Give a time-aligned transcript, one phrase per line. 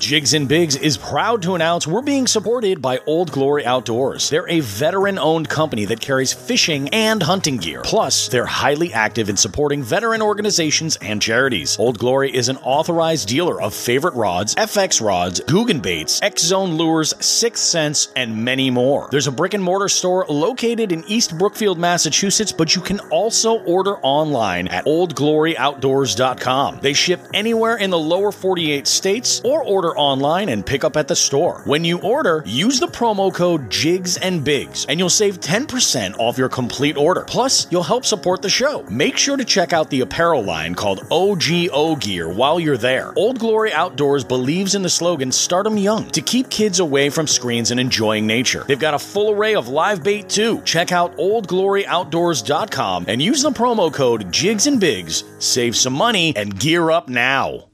[0.00, 4.30] Jigs and Bigs is proud to announce we're being supported by Old Glory Outdoors.
[4.30, 7.82] They're a veteran owned company that carries fishing and hunting gear.
[7.84, 11.78] Plus, they're highly active in supporting veteran organizations and charities.
[11.78, 16.78] Old Glory is an authorized dealer of favorite rods, FX rods, Googan baits, X Zone
[16.78, 19.06] lures, Sixth Sense, and many more.
[19.10, 23.58] There's a brick and mortar store located in East Brookfield, Massachusetts, but you can also
[23.64, 26.78] order online at oldgloryoutdoors.com.
[26.80, 31.08] They ship anywhere in the lower 48 states or order online and pick up at
[31.08, 31.62] the store.
[31.64, 36.38] When you order, use the promo code JIGS and BIGS and you'll save 10% off
[36.38, 37.24] your complete order.
[37.26, 38.84] Plus, you'll help support the show.
[38.90, 43.12] Make sure to check out the apparel line called OGO Gear while you're there.
[43.16, 47.26] Old Glory Outdoors believes in the slogan Start 'em young to keep kids away from
[47.26, 48.64] screens and enjoying nature.
[48.66, 50.60] They've got a full array of live bait too.
[50.64, 55.24] Check out oldgloryoutdoors.com and use the promo code JIGS and BIGS.
[55.38, 57.69] Save some money and gear up now.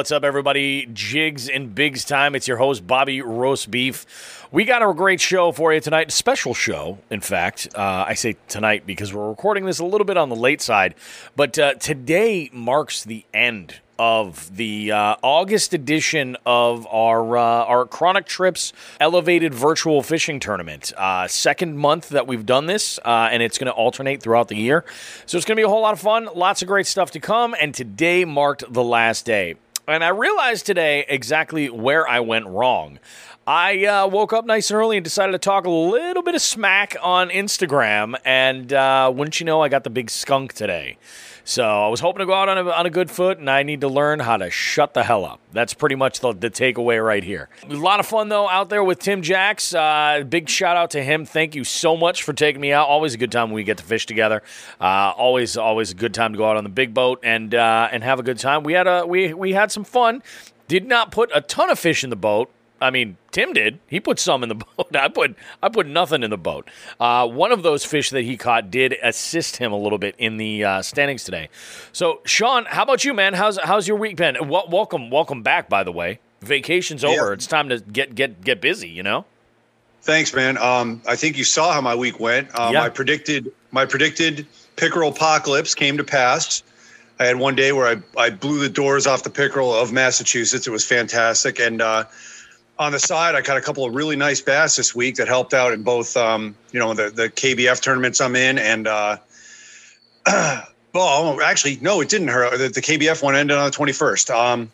[0.00, 0.88] What's up, everybody?
[0.94, 2.34] Jigs and Bigs time.
[2.34, 4.48] It's your host, Bobby Roast Beef.
[4.50, 6.10] We got a great show for you tonight.
[6.10, 7.68] Special show, in fact.
[7.74, 10.94] Uh, I say tonight because we're recording this a little bit on the late side.
[11.36, 17.84] But uh, today marks the end of the uh, August edition of our uh, our
[17.84, 20.94] Chronic Trips Elevated Virtual Fishing Tournament.
[20.96, 24.56] Uh, second month that we've done this, uh, and it's going to alternate throughout the
[24.56, 24.82] year.
[25.26, 26.26] So it's going to be a whole lot of fun.
[26.34, 27.54] Lots of great stuff to come.
[27.60, 29.56] And today marked the last day.
[29.90, 33.00] And I realized today exactly where I went wrong.
[33.44, 36.40] I uh, woke up nice and early and decided to talk a little bit of
[36.40, 38.14] smack on Instagram.
[38.24, 40.96] And uh, wouldn't you know, I got the big skunk today.
[41.44, 43.62] So I was hoping to go out on a, on a good foot, and I
[43.62, 45.40] need to learn how to shut the hell up.
[45.52, 47.48] That's pretty much the, the takeaway right here.
[47.68, 49.74] A lot of fun, though, out there with Tim Jacks.
[49.74, 51.24] Uh, big shout out to him.
[51.24, 52.88] Thank you so much for taking me out.
[52.88, 54.42] Always a good time when we get to fish together.
[54.80, 57.88] Uh, always, always a good time to go out on the big boat and uh,
[57.90, 58.62] and have a good time.
[58.62, 60.22] We had a we we had some fun.
[60.68, 62.50] Did not put a ton of fish in the boat.
[62.80, 63.78] I mean, Tim did.
[63.88, 64.94] He put some in the boat.
[64.96, 66.68] I put I put nothing in the boat.
[66.98, 70.36] Uh, one of those fish that he caught did assist him a little bit in
[70.38, 71.48] the uh, standings today.
[71.92, 73.34] So, Sean, how about you, man?
[73.34, 74.34] How's how's your week been?
[74.34, 75.68] W- welcome, welcome back.
[75.68, 77.28] By the way, vacation's over.
[77.28, 77.32] Yeah.
[77.32, 78.88] It's time to get get get busy.
[78.88, 79.24] You know.
[80.02, 80.56] Thanks, man.
[80.56, 82.58] Um, I think you saw how my week went.
[82.58, 82.82] Um, Yeah.
[82.82, 86.62] I predicted my predicted pickerel apocalypse came to pass.
[87.18, 90.66] I had one day where I, I blew the doors off the pickerel of Massachusetts.
[90.66, 91.60] It was fantastic.
[91.60, 92.04] And uh,
[92.80, 95.52] on the side, I caught a couple of really nice bass this week that helped
[95.52, 98.56] out in both, um, you know, the, the KBF tournaments I'm in.
[98.56, 99.18] And, uh,
[100.94, 102.56] well, actually, no, it didn't hurt.
[102.56, 104.34] The, the KBF one ended on the 21st.
[104.34, 104.72] Um,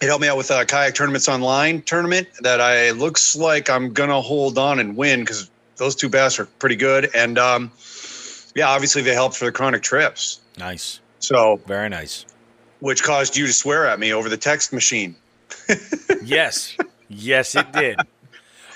[0.00, 3.92] it helped me out with a kayak tournaments online tournament that I looks like I'm
[3.92, 7.08] gonna hold on and win because those two bass are pretty good.
[7.14, 7.70] And um,
[8.56, 10.40] yeah, obviously they helped for the chronic trips.
[10.58, 10.98] Nice.
[11.20, 12.26] So, Very nice.
[12.80, 15.14] which caused you to swear at me over the text machine.
[16.24, 16.76] yes.
[17.14, 18.00] Yes, it did.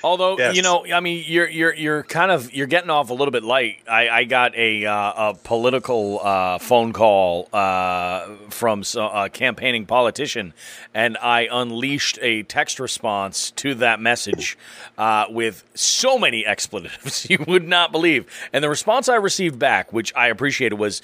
[0.04, 0.54] Although Yes.
[0.54, 3.42] you know, I mean, you're you're you're kind of you're getting off a little bit
[3.42, 3.78] light.
[3.90, 10.52] I, I got a uh, a political uh, phone call uh, from a campaigning politician,
[10.94, 14.56] and I unleashed a text response to that message
[14.96, 18.26] uh, with so many expletives you would not believe.
[18.52, 21.02] And the response I received back, which I appreciated, was,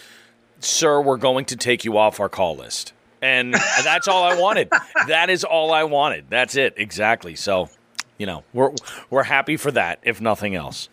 [0.60, 4.70] "Sir, we're going to take you off our call list." And that's all I wanted.
[5.08, 6.26] That is all I wanted.
[6.28, 6.74] That's it.
[6.76, 7.34] Exactly.
[7.34, 7.68] So,
[8.18, 8.72] you know, we're
[9.10, 10.88] we're happy for that, if nothing else.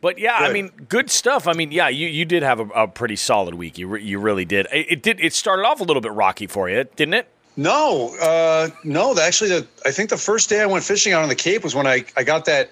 [0.00, 1.46] But yeah, I mean, good stuff.
[1.46, 3.76] I mean, yeah, you, you did have a, a pretty solid week.
[3.76, 4.66] You re- you really did.
[4.72, 5.20] It, it did.
[5.20, 7.28] It started off a little bit rocky for you, didn't it?
[7.56, 9.18] No, uh, no.
[9.18, 11.74] Actually, the, I think the first day I went fishing out on the Cape was
[11.74, 12.70] when I, I got that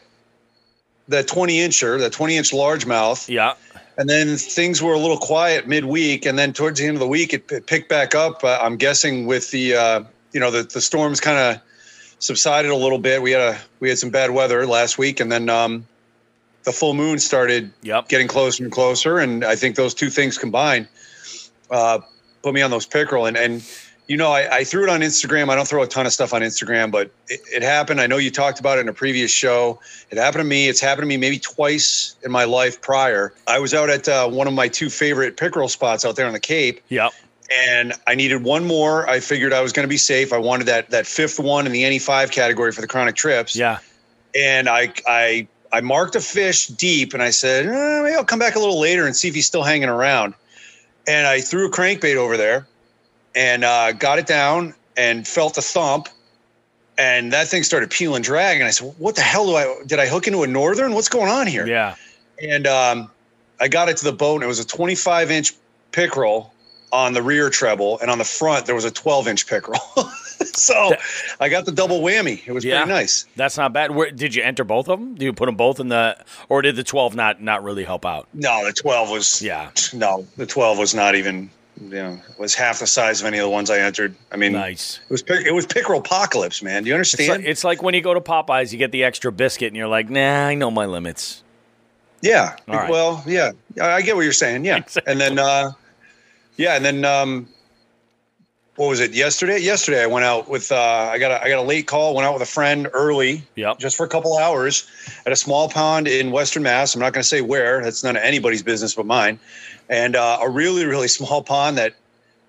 [1.08, 3.28] that 20 incher, that 20 inch largemouth.
[3.28, 3.54] Yeah.
[3.98, 7.08] And then things were a little quiet midweek, and then towards the end of the
[7.08, 8.44] week, it, it picked back up.
[8.44, 11.62] Uh, I'm guessing with the uh, you know the the storms kind of
[12.20, 13.20] subsided a little bit.
[13.20, 15.84] We had a we had some bad weather last week, and then um,
[16.62, 18.08] the full moon started Yep.
[18.08, 19.18] getting closer and closer.
[19.18, 20.86] And I think those two things combined
[21.70, 21.98] uh,
[22.44, 23.26] put me on those pickerel.
[23.26, 23.64] And and
[24.08, 25.50] you know, I, I threw it on Instagram.
[25.50, 28.00] I don't throw a ton of stuff on Instagram, but it, it happened.
[28.00, 29.78] I know you talked about it in a previous show.
[30.10, 30.66] It happened to me.
[30.68, 33.34] It's happened to me maybe twice in my life prior.
[33.46, 36.32] I was out at uh, one of my two favorite pickerel spots out there on
[36.32, 37.12] the Cape, Yep.
[37.54, 39.06] and I needed one more.
[39.08, 40.32] I figured I was going to be safe.
[40.32, 43.54] I wanted that that fifth one in the NE5 category for the chronic trips.
[43.54, 43.78] Yeah.
[44.34, 48.38] and I I I marked a fish deep, and I said eh, maybe I'll come
[48.38, 50.32] back a little later and see if he's still hanging around.
[51.06, 52.66] And I threw a crankbait over there,
[53.34, 56.08] and uh, got it down, and felt a thump,
[56.96, 58.58] and that thing started peeling drag.
[58.58, 60.94] And I said, "What the hell do I did I hook into a northern?
[60.94, 61.94] What's going on here?" Yeah.
[62.42, 63.10] And um,
[63.60, 65.52] I got it to the boat, and it was a 25 inch
[65.92, 66.52] pickerel
[66.92, 69.80] on the rear treble, and on the front there was a 12 inch pickerel.
[70.54, 70.92] so
[71.40, 72.40] I got the double whammy.
[72.46, 72.78] It was Yeah.
[72.78, 73.26] pretty nice.
[73.36, 73.90] That's not bad.
[73.90, 75.14] Where, did you enter both of them?
[75.14, 76.16] Did you put them both in the,
[76.48, 78.26] or did the 12 not not really help out?
[78.32, 79.70] No, the 12 was Yeah.
[79.92, 83.42] no, the 12 was not even you know was half the size of any of
[83.44, 84.14] the ones I entered.
[84.32, 85.00] I mean, Nice.
[85.08, 86.82] it was it was pickerel apocalypse, man.
[86.84, 87.42] Do you It's understand?
[87.42, 89.88] like, it's like when you go to Popeyes, you get the extra biscuit, and you're
[89.88, 91.42] like, nah, I know my limits.
[92.20, 92.56] Yeah.
[92.66, 92.90] Right.
[92.90, 93.52] Well, yeah.
[93.80, 94.64] I I get what you're saying.
[94.64, 94.78] Yeah.
[94.78, 95.10] Exactly.
[95.12, 95.72] And then, uh,
[96.56, 97.48] yeah, and then, um,
[98.74, 99.12] what was it?
[99.12, 99.58] Yesterday.
[99.58, 100.70] Yesterday, I went out with.
[100.70, 100.76] Uh,
[101.12, 101.32] I got.
[101.32, 102.14] A, I got a late call.
[102.14, 103.78] Went out with a friend early, Yep.
[103.80, 104.88] just for a couple hours,
[105.26, 106.94] at a small pond in Western Mass.
[106.94, 107.82] I'm not going to say where.
[107.82, 109.40] That's none of anybody's business but mine.
[109.88, 111.94] And uh, a really, really small pond that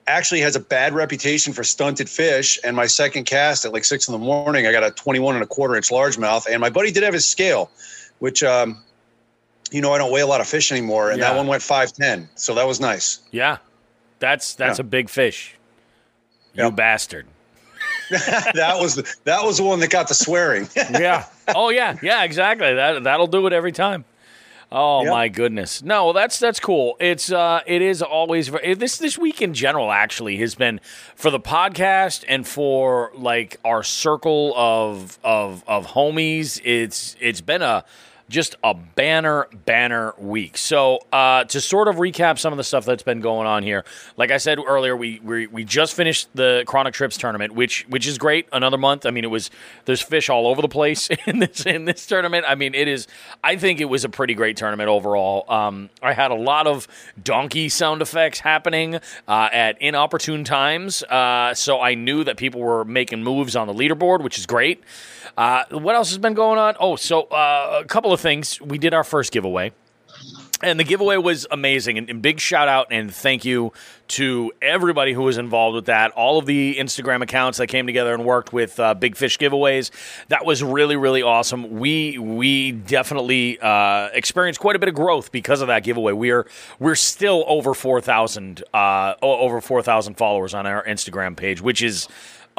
[0.07, 2.59] actually has a bad reputation for stunted fish.
[2.63, 5.43] And my second cast at like six in the morning, I got a 21 and
[5.43, 6.47] a quarter inch largemouth.
[6.49, 7.69] And my buddy did have his scale,
[8.19, 8.81] which, um,
[9.71, 11.11] you know, I don't weigh a lot of fish anymore.
[11.11, 11.29] And Yeah.
[11.29, 12.27] that one went 5'10.
[12.35, 13.19] So that was nice.
[13.31, 13.57] Yeah.
[14.19, 14.83] That's that's Yeah.
[14.83, 15.55] a big fish.
[16.55, 16.69] You Yeah.
[16.71, 17.27] bastard.
[18.09, 20.67] that was the, that was the one that got the swearing.
[20.75, 21.25] yeah.
[21.55, 21.97] Oh yeah.
[22.01, 22.23] Yeah.
[22.23, 22.73] Exactly.
[22.73, 24.03] That that'll do it every time.
[24.71, 25.11] Oh Yep.
[25.11, 25.81] my goodness.
[25.81, 26.95] No, well, that's that's cool.
[26.99, 30.79] It's uh it is always ve- this this week in general actually has been
[31.15, 36.61] for the podcast and for like our circle of of of homies.
[36.63, 37.83] It's it's been a
[38.29, 40.57] just a banner banner week.
[40.57, 43.83] So uh, to sort of recap some of the stuff that's been going on here,
[44.17, 48.07] like I said earlier, we we, we just finished the Chronic Trips tournament, which which
[48.07, 48.47] is great.
[48.53, 49.05] Another month.
[49.05, 49.49] I mean, it was
[49.85, 52.45] there's fish all over the place in this in this tournament.
[52.47, 53.07] I mean, it is.
[53.43, 55.51] I think it was a pretty great tournament overall.
[55.51, 56.87] Um, I had a lot of
[57.21, 58.95] donkey sound effects happening
[59.27, 63.73] uh, at inopportune times, uh, so I knew that people were making moves on the
[63.73, 64.83] leaderboard, which is great.
[65.37, 66.75] Uh, what else has been going on?
[66.79, 68.59] Oh, so uh, a couple of things.
[68.61, 69.73] We did our first giveaway.
[70.61, 71.97] And the giveaway was amazing.
[71.97, 73.71] And, and big shout out and thank you
[74.09, 76.11] to everybody who was involved with that.
[76.11, 79.89] All of the Instagram accounts that came together and worked with uh, Big Fish giveaways.
[80.27, 81.79] That was really, really awesome.
[81.79, 86.11] We we definitely uh, experienced quite a bit of growth because of that giveaway.
[86.11, 86.45] We are
[86.77, 91.81] we're still over four thousand uh, over four thousand followers on our Instagram page, which
[91.81, 92.09] is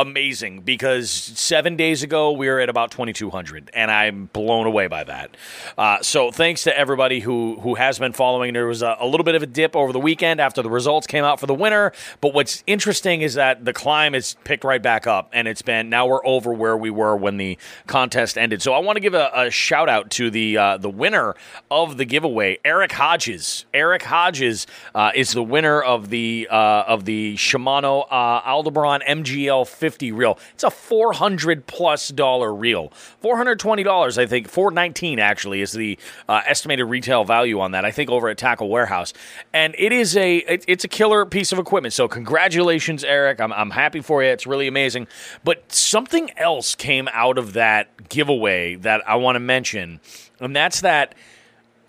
[0.00, 5.04] amazing because seven days ago we were at about 2200 and i'm blown away by
[5.04, 5.36] that.
[5.76, 8.54] Uh, so thanks to everybody who who has been following.
[8.54, 11.06] There was a, a little bit of a dip over the weekend after the results
[11.06, 11.92] came out for the winner
[12.22, 15.90] but what's interesting is that the climb has picked right back up and it's been
[15.90, 18.62] now we're over where we were when the contest ended.
[18.62, 21.34] So i want to give a, a shout out to the uh, the winner
[21.70, 23.66] of the giveaway eric hodges.
[23.74, 29.66] Eric hodges uh, is the winner of the uh, of the shimano uh, aldebaran mgl
[29.66, 30.38] 50 reel.
[30.54, 32.92] It's a 400 plus dollar reel.
[33.20, 34.48] 420 dollars i think.
[34.48, 35.98] 419 actually is the
[36.28, 39.12] uh, estimated retail value on that i think over at tackle warehouse.
[39.52, 41.92] And it is a it, it's a killer piece of equipment.
[41.92, 43.40] So congratulations eric.
[43.40, 44.28] I'm, I'm happy for you.
[44.30, 45.06] It's really amazing.
[45.44, 50.00] But something else came out of that giveaway that i want to mention
[50.40, 51.14] and that's that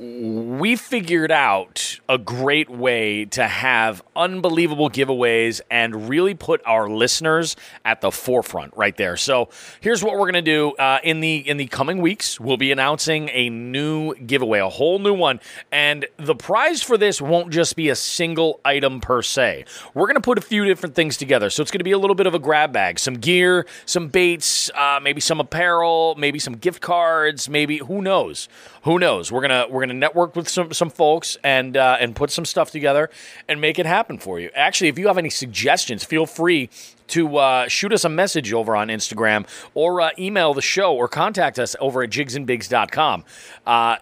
[0.01, 7.55] we figured out a great way to have unbelievable giveaways and really put our listeners
[7.85, 9.15] at the forefront right there.
[9.15, 12.39] So here's what we're gonna do uh, in the in the coming weeks.
[12.39, 15.39] We'll be announcing a new giveaway, a whole new one,
[15.71, 19.65] and the prize for this won't just be a single item per se.
[19.93, 21.51] We're gonna put a few different things together.
[21.51, 24.71] So it's gonna be a little bit of a grab bag, some gear, some baits,
[24.71, 28.49] uh, maybe some apparel, maybe some gift cards, maybe who knows
[28.83, 29.31] who knows?
[29.31, 32.71] We're gonna we're gonna network with some some folks and uh, and put some stuff
[32.71, 33.09] together
[33.47, 34.49] and make it happen for you.
[34.55, 36.69] Actually, if you have any suggestions, feel free
[37.07, 41.07] to uh, shoot us a message over on Instagram or uh, email the show or
[41.07, 43.23] contact us over at jigsandbigs.com.
[43.67, 43.97] Uh,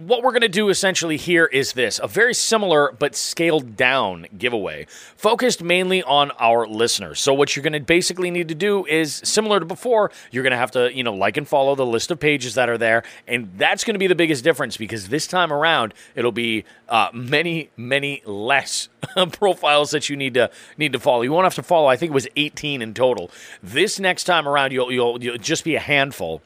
[0.00, 4.26] what we're going to do essentially here is this a very similar but scaled down
[4.36, 7.20] giveaway focused mainly on our listeners.
[7.20, 10.52] So what you're going to basically need to do is similar to before you're going
[10.52, 13.02] to have to you know like and follow the list of pages that are there
[13.26, 17.08] and that's going to be the biggest difference because this time around it'll be uh,
[17.12, 18.88] many many less
[19.32, 21.22] profiles that you need to need to follow.
[21.22, 23.30] You won't have to follow i think it was 18 in total.
[23.62, 26.42] This next time around you'll you'll, you'll just be a handful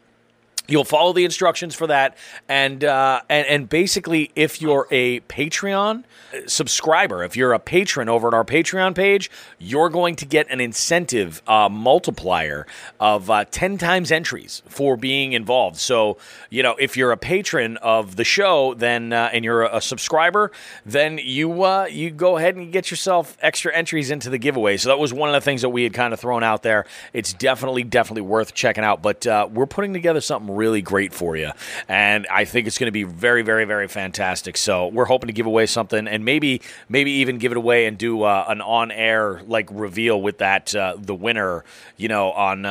[0.66, 2.16] You'll follow the instructions for that,
[2.48, 6.04] and uh, and and basically, if you're a Patreon
[6.46, 10.60] subscriber, if you're a patron over at our Patreon page, you're going to get an
[10.60, 12.66] incentive uh, multiplier
[12.98, 15.76] of uh, ten times entries for being involved.
[15.76, 16.16] So,
[16.48, 20.50] you know, if you're a patron of the show, then uh, and you're a, subscriber,
[20.86, 24.78] then you uh, you go ahead and get yourself extra entries into the giveaway.
[24.78, 26.86] So that was one of the things that we had kind of thrown out there.
[27.12, 29.02] It's definitely definitely worth checking out.
[29.02, 31.50] But uh, we're putting together something really great for you.
[31.88, 34.56] And I think it's going to be very, very, very fantastic.
[34.56, 37.98] So we're hoping to give away something and maybe, maybe even give it away and
[37.98, 41.64] do uh, an on air like reveal with that, uh, the winner,
[41.96, 42.64] you know, on,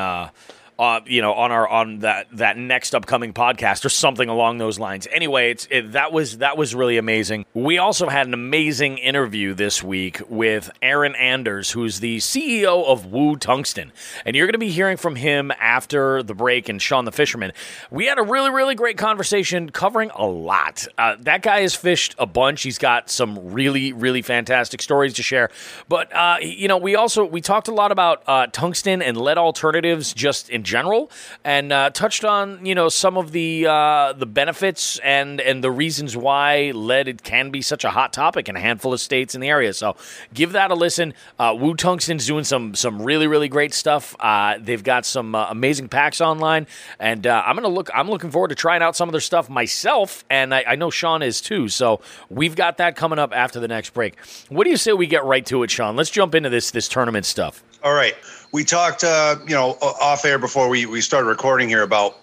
[0.79, 4.79] uh, you know, on our on that that next upcoming podcast or something along those
[4.79, 5.07] lines.
[5.11, 7.45] Anyway, it's it, that was that was really amazing.
[7.53, 13.05] We also had an amazing interview this week with Aaron Anders, who's the CEO of
[13.05, 13.91] Woo Tungsten,
[14.25, 16.69] and you're going to be hearing from him after the break.
[16.69, 17.51] And Sean the Fisherman,
[17.91, 20.87] we had a really really great conversation covering a lot.
[20.97, 22.63] Uh, that guy has fished a bunch.
[22.63, 25.49] He's got some really really fantastic stories to share.
[25.87, 29.37] But uh, you know, we also we talked a lot about uh, tungsten and lead
[29.37, 31.11] alternatives just in general,
[31.43, 35.71] and uh, touched on you know some of the uh, the benefits and and the
[35.71, 39.35] reasons why lead it can be such a hot topic in a handful of states
[39.35, 39.73] in the area.
[39.73, 39.95] So
[40.33, 41.13] give that a listen.
[41.37, 44.15] Uh, Woo Tungsten's doing some some really really great stuff.
[44.19, 46.67] Uh, they've got some uh, amazing packs online,
[46.99, 47.89] and uh, I'm gonna look.
[47.93, 50.89] I'm looking forward to trying out some of their stuff myself, and I, I know
[50.89, 51.67] Sean is too.
[51.67, 54.17] So we've got that coming up after the next break.
[54.49, 55.95] What do you say we get right to it, Sean?
[55.95, 57.63] Let's jump into this this tournament stuff.
[57.83, 58.15] All right
[58.53, 62.19] we talked, uh, you know, off air before we, we started recording here about.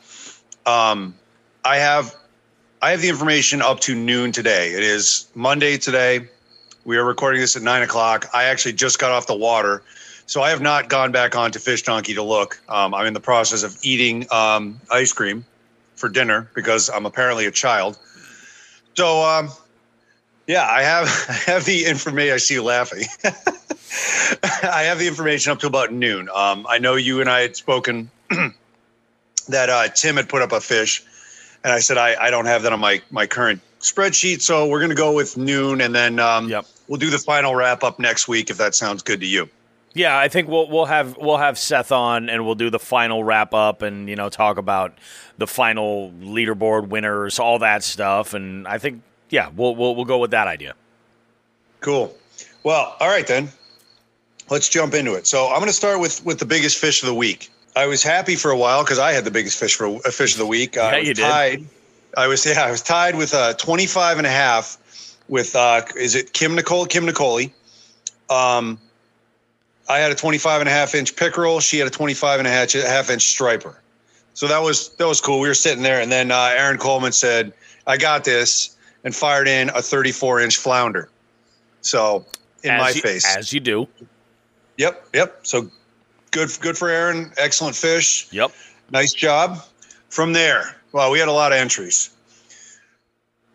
[0.65, 1.15] Um,
[1.65, 2.15] I have,
[2.81, 4.73] I have the information up to noon today.
[4.73, 6.29] It is Monday today.
[6.85, 8.31] We are recording this at nine o'clock.
[8.33, 9.83] I actually just got off the water,
[10.27, 12.61] so I have not gone back on to FishDonkey to look.
[12.69, 15.45] Um, I'm in the process of eating um, ice cream
[15.97, 17.99] for dinner because I'm apparently a child.
[18.95, 19.51] So, um,
[20.47, 22.35] yeah, I have I have the information.
[22.35, 23.05] I see you laughing.
[24.43, 26.29] I have the information up to about noon.
[26.35, 28.11] Um, I know you and I had spoken
[29.49, 31.03] that uh, Tim had put up a fish,
[31.65, 34.79] and I said I, I don't have that on my my current spreadsheet, so we're
[34.79, 36.67] going to go with noon, and then um, yep.
[36.87, 39.49] we'll do the final wrap up next week if that sounds good to you.
[39.93, 43.25] Yeah, I think we'll we'll have we'll have Seth on, and we'll do the final
[43.25, 44.97] wrap up, and you know talk about
[45.37, 50.19] the final leaderboard winners, all that stuff, and I think yeah, we'll we'll we'll go
[50.19, 50.75] with that idea.
[51.81, 52.15] Cool.
[52.63, 53.51] Well, all right then
[54.51, 55.27] let's jump into it.
[55.27, 57.51] So I'm going to start with with the biggest fish of the week.
[57.77, 60.11] I was happy for a while because I had the biggest fish for a uh,
[60.11, 60.77] fish of the week.
[60.77, 61.23] Yeah, you did.
[61.23, 61.65] Tied.
[62.17, 64.77] I was yeah, I was tied with uh, 25 and a half
[65.29, 67.41] with uh, is it Kim Nicole Kim Nicole.
[68.29, 68.79] Um,
[69.89, 71.61] I had a 25 and a half inch pickerel.
[71.61, 73.81] She had a 25 and a half, half inch striper.
[74.35, 75.41] So that was that was cool.
[75.41, 77.53] We were sitting there, and then uh, Aaron Coleman said,
[77.87, 81.09] "I got this," and fired in a 34 inch flounder.
[81.83, 82.25] So
[82.63, 83.89] in as my you, face, as you do.
[84.81, 85.41] Yep, yep.
[85.43, 85.71] So
[86.31, 87.33] good, good for Aaron.
[87.37, 88.27] Excellent fish.
[88.33, 88.51] Yep.
[88.91, 89.59] Nice job.
[90.09, 92.09] From there, well, we had a lot of entries.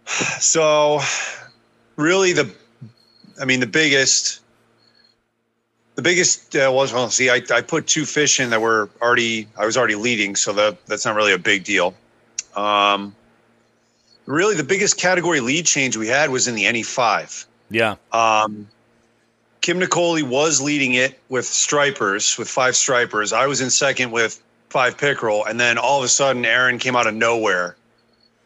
[0.06, 1.00] So,
[1.96, 2.54] really, the,
[3.42, 4.42] I mean, the biggest,
[5.96, 7.10] the biggest uh, was well.
[7.10, 10.54] See, I, I put two fish in that were already, I was already leading, so
[10.54, 11.96] that that's not really a big deal.
[12.56, 13.16] Um,
[14.28, 17.48] really, the biggest category lead change we had was in the NE five.
[17.72, 17.96] Yeah.
[18.12, 18.68] Um,
[19.66, 23.34] Kim Nicole was leading it with stripers, with five stripers.
[23.34, 26.96] I was in second with five pickerel, and then all of a sudden, Aaron came
[26.96, 27.76] out of nowhere,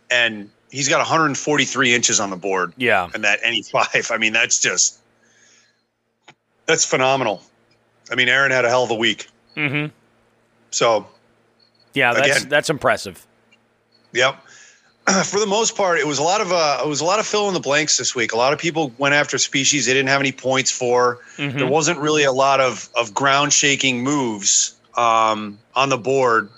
[0.10, 2.72] and he's got 143 inches on the board.
[2.78, 4.12] Yeah, and that NE five.
[4.12, 4.98] I mean, that's just
[6.68, 7.44] that's phenomenal.
[8.10, 9.28] I mean, Aaron had a hell of a week.
[9.58, 9.94] Mm-hmm.
[10.72, 11.06] So,
[11.94, 13.28] yeah, that's again, that's impressive.
[14.14, 14.42] Yep.
[15.26, 17.26] for the most part, it was a lot of uh, it was a lot of
[17.26, 18.34] fill in the blanks this week.
[18.34, 21.20] A lot of people went after species they didn't have any points for.
[21.38, 21.58] Mm-hmm.
[21.58, 26.50] There wasn't really a lot of of ground shaking moves um, on the board.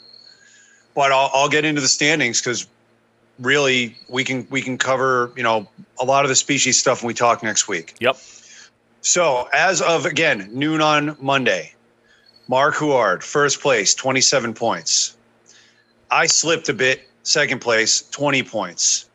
[0.93, 2.67] But I'll, I'll get into the standings because
[3.39, 5.67] really we can we can cover you know
[5.99, 7.95] a lot of the species stuff when we talk next week.
[7.99, 8.17] Yep.
[9.01, 11.73] So as of again noon on Monday,
[12.47, 15.15] Mark Huard first place, twenty seven points.
[16.09, 19.09] I slipped a bit second place, 20 points.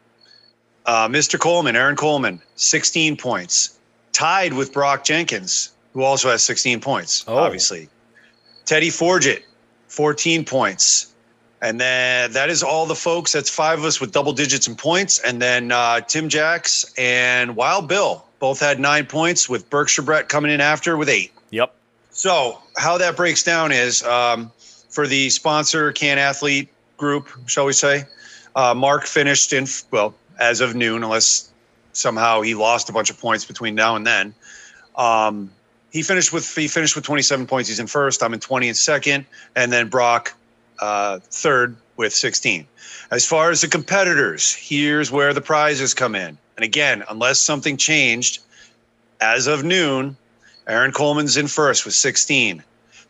[0.85, 1.39] Uh, Mr.
[1.39, 3.79] Coleman, Aaron Coleman, 16 points.
[4.13, 7.37] Tied with Brock Jenkins, who also has 16 points, oh.
[7.37, 7.89] obviously.
[8.65, 9.43] Teddy Forget,
[9.89, 11.13] 14 points.
[11.63, 13.33] And then that is all the folks.
[13.33, 15.19] That's five of us with double digits in points.
[15.19, 20.29] And then uh, Tim Jacks and Wild Bill both had nine points, with Berkshire Brett
[20.29, 21.33] coming in after with eight.
[21.51, 21.75] Yep.
[22.11, 24.51] So, how that breaks down is um,
[24.91, 28.05] for the sponsor, Can Athlete, group, shall we say.
[28.55, 31.51] Uh, Mark finished in well as of noon, unless
[31.93, 34.35] somehow he lost a bunch of points between now and then.
[34.97, 35.51] Um,
[35.91, 37.69] he finished with he finished with 27 points.
[37.69, 38.23] He's in first.
[38.23, 40.35] I'm in 20 and second, and then Brock
[40.81, 42.67] uh, third with 16.
[43.11, 46.37] As far as the competitors, here's where the prizes come in.
[46.57, 48.41] And again, unless something changed,
[49.21, 50.17] as of noon,
[50.67, 52.63] Aaron Coleman's in first with 16.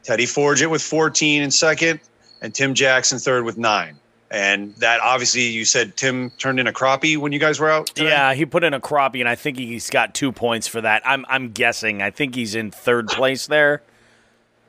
[0.03, 2.01] Teddy Forget with 14 in second,
[2.47, 3.99] and Tim Jacks in third with nine.
[4.31, 7.89] And that obviously, you said Tim turned in a crappie when you guys were out.
[7.89, 8.09] Today?
[8.09, 11.03] Yeah, he put in a crappie, and I think he's got two points for that.
[11.05, 12.03] I'm I'm guessing.
[12.03, 13.83] I think he's in third place there.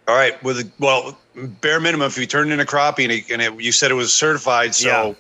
[0.07, 0.41] All right.
[0.43, 3.72] With well, bare minimum, if you turned in a crappie and, it, and it, you
[3.72, 5.13] said it was certified, so yeah.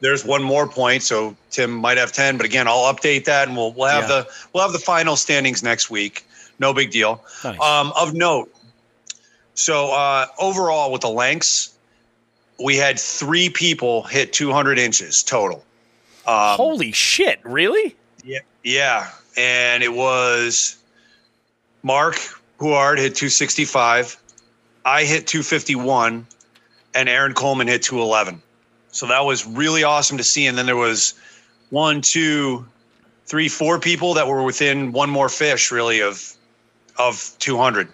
[0.00, 1.02] there's one more point.
[1.02, 4.22] So Tim might have ten, but again, I'll update that, and we'll we'll have yeah.
[4.22, 6.26] the we'll have the final standings next week.
[6.58, 7.24] No big deal.
[7.44, 7.60] Nice.
[7.60, 8.52] Um, of note,
[9.54, 11.73] so uh, overall with the lengths,
[12.62, 15.64] we had three people hit 200 inches total.
[16.26, 17.40] Um, Holy shit!
[17.44, 17.96] Really?
[18.24, 19.10] Yeah, yeah.
[19.36, 20.76] And it was
[21.82, 22.16] Mark
[22.58, 24.16] Huard hit 265.
[24.86, 26.26] I hit 251,
[26.94, 28.40] and Aaron Coleman hit 211.
[28.88, 30.46] So that was really awesome to see.
[30.46, 31.14] And then there was
[31.70, 32.64] one, two,
[33.26, 36.34] three, four people that were within one more fish, really, of
[36.96, 37.88] of 200.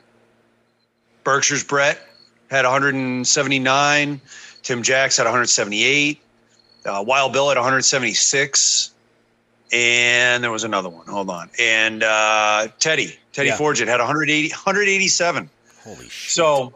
[1.24, 1.98] Berkshire's Brett
[2.50, 4.20] had 179.
[4.70, 6.20] Tim Jacks at 178.
[6.86, 8.94] Uh, Wild Bill at 176.
[9.72, 11.08] And there was another one.
[11.08, 11.50] Hold on.
[11.58, 13.56] And uh, Teddy, Teddy yeah.
[13.56, 15.50] Forget had 180, 187.
[15.82, 16.30] Holy shit.
[16.30, 16.72] So,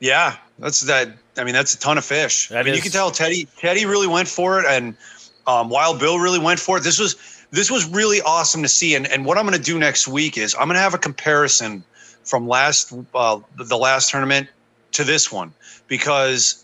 [0.00, 1.10] yeah, that's that.
[1.36, 2.48] I mean, that's a ton of fish.
[2.48, 2.78] That I mean, is.
[2.78, 4.96] you can tell Teddy, Teddy really went for it, and
[5.46, 6.82] um, Wild Bill really went for it.
[6.82, 7.14] This was
[7.52, 8.96] this was really awesome to see.
[8.96, 10.98] And and what I'm going to do next week is I'm going to have a
[10.98, 11.84] comparison
[12.24, 14.48] from last uh, the last tournament
[14.90, 15.52] to this one
[15.86, 16.61] because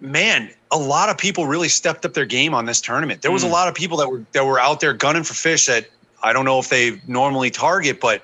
[0.00, 3.22] man, a lot of people really stepped up their game on this tournament.
[3.22, 3.48] There was mm.
[3.48, 5.88] a lot of people that were that were out there gunning for fish that
[6.22, 8.22] I don't know if they normally target, but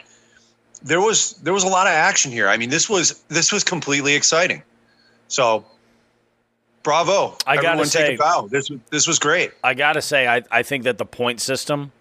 [0.82, 2.48] there was there was a lot of action here.
[2.48, 4.62] I mean, this was this was completely exciting.
[5.28, 5.64] So,
[6.82, 7.36] bravo!
[7.46, 8.18] I gotta say,
[8.50, 9.52] this this was great.
[9.62, 11.92] I gotta say, I I think that the point system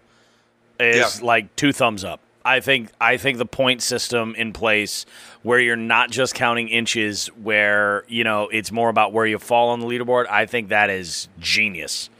[0.78, 1.26] is yeah.
[1.26, 2.20] like two thumbs up.
[2.44, 5.06] I think I think the point system in place
[5.42, 9.70] where you're not just counting inches, where you know it's more about where you fall
[9.70, 10.26] on the leaderboard.
[10.28, 12.10] I think that is genius.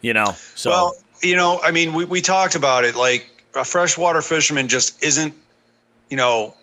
[0.00, 2.96] You know, so well, you know, I mean, we we talked about it.
[2.96, 5.34] Like a freshwater fisherman just isn't,
[6.10, 6.54] you know,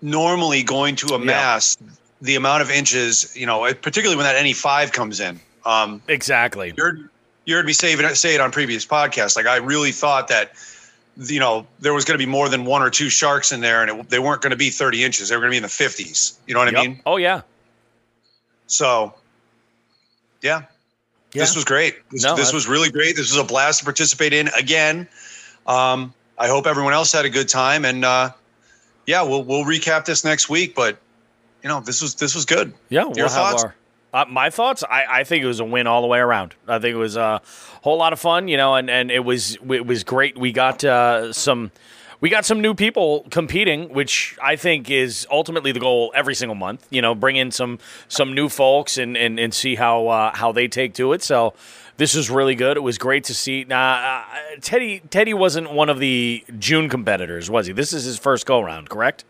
[0.00, 1.90] normally going to amass yeah.
[2.22, 3.36] the amount of inches.
[3.36, 5.38] You know, particularly when that NE five comes in.
[5.64, 6.72] Um, exactly.
[6.76, 7.08] You heard,
[7.44, 9.36] you heard me say it, say it on previous podcasts.
[9.36, 10.52] Like I really thought that
[11.16, 13.82] you know, there was going to be more than one or two sharks in there,
[13.82, 15.28] and it, they weren't going to be 30 inches.
[15.28, 16.38] They were going to be in the 50s.
[16.46, 16.80] You know what yep.
[16.80, 17.02] I mean?
[17.04, 17.42] Oh, yeah.
[18.66, 19.14] So,
[20.40, 20.62] yeah,
[21.32, 21.42] yeah.
[21.42, 21.96] this was great.
[22.10, 23.16] This, no, this was really great.
[23.16, 25.06] This was a blast to participate in again.
[25.66, 28.30] Um, I hope everyone else had a good time, and uh,
[29.06, 30.74] yeah, we'll we'll recap this next week.
[30.74, 30.96] But
[31.62, 32.72] you know, this was this was good.
[32.88, 33.62] Yeah, we'll Your thoughts?
[33.62, 33.74] Our,
[34.12, 36.54] uh, my thoughts, I, I think it was a win all the way around.
[36.68, 37.40] I think it was a
[37.82, 40.36] whole lot of fun, you know, and, and it was it was great.
[40.36, 41.72] We got uh, some
[42.20, 46.54] we got some new people competing, which I think is ultimately the goal every single
[46.54, 46.86] month.
[46.90, 50.52] You know, bring in some some new folks and and, and see how uh, how
[50.52, 51.22] they take to it.
[51.22, 51.54] So
[51.96, 52.76] this was really good.
[52.76, 53.64] It was great to see.
[53.64, 54.24] Now, uh,
[54.60, 57.72] Teddy Teddy wasn't one of the June competitors, was he?
[57.72, 59.24] This is his first go round, correct?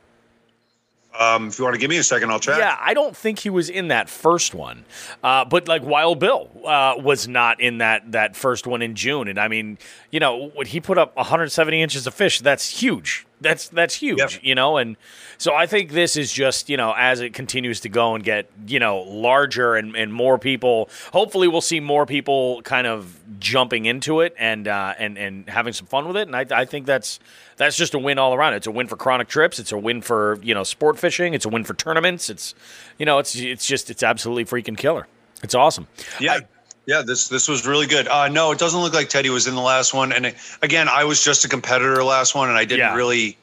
[1.19, 2.59] Um, if you want to give me a second, I'll check.
[2.59, 4.85] Yeah, I don't think he was in that first one,
[5.23, 9.29] uh, but like Wild Bill uh, was not in that that first one in June,
[9.29, 9.79] and I mean,
[10.11, 13.27] you know, when he put up 170 inches of fish, that's huge.
[13.43, 14.31] That's that's huge, yep.
[14.43, 14.97] you know, and
[15.39, 18.51] so I think this is just you know as it continues to go and get
[18.67, 20.89] you know larger and, and more people.
[21.13, 25.73] Hopefully, we'll see more people kind of jumping into it and uh, and and having
[25.73, 26.29] some fun with it.
[26.29, 27.19] And I, I think that's
[27.57, 28.55] that's just a win all around.
[28.55, 29.59] It's a win for chronic trips.
[29.59, 31.35] It's a win for you know sport fishing.
[31.35, 32.31] It's a win for tournaments.
[32.31, 32.55] It's
[32.99, 35.07] you know it's it's just it's absolutely freaking killer.
[35.43, 35.89] It's awesome.
[36.21, 36.35] Yeah.
[36.35, 36.41] I,
[36.87, 38.09] yeah, this this was really good.
[38.09, 40.13] Uh, no, it doesn't look like Teddy was in the last one.
[40.13, 42.95] And again, I was just a competitor last one, and I didn't yeah.
[42.95, 43.37] really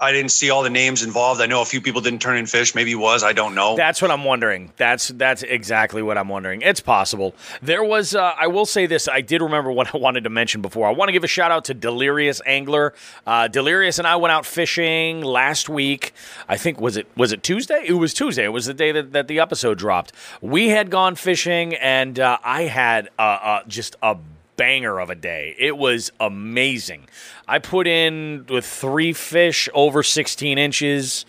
[0.00, 1.40] I didn't see all the names involved.
[1.40, 2.74] I know a few people didn't turn in fish.
[2.74, 3.24] Maybe he was.
[3.24, 3.74] I don't know.
[3.74, 4.72] That's what I'm wondering.
[4.76, 6.62] That's that's exactly what I'm wondering.
[6.62, 7.34] It's possible.
[7.62, 8.14] There was.
[8.14, 9.08] Uh, I will say this.
[9.08, 10.86] I did remember what I wanted to mention before.
[10.86, 12.94] I want to give a shout out to Delirious Angler.
[13.26, 16.12] Uh, Delirious and I went out fishing last week.
[16.48, 17.84] I think was it was it Tuesday?
[17.86, 18.44] It was Tuesday.
[18.44, 20.12] It was the day that, that the episode dropped.
[20.40, 24.16] We had gone fishing, and uh, I had uh, uh, just a
[24.58, 25.54] banger of a day.
[25.58, 27.08] It was amazing.
[27.46, 31.24] I put in with three fish over 16 inches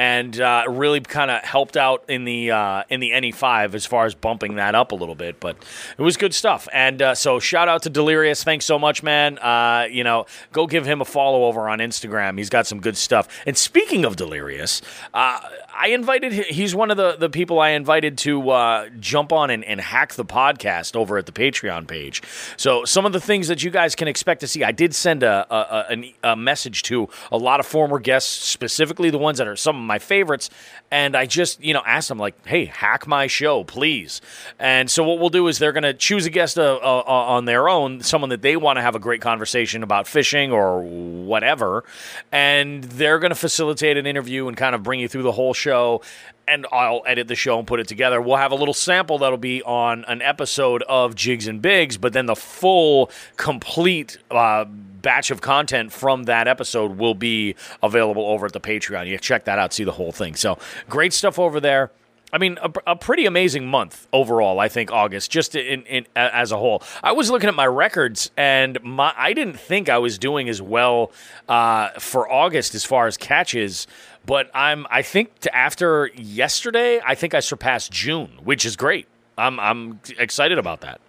[0.00, 4.06] and uh, really kind of helped out in the uh, in the NE5 as far
[4.06, 5.38] as bumping that up a little bit.
[5.40, 5.58] But
[5.98, 6.66] it was good stuff.
[6.72, 8.42] And uh, so shout out to Delirious.
[8.42, 9.38] Thanks so much, man.
[9.38, 12.38] Uh, you know, go give him a follow over on Instagram.
[12.38, 13.28] He's got some good stuff.
[13.44, 14.80] And speaking of Delirious,
[15.12, 15.38] uh,
[15.74, 16.32] I invited.
[16.32, 20.14] He's one of the the people I invited to uh, jump on and, and hack
[20.14, 22.22] the podcast over at the Patreon page.
[22.56, 25.22] So some of the things that you guys can expect to see, I did send
[25.22, 29.46] a a, a, a message to a lot of former guests, specifically the ones that
[29.46, 30.50] are some my favorites,
[30.92, 34.20] and I just you know asked them like, "Hey, hack my show, please."
[34.58, 37.44] And so what we'll do is they're going to choose a guest uh, uh, on
[37.44, 41.84] their own, someone that they want to have a great conversation about fishing or whatever,
[42.30, 45.54] and they're going to facilitate an interview and kind of bring you through the whole
[45.54, 46.02] show
[46.50, 48.20] and I'll edit the show and put it together.
[48.20, 52.12] We'll have a little sample that'll be on an episode of Jigs and Bigs, but
[52.12, 54.64] then the full, complete uh,
[55.02, 59.06] batch of content from that episode will be available over at the Patreon.
[59.06, 60.34] You check that out, see the whole thing.
[60.34, 60.58] So
[60.88, 61.90] great stuff over there.
[62.32, 64.60] I mean, a, a, pretty amazing month overall.
[64.60, 66.82] I think August, just in, in, as a whole.
[67.02, 70.62] I was looking at my records, and my I didn't think I was doing as
[70.62, 71.10] well
[71.48, 73.86] uh, for August as far as catches.
[74.26, 79.08] But I'm I think after yesterday, I think I surpassed June, which is great.
[79.36, 81.00] I'm I'm excited about that.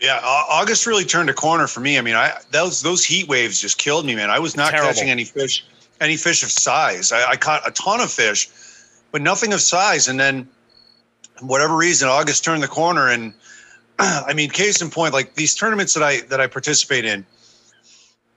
[0.00, 1.98] Yeah, August really turned a corner for me.
[1.98, 4.30] I mean, I those those heat waves just killed me, man.
[4.30, 4.88] I was not Terrible.
[4.88, 5.64] catching any fish,
[6.00, 7.12] any fish of size.
[7.12, 8.48] I, I caught a ton of fish,
[9.12, 10.08] but nothing of size.
[10.08, 10.48] And then,
[11.40, 13.34] whatever reason, August turned the corner, and
[13.98, 17.26] I mean, case in point, like these tournaments that I that I participate in,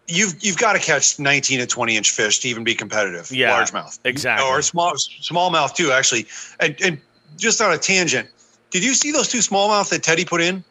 [0.07, 3.31] you've you've got to catch 19 to 20 inch fish to even be competitive.
[3.31, 5.93] Yeah, largemouth, exactly, or small smallmouth too.
[5.93, 6.27] Actually,
[6.59, 6.99] and and
[7.37, 8.27] just on a tangent,
[8.69, 10.61] did you see those two smallmouth that Teddy put in?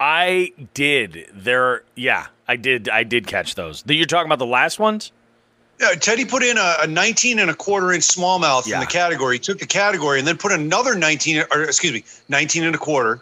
[0.00, 1.28] I did.
[1.34, 2.88] There, yeah, I did.
[2.88, 3.82] I did catch those.
[3.86, 5.12] You're talking about the last ones.
[5.80, 8.74] Yeah, Teddy put in a, a 19 and a quarter inch smallmouth yeah.
[8.74, 9.36] in the category.
[9.36, 12.78] He took the category and then put another 19, or excuse me, 19 and a
[12.78, 13.20] quarter,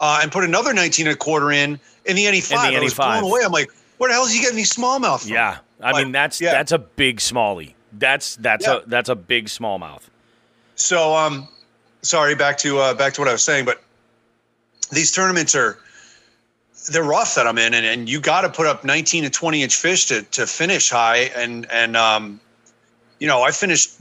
[0.00, 2.66] uh, and put another 19 and a quarter in in the NE5.
[2.66, 3.42] In the I was blown away.
[3.44, 5.32] I'm like, where the hell is he getting these smallmouth from?
[5.32, 6.52] Yeah, I but, mean that's yeah.
[6.52, 7.74] that's a big smallie.
[7.92, 8.78] That's that's yeah.
[8.78, 10.02] a that's a big smallmouth.
[10.74, 11.46] So um,
[12.02, 13.80] sorry, back to uh, back to what I was saying, but
[14.90, 15.78] these tournaments are
[16.90, 19.62] they're rough that I'm in, and, and you got to put up 19 to 20
[19.62, 22.40] inch fish to to finish high, and and um,
[23.18, 23.94] you know I finished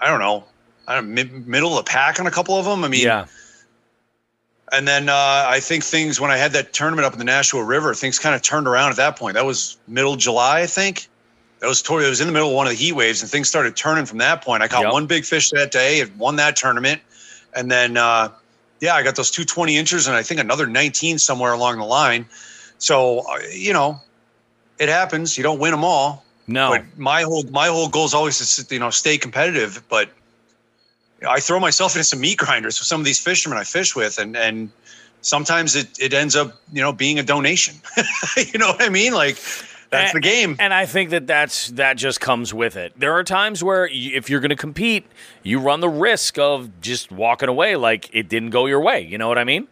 [0.00, 0.44] I don't know
[0.90, 2.84] I don't mid, middle of the pack on a couple of them.
[2.84, 3.26] I mean, yeah.
[4.72, 5.14] And then uh,
[5.48, 8.34] I think things when I had that tournament up in the Nashua River, things kind
[8.34, 9.34] of turned around at that point.
[9.34, 11.08] That was middle July, I think.
[11.60, 13.30] That was toward, it was in the middle of one of the heat waves, and
[13.30, 14.62] things started turning from that point.
[14.62, 14.92] I caught yep.
[14.92, 17.02] one big fish that day, and won that tournament,
[17.54, 18.30] and then uh,
[18.80, 21.84] yeah, I got those two 20 inches, and I think another 19 somewhere along the
[21.84, 22.26] line.
[22.78, 24.00] So uh, you know,
[24.78, 25.36] it happens.
[25.36, 26.24] You don't win them all.
[26.46, 26.70] No.
[26.70, 30.10] But my whole my whole goal is always to you know stay competitive, but
[31.26, 34.18] I throw myself into some meat grinders with some of these fishermen I fish with,
[34.18, 34.70] and and
[35.20, 37.76] sometimes it it ends up you know being a donation.
[38.36, 39.12] you know what I mean?
[39.12, 39.36] Like
[39.90, 40.56] that's and, the game.
[40.58, 42.92] And I think that that's that just comes with it.
[42.98, 45.04] There are times where you, if you're going to compete,
[45.42, 49.00] you run the risk of just walking away like it didn't go your way.
[49.00, 49.66] You know what I mean?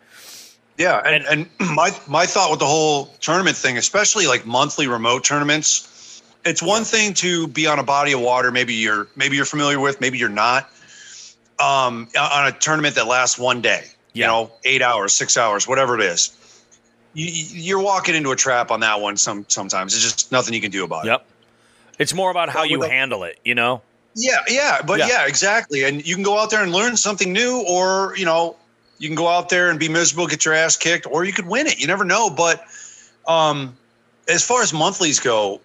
[0.77, 5.25] Yeah, and, and my my thought with the whole tournament thing, especially like monthly remote
[5.25, 8.51] tournaments, it's one thing to be on a body of water.
[8.51, 10.69] Maybe you're maybe you're familiar with, maybe you're not
[11.61, 14.25] um, on a tournament that lasts one day, yeah.
[14.25, 16.35] you know, eight hours, six hours, whatever it is.
[17.19, 19.17] You, are walking into a trap on that one.
[19.17, 21.21] Some sometimes it's just nothing you can do about yep.
[21.21, 21.25] it.
[21.25, 21.27] Yep.
[21.99, 23.83] It's more about how you handle it, you know.
[24.15, 25.09] Yeah, yeah, but yeah.
[25.09, 25.85] yeah, exactly.
[25.85, 28.57] And you can go out there and learn something new, or you know,
[28.99, 31.47] you can go out there and be miserable, get your ass kicked, or you could
[31.47, 31.81] win it.
[31.81, 32.31] You never know.
[32.31, 32.65] But
[33.27, 33.77] um,
[34.29, 35.61] as far as monthlies go,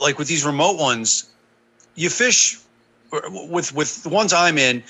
[0.00, 1.30] like with these remote ones,
[1.94, 2.58] you fish
[3.10, 4.82] with with the ones I'm in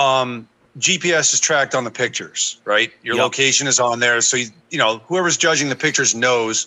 [0.00, 2.92] um, GPS is tracked on the pictures, right?
[3.02, 3.24] Your yep.
[3.24, 6.66] location is on there, so you, you know whoever's judging the pictures knows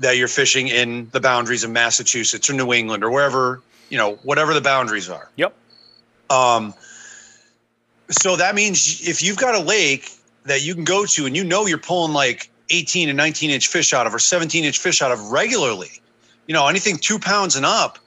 [0.00, 4.14] that you're fishing in the boundaries of Massachusetts or New England or wherever you know
[4.22, 5.30] whatever the boundaries are.
[5.36, 5.54] Yep.
[6.30, 6.74] Um,
[8.10, 10.10] so that means if you've got a lake
[10.44, 13.68] that you can go to and you know you're pulling like 18 and 19 inch
[13.68, 15.90] fish out of or 17 inch fish out of regularly,
[16.46, 17.98] you know anything two pounds and up,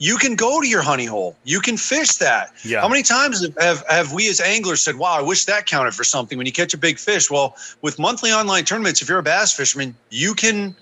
[0.00, 1.36] you can go to your honey hole.
[1.44, 2.54] You can fish that.
[2.64, 2.80] Yeah.
[2.80, 6.04] How many times have, have we as anglers said, wow, I wish that counted for
[6.04, 7.30] something when you catch a big fish?
[7.30, 10.74] Well, with monthly online tournaments, if you're a bass fisherman, you can,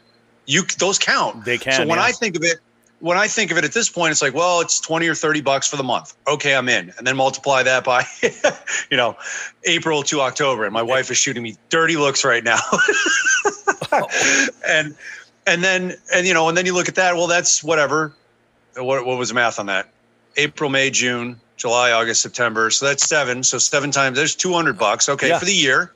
[0.46, 1.44] you those count.
[1.44, 1.72] They can.
[1.72, 2.04] So when yeah.
[2.04, 2.59] I think of it,
[3.00, 5.40] when I think of it at this point, it's like, well, it's 20 or 30
[5.40, 6.16] bucks for the month.
[6.28, 6.92] Okay, I'm in.
[6.96, 8.04] And then multiply that by,
[8.90, 9.16] you know,
[9.64, 10.64] April to October.
[10.64, 12.61] And my wife is shooting me dirty looks right now.
[14.68, 14.94] And,
[15.46, 18.12] and then, and, you know, and then you look at that, well, that's whatever
[18.85, 19.88] what, what was the math on that?
[20.37, 22.71] April, May, June, July, August, September.
[22.71, 23.43] So that's seven.
[23.43, 25.09] So seven times there's 200 bucks.
[25.09, 25.29] Okay.
[25.29, 25.38] Yeah.
[25.38, 25.93] For the year.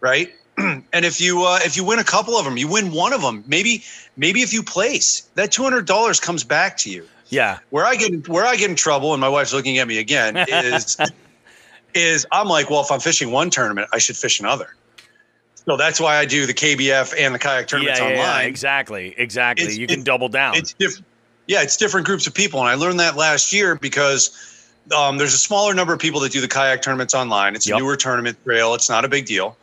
[0.00, 0.34] Right.
[0.58, 3.22] and if you, uh, if you win a couple of them, you win one of
[3.22, 3.82] them, maybe,
[4.16, 7.06] maybe if you place that $200 comes back to you.
[7.28, 7.58] Yeah.
[7.70, 10.36] Where I get, where I get in trouble and my wife's looking at me again
[10.36, 10.96] is,
[11.94, 14.74] is I'm like, well, if I'm fishing one tournament, I should fish another.
[15.66, 18.46] So that's why I do the KBF and the kayak tournaments yeah, yeah, online.
[18.46, 19.14] exactly.
[19.16, 19.64] Exactly.
[19.64, 20.56] It's- you can double down.
[20.56, 21.06] It's different.
[21.46, 24.30] Yeah, it's different groups of people, and I learned that last year because
[24.96, 27.54] um, there's a smaller number of people that do the kayak tournaments online.
[27.54, 27.76] It's Yep.
[27.76, 28.74] a newer tournament trail.
[28.74, 29.56] It's not a big deal.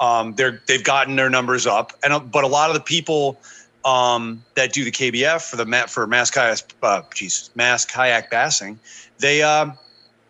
[0.00, 3.40] Um, they're they've gotten their numbers up, and uh, but a lot of the people
[3.84, 8.78] um, that do the KBF for the for mass kayak, uh, geez, mass kayak bassing,
[9.18, 9.76] they um,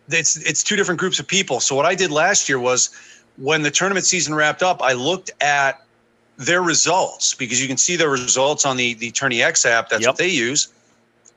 [0.09, 1.59] it's it's two different groups of people.
[1.59, 2.89] So what I did last year was
[3.37, 5.81] when the tournament season wrapped up, I looked at
[6.37, 9.89] their results because you can see their results on the the TourneyX app.
[9.89, 10.09] That's Yep.
[10.09, 10.67] what they use.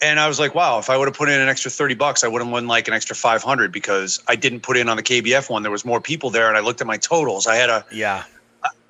[0.01, 2.23] And I was like, wow, if I would have put in an extra 30 bucks,
[2.23, 5.03] I would have won like an extra 500 because I didn't put in on the
[5.03, 5.63] KBF one.
[5.63, 7.47] There was more people there and I looked at my totals.
[7.47, 8.25] I had a yeah.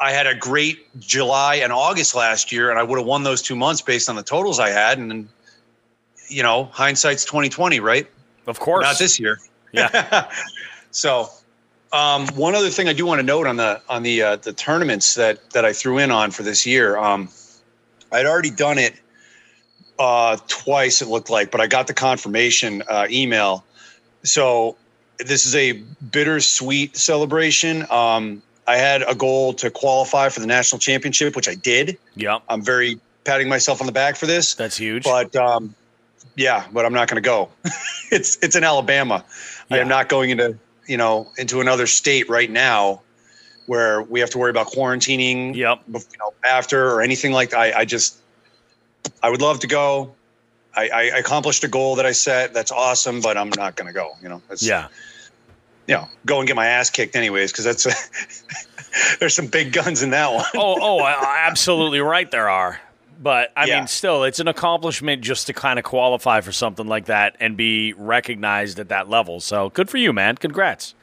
[0.01, 3.43] I had a great July and August last year and I would have won those
[3.43, 5.29] 2 months based on the totals I had and
[6.29, 8.07] you know, hindsight's 2020, right?
[8.47, 8.85] Of course.
[8.85, 9.39] Not this year.
[9.73, 10.31] Yeah.
[10.91, 11.29] so,
[11.93, 14.53] um, one other thing I do want to note on the on the uh, the
[14.53, 17.29] tournaments that that I threw in on for this year, um,
[18.13, 18.95] I'd already done it
[19.99, 21.03] uh, twice.
[21.03, 23.65] It looked like, but I got the confirmation uh, email.
[24.23, 24.77] So
[25.19, 25.73] this is a
[26.11, 27.87] bittersweet celebration.
[27.91, 31.99] Um, I had a goal to qualify for the national championship, which I did.
[32.15, 34.55] Yeah, I'm very patting myself on the back for this.
[34.55, 35.05] That's huge.
[35.05, 35.75] But um,
[36.37, 37.49] yeah, but I'm not going to go.
[38.11, 39.25] it's it's in Alabama.
[39.71, 40.57] I am not going into
[40.87, 43.03] you know into another state right now
[43.67, 45.55] where we have to worry about quarantining.
[45.55, 45.83] Yep.
[45.87, 47.59] You know, after or anything like that.
[47.59, 48.19] I, I just
[49.23, 50.15] I would love to go.
[50.77, 52.55] I, I accomplished a goal that I set.
[52.55, 54.13] That's awesome, but I'm not going to go.
[54.23, 54.43] You know.
[54.49, 54.89] That's, yeah.
[55.87, 60.03] You know, go and get my ass kicked anyways because that's there's some big guns
[60.03, 60.45] in that one.
[60.55, 62.31] Oh, oh, absolutely right.
[62.31, 62.79] There are,
[63.23, 63.79] but I Yeah.
[63.79, 67.57] mean, still, it's an accomplishment just to kind of qualify for something like that and
[67.57, 69.41] be recognized at that level.
[69.41, 70.37] So good for you, man.
[70.37, 70.95] Congrats.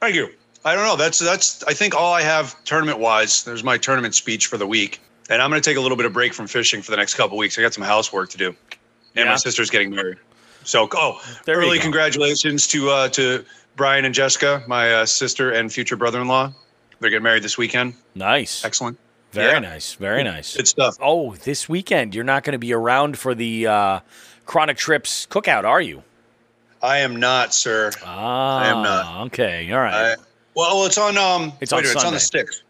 [0.00, 0.30] Thank you.
[0.64, 0.96] I don't know.
[0.96, 1.62] That's that's.
[1.64, 3.44] I think all I have tournament wise.
[3.44, 6.06] There's my tournament speech for the week, and I'm going to take a little bit
[6.06, 7.58] of break from fishing for the next couple weeks.
[7.58, 8.56] I got some housework to do, and
[9.14, 9.24] Yeah.
[9.26, 10.18] my sister's getting married.
[10.64, 13.44] So, oh, There early congratulations to uh, to
[13.76, 16.52] Brian and Jessica, my uh, sister and future brother-in-law.
[17.00, 17.94] They're getting married this weekend.
[18.14, 18.64] Nice.
[18.64, 18.98] Excellent.
[19.32, 19.58] Very Yeah.
[19.58, 19.92] nice.
[19.94, 20.56] Very nice.
[20.56, 20.96] Good stuff.
[21.00, 24.00] Oh, this weekend you're not going to be around for the uh,
[24.46, 26.02] Chronic Trips cookout, are you?
[26.82, 27.90] I am not, sir.
[28.04, 29.26] Ah, I am not.
[29.26, 29.70] Okay.
[29.72, 30.12] All right.
[30.12, 30.16] I,
[30.54, 31.18] well, it's on.
[31.18, 32.62] Um, It's wait on minute, It's on the sticks.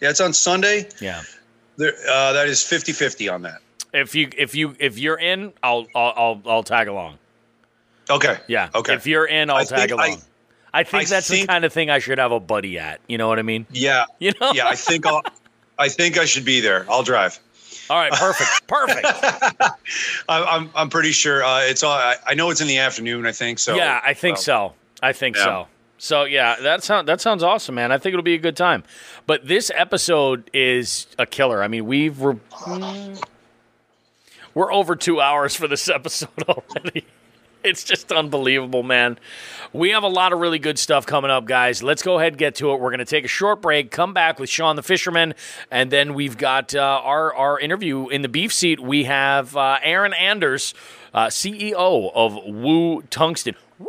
[0.00, 0.88] Yeah, it's on Sunday.
[1.00, 1.22] yeah.
[1.76, 3.60] There, uh, that is 50-50 on that.
[3.92, 7.18] If you if you if you're in, I'll I'll I'll, I'll tag along.
[8.10, 8.38] Okay.
[8.46, 8.68] Yeah.
[8.74, 8.94] Okay.
[8.94, 10.22] If you're in, I'll I tag think I- along.
[10.74, 13.00] I, think I that's the kind of thing I should have a buddy at.
[13.06, 13.64] You know what I mean?
[13.70, 14.04] Yeah.
[14.18, 14.52] You know?
[14.52, 15.22] yeah, I think I'll,
[15.78, 16.84] I think I should be there.
[16.90, 17.38] I'll drive.
[17.88, 18.12] All right.
[18.12, 18.50] Perfect.
[18.66, 19.06] Perfect.
[20.28, 21.92] I, I'm I'm pretty sure uh, it's all.
[21.92, 23.24] I, I know it's in the afternoon.
[23.24, 23.76] I think so.
[23.76, 24.72] yeah, I think well, so.
[25.02, 25.44] I think yeah.
[25.44, 25.68] so.
[25.98, 27.90] So yeah, that sounds that sounds awesome, man.
[27.90, 28.84] I think it'll be a good time.
[29.26, 31.62] But this episode is a killer.
[31.62, 32.36] I mean, we've we're,
[34.54, 37.06] we're over two hours for this episode already.
[37.64, 39.18] It's just unbelievable, man.
[39.72, 41.82] We have a lot of really good stuff coming up, guys.
[41.82, 42.80] Let's go ahead and get to it.
[42.80, 45.34] We're going to take a short break, come back with Sean the Fisherman,
[45.68, 48.78] and then we've got uh, our, our interview in the beef seat.
[48.78, 50.74] We have uh, Aaron Anders,
[51.12, 53.56] uh, CEO of Woo Tungsten.
[53.80, 53.88] Woo!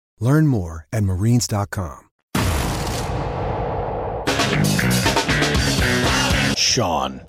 [0.21, 2.07] Learn more at marines.com.
[6.55, 7.21] Sean.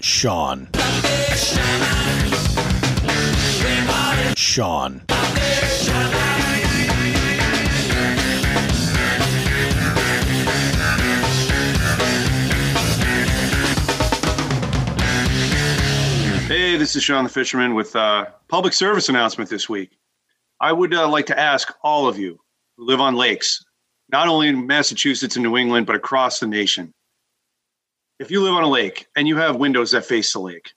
[0.00, 0.68] Sean.
[4.36, 5.02] Sean.
[16.66, 19.96] Hey, this is Sean the Fisherman with a public service announcement this week.
[20.60, 22.40] I would uh, like to ask all of you
[22.76, 23.64] who live on lakes,
[24.10, 26.92] not only in Massachusetts and New England, but across the nation.
[28.18, 30.72] If you live on a lake and you have windows that face the lake,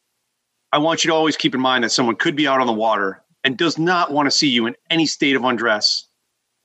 [0.71, 2.73] I want you to always keep in mind that someone could be out on the
[2.73, 6.07] water and does not want to see you in any state of undress,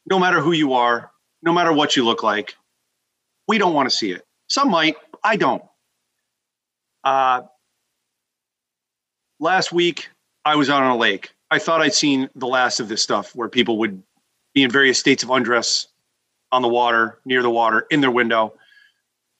[0.04, 1.10] no matter who you are,
[1.40, 2.56] no matter what you look like.
[3.48, 4.26] We don't want to see it.
[4.48, 5.62] Some might, I don't.
[7.04, 7.44] Uh,
[9.40, 10.08] last week,
[10.44, 11.30] I was out on a lake.
[11.50, 14.02] I thought I'd seen the last of this stuff where people would
[14.54, 15.88] be in various states of undress
[16.52, 18.54] on the water, near the water, in their window.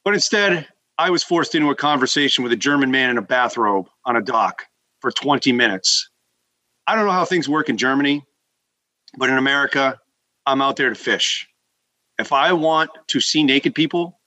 [0.05, 0.67] But instead,
[0.99, 4.23] I was forced into a conversation with a German man in a bathrobe on a
[4.23, 4.67] dock
[5.01, 6.09] for 20 minutes.
[6.87, 8.25] I don't know how things work in Germany,
[9.17, 9.99] but in America,
[10.47, 11.49] I'm out there to fish.
[12.19, 14.21] If I want to see naked people,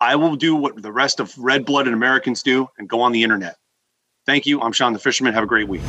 [0.00, 3.22] I will do what the rest of red blooded Americans do and go on the
[3.22, 3.56] internet.
[4.26, 4.60] Thank you.
[4.60, 5.34] I'm Sean the Fisherman.
[5.34, 5.82] Have a great week.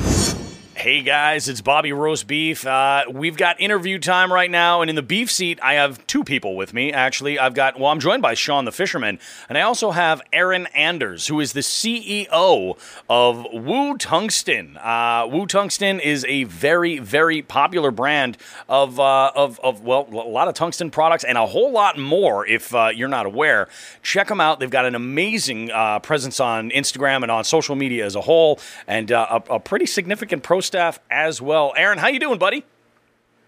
[0.86, 2.63] Hey guys, it's Bobby Roast Beef.
[2.63, 6.24] Uh, we've got interview time right now, and in the beef seat, I have two
[6.24, 6.93] people with me.
[6.93, 9.17] Actually, I've got well, I'm joined by Sean the Fisherman,
[9.50, 12.78] and I also have Aaron Anders, who is the CEO
[13.10, 14.78] of Woo Tungsten.
[14.78, 18.38] Uh, Woo Tungsten is a very, very popular brand
[18.69, 22.45] of uh, of of well, a lot of tungsten products and a whole lot more.
[22.45, 23.69] If uh, you're not aware,
[24.04, 24.60] check them out.
[24.60, 28.60] They've got an amazing uh, presence on Instagram and on social media as a whole,
[28.86, 31.73] and uh, a, a pretty significant pro staff as well.
[31.77, 32.65] Aaron, how you doing, buddy?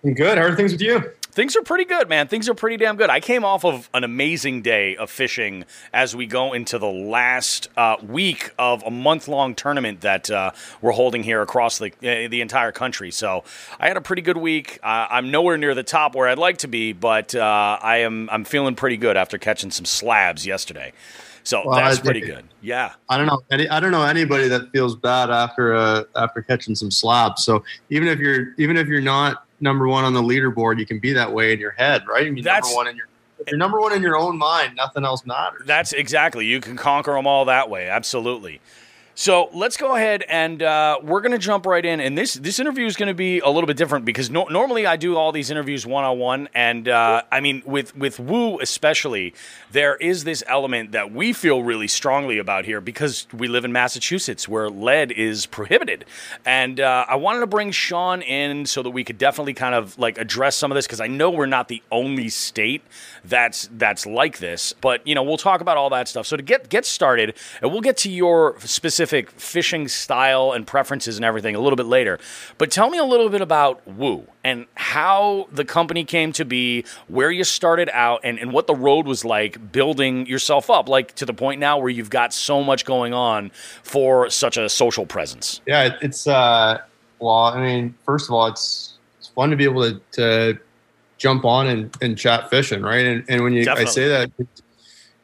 [0.02, 0.38] I'm good.
[0.38, 1.12] How are things with you?
[1.32, 2.30] Things are pretty good, man.
[2.30, 3.10] Things are pretty damn good.
[3.10, 7.68] I came off of an amazing day of fishing as we go into the last
[7.76, 12.30] uh, week of a month long tournament that uh, we're holding here across the uh,
[12.30, 13.12] the entire country.
[13.12, 13.44] So
[13.78, 14.80] I had a pretty good week.
[14.82, 18.30] Uh, I'm nowhere near the top where I'd like to be, but uh, I am
[18.32, 20.94] I'm feeling pretty good after catching some slabs yesterday.
[21.48, 22.44] So well, that's pretty good.
[22.62, 22.92] Yeah.
[23.08, 23.42] I don't know.
[23.50, 27.46] Any, I don't know anybody that feels bad after uh, after catching some slabs.
[27.46, 31.00] So even if you're even if you're not number one on the leaderboard, you can
[31.00, 32.28] be that way in your head, right?
[32.28, 33.08] I mean, that's, number one in your
[33.40, 35.62] if you're number one in your own mind, nothing else matters.
[35.66, 36.46] That's exactly.
[36.46, 37.88] You can conquer them all that way.
[37.88, 38.60] Absolutely.
[39.20, 42.00] So let's go ahead and uh, we're going to jump right in.
[42.00, 44.86] And this this interview is going to be a little bit different because no- normally
[44.86, 48.60] I do all these interviews one on one, and uh, I mean with with Woo
[48.60, 49.34] especially,
[49.72, 53.72] there is this element that we feel really strongly about here because we live in
[53.72, 56.06] Massachusetts where lead is prohibited,
[56.46, 59.98] and uh, I wanted to bring Sean in so that we could definitely kind of
[59.98, 62.84] like address some of this because I know we're not the only state
[63.26, 66.28] that's that's like this, but you know we'll talk about all that stuff.
[66.28, 70.68] So to get get started, and we'll get to your specific specific fishing style and
[70.68, 72.20] preferences and everything a little bit later.
[72.58, 76.84] But tell me a little bit about Woo and how the company came to be,
[77.08, 81.16] where you started out, and, and what the road was like building yourself up, like
[81.16, 83.50] to the point now where you've got so much going on
[83.82, 85.62] for such a social presence.
[85.66, 86.80] Yeah, it's, uh,
[87.20, 90.60] well, I mean, first of all, it's, it's fun to be able to, to
[91.18, 93.06] jump on and, and chat fishing, right?
[93.06, 93.90] And, and when you Definitely.
[93.90, 94.32] I say that,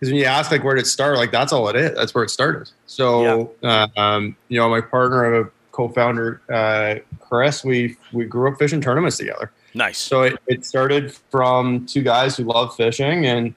[0.04, 1.96] because when you ask like where did it start, like that's all it is.
[1.96, 2.70] That's where it started.
[2.88, 3.88] So, yeah.
[3.96, 8.82] uh, um, you know, my partner, a co-founder, uh, Chris, we we grew up fishing
[8.82, 9.54] tournaments together.
[9.74, 9.98] Nice.
[9.98, 13.56] So it, it started from two guys who love fishing, and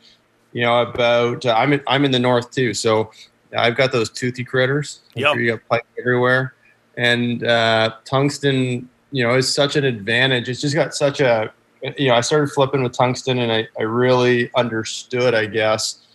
[0.52, 3.10] you know, about uh, I'm in, I'm in the north too, so
[3.56, 5.00] I've got those toothy critters.
[5.16, 5.34] Yeah.
[5.34, 6.54] You got pike everywhere,
[6.96, 10.48] and uh, tungsten, you know, is such an advantage.
[10.48, 11.52] It's just got such a
[11.98, 16.05] you know, I started flipping with tungsten, and I I really understood, I guess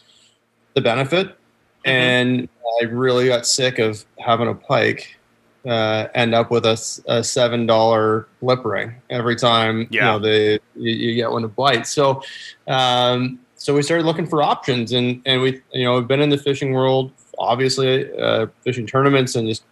[0.73, 1.27] the benefit.
[1.27, 1.89] Mm-hmm.
[1.89, 2.49] And
[2.81, 5.17] I really got sick of having a pike
[5.65, 9.99] uh, end up with a, a seven dollar lip ring every time yeah.
[9.99, 11.86] you know the you, you, get one to bite.
[11.86, 12.21] So
[12.67, 16.29] um, so we started looking for options, and and we you know we've been in
[16.29, 19.63] the fishing world obviously uh, fishing tournaments and just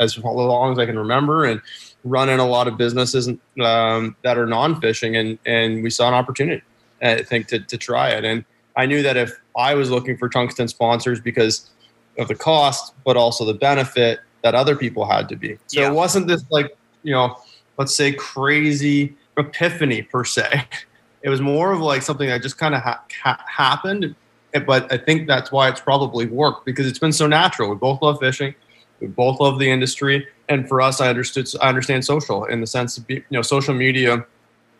[0.00, 1.60] as long as I can remember and
[2.04, 6.62] running a lot of businesses um, that are non-fishing and and we saw an opportunity
[7.02, 8.44] I think to, to try it and
[8.76, 11.70] I knew that if I was looking for tungsten sponsors because
[12.18, 15.58] of the cost, but also the benefit that other people had to be.
[15.66, 15.90] So yeah.
[15.90, 17.36] it wasn't this like, you know,
[17.78, 20.64] let's say crazy epiphany per se.
[21.22, 24.14] It was more of like something that just kind of ha- ha- happened.
[24.54, 27.68] Eh, but I think that's why it's probably worked because it's been so natural.
[27.68, 28.54] We both love fishing.
[29.00, 30.26] We both love the industry.
[30.48, 33.74] And for us, I understood, I understand social in the sense of, you know, social
[33.74, 34.24] media.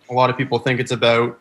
[0.09, 1.39] A lot of people think it's about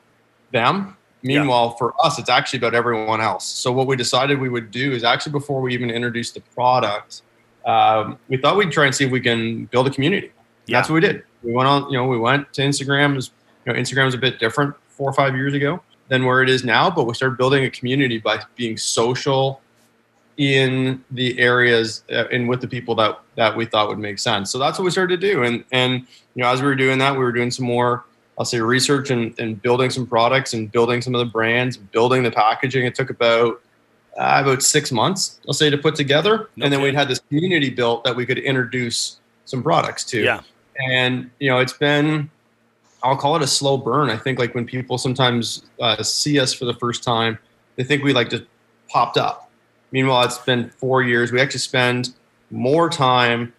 [0.51, 1.77] them Meanwhile, yeah.
[1.77, 3.45] for us, it's actually about everyone else.
[3.45, 7.23] So what we decided we would do is actually before we even introduced the product,
[7.65, 10.31] um, we thought we'd try and see if we can build a community.
[10.65, 10.77] Yeah.
[10.77, 11.23] That's what we did.
[11.43, 13.15] We went on, you know, we went to Instagram.
[13.65, 16.49] You know, Instagram was a bit different four or five years ago than where it
[16.49, 19.61] is now, but we started building a community by being social
[20.37, 24.49] in the areas uh, and with the people that that we thought would make sense.
[24.49, 25.43] So that's what we started to do.
[25.43, 28.05] And and you know, as we were doing that, we were doing some more
[28.39, 32.23] I'll say research and, and building some products and building some of the brands, building
[32.23, 32.85] the packaging.
[32.85, 33.61] It took about
[34.17, 36.49] uh, about six months, I'll say, to put together.
[36.55, 40.21] No and then we'd had this community built that we could introduce some products to.
[40.23, 40.41] Yeah.
[40.89, 42.29] And, you know, it's been,
[43.03, 44.09] I'll call it a slow burn.
[44.09, 47.37] I think like when people sometimes uh, see us for the first time,
[47.75, 48.43] they think we like just
[48.89, 49.49] popped up.
[49.91, 51.31] Meanwhile, it's been four years.
[51.31, 52.13] We actually spend
[52.51, 53.53] more time.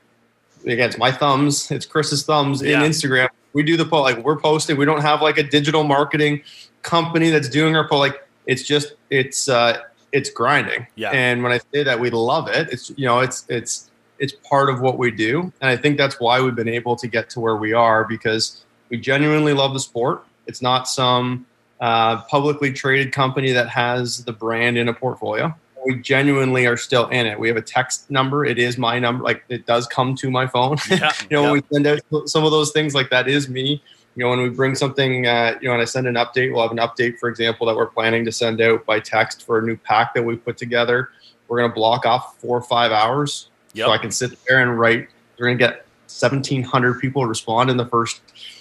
[0.64, 1.70] Again, it's my thumbs.
[1.70, 2.82] It's Chris's thumbs Yeah.
[2.82, 3.28] in Instagram.
[3.52, 4.76] We do the post like we're posting.
[4.76, 6.42] We don't have like a digital marketing
[6.82, 7.98] company that's doing our post.
[7.98, 9.82] Like it's just it's uh,
[10.12, 10.86] it's grinding.
[10.94, 11.10] Yeah.
[11.10, 12.68] And when I say that, we love it.
[12.70, 16.20] It's you know it's it's it's part of what we do, and I think that's
[16.20, 19.80] why we've been able to get to where we are because we genuinely love the
[19.80, 20.24] sport.
[20.46, 21.46] It's not some
[21.80, 25.54] uh, publicly traded company that has the brand in a portfolio.
[25.84, 27.38] We genuinely are still in it.
[27.38, 28.44] We have a text number.
[28.44, 29.24] It is my number.
[29.24, 30.76] Like it does come to my phone.
[30.90, 31.12] Yeah.
[31.30, 31.50] you know, yeah.
[31.50, 33.82] when we send out some of those things, like that is me.
[34.16, 36.62] You know, when we bring something, uh, you know, and I send an update, we'll
[36.62, 39.62] have an update, for example, that we're planning to send out by text for a
[39.62, 41.10] new pack that we put together.
[41.48, 43.86] We're going to block off four or five hours Yep.
[43.86, 45.08] so I can sit there and write.
[45.38, 48.20] We're going to get 1,700 people respond in the first,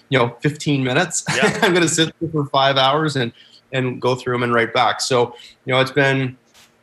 [0.10, 1.26] you know, 15 minutes.
[1.36, 1.60] Yeah.
[1.62, 3.32] I'm going to sit there for five hours and
[3.72, 5.00] and go through them and write back.
[5.00, 6.38] So, you know, it's been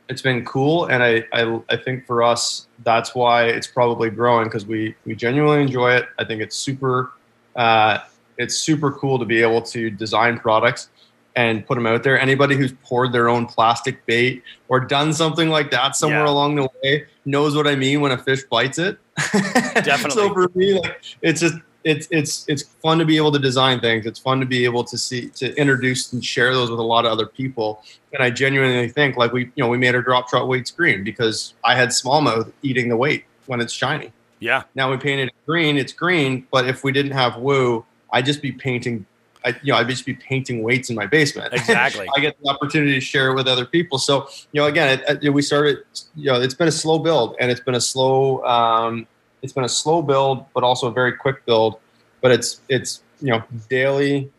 [0.08, 4.44] it's been cool, and I I, I think for us that's why it's probably growing
[4.44, 6.06] because we we genuinely enjoy it.
[6.18, 7.12] I think it's super
[7.56, 7.98] uh,
[8.38, 10.90] it's super cool to be able to design products
[11.34, 12.18] and put them out there.
[12.18, 16.30] Anybody who's poured their own plastic bait or done something like that somewhere Yeah.
[16.30, 18.98] along the way knows what I mean when a fish bites it.
[19.74, 20.10] Definitely.
[20.12, 21.54] so for me, like it's just
[21.86, 24.06] it's it's it's fun to be able to design things.
[24.06, 27.06] It's fun to be able to see to introduce and share those with a lot
[27.06, 27.82] of other people.
[28.12, 31.04] And I genuinely think like we you know we made our drop shot weights green
[31.04, 34.12] because I had smallmouth eating the weight when it's shiny.
[34.40, 34.64] Yeah.
[34.74, 36.46] Now we painted it green, it's green.
[36.50, 39.06] But if we didn't have woo, I'd just be painting.
[39.44, 41.54] I, you know, I'd just be painting weights in my basement.
[41.54, 42.08] Exactly.
[42.16, 43.96] I get the opportunity to share it with other people.
[43.98, 45.84] So, you know, again, it, it, we started.
[46.16, 48.44] You know, it's been a slow build, and it's been a slow.
[48.44, 49.06] Um,
[49.46, 51.78] it's been a slow build, but also a very quick build.
[52.20, 54.30] But it's it's you know daily,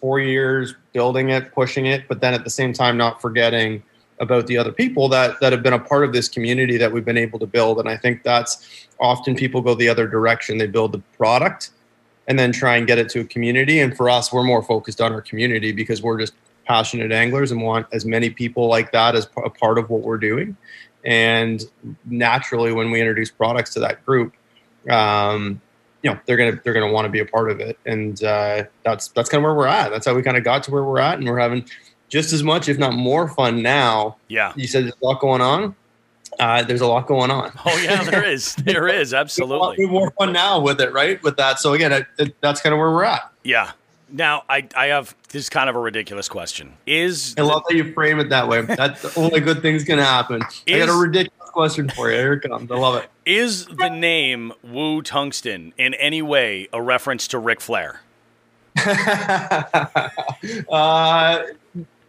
[0.00, 3.82] four years building it, pushing it, but then at the same time not forgetting
[4.18, 7.04] about the other people that that have been a part of this community that we've
[7.04, 7.78] been able to build.
[7.78, 10.58] And I think that's often people go the other direction.
[10.58, 11.70] They build the product
[12.26, 13.80] and then try and get it to a community.
[13.80, 16.34] And for us, we're more focused on our community because we're just
[16.66, 20.18] passionate anglers and want as many people like that as a part of what we're
[20.18, 20.56] doing.
[21.04, 21.64] And
[22.04, 24.34] naturally, when we introduce products to that group,
[24.88, 25.60] um,
[26.02, 28.64] you know they're gonna they're gonna want to be a part of it, and uh,
[28.84, 29.90] that's that's kind of where we're at.
[29.90, 31.64] That's how we kind of got to where we're at, and we're having
[32.10, 34.16] just as much, if not more, fun now.
[34.28, 34.52] Yeah.
[34.56, 35.74] You said there's a lot going on.
[36.38, 37.52] Uh, there's a lot going on.
[37.64, 38.54] Oh yeah, there is.
[38.64, 39.86] There is absolutely.
[39.86, 41.22] More fun now with it, right?
[41.22, 41.58] With that.
[41.58, 43.30] So again, it, it, that's kind of where we're at.
[43.42, 43.72] Yeah.
[44.12, 46.76] Now I I have this is kind of a ridiculous question.
[46.86, 48.62] Is I love how you frame it that way.
[48.62, 50.42] That's the only good thing's gonna happen.
[50.68, 52.16] I got a ridiculous question for you.
[52.16, 52.70] Here it comes.
[52.70, 53.10] I love it.
[53.26, 58.00] is the name Woo Tungsten in any way a reference to Ric Flair?
[60.70, 61.42] uh,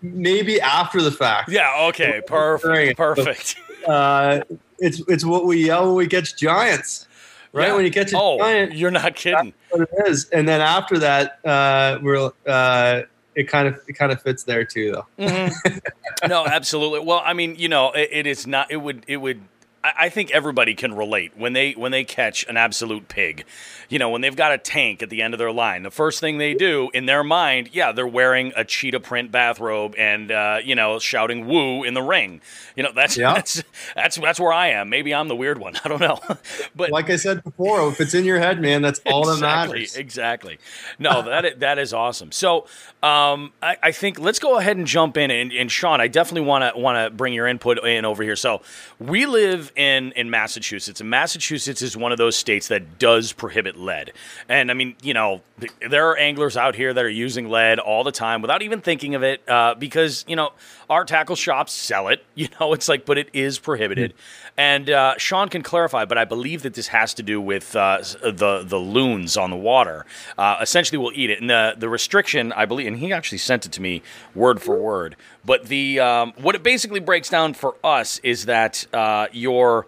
[0.01, 1.49] maybe after the fact.
[1.49, 1.87] Yeah.
[1.89, 2.21] Okay.
[2.25, 2.97] Perfect.
[2.97, 3.55] Perfect.
[3.87, 4.41] Uh,
[4.77, 7.07] it's it's what we yell when we catch giants,
[7.51, 7.69] right?
[7.69, 7.73] Yeah.
[7.75, 9.55] When you catch a Oh, giant, you're not kidding.
[9.71, 10.29] that's what it is.
[10.29, 13.01] And then after that, uh, we're uh,
[13.36, 15.25] it kind of it kind of fits there too, though.
[15.25, 16.27] Mm-hmm.
[16.27, 16.99] no, absolutely.
[16.99, 18.71] Well, I mean, you know, it, it is not.
[18.71, 19.03] It would.
[19.07, 19.41] It would.
[19.84, 23.45] I, I think everybody can relate when they when they catch an absolute pig.
[23.91, 26.19] You know, when they've got a tank at the end of their line, the first
[26.21, 30.59] thing they do in their mind, yeah, they're wearing a cheetah print bathrobe and uh,
[30.63, 32.41] you know shouting "woo" in the ring.
[32.75, 33.33] You know, that's Yeah.
[33.33, 33.61] that's
[33.93, 34.89] that's that's where I am.
[34.89, 35.75] Maybe I'm the weird one.
[35.83, 36.19] I don't know,
[36.75, 39.97] but Like I said before, if it's in your head, man, that's all that matters.
[39.97, 40.57] Exactly.
[40.97, 42.31] No, that is, that is awesome.
[42.31, 42.67] So,
[43.03, 45.29] um, I, I think let's go ahead and jump in.
[45.31, 48.37] And, and Sean, I definitely want to want to bring your input in over here.
[48.37, 48.61] So,
[48.99, 53.75] we live in in Massachusetts, and Massachusetts is one of those states that does prohibit
[53.82, 54.13] lead.
[54.47, 55.41] And I mean, you know,
[55.89, 59.15] there are anglers out here that are using lead all the time without even thinking
[59.15, 60.51] of it, uh, because you know
[60.89, 62.23] our tackle shops sell it.
[62.41, 64.15] You know, it's like, but it is prohibited.
[64.57, 67.99] And uh, Sean can clarify, but I believe that this has to do with uh,
[68.23, 70.05] the the loons on the water.
[70.39, 71.39] Uh, essentially, will eat it.
[71.39, 74.01] And the the restriction, I believe, and he actually sent it to me
[74.34, 75.15] word for word.
[75.45, 79.86] But the um, what it basically breaks down for us is that uh, your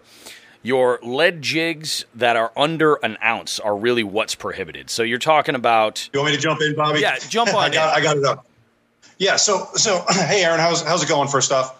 [0.64, 4.90] your lead jigs that are under an ounce are really what's prohibited.
[4.90, 7.00] So you're talking about You want me to jump in, Bobby?
[7.00, 7.96] Yeah, jump on I got.
[7.96, 8.46] I got it up.
[9.18, 9.36] Yeah.
[9.36, 11.28] So, so hey, Aaron, how's how's it going?
[11.28, 11.76] First off,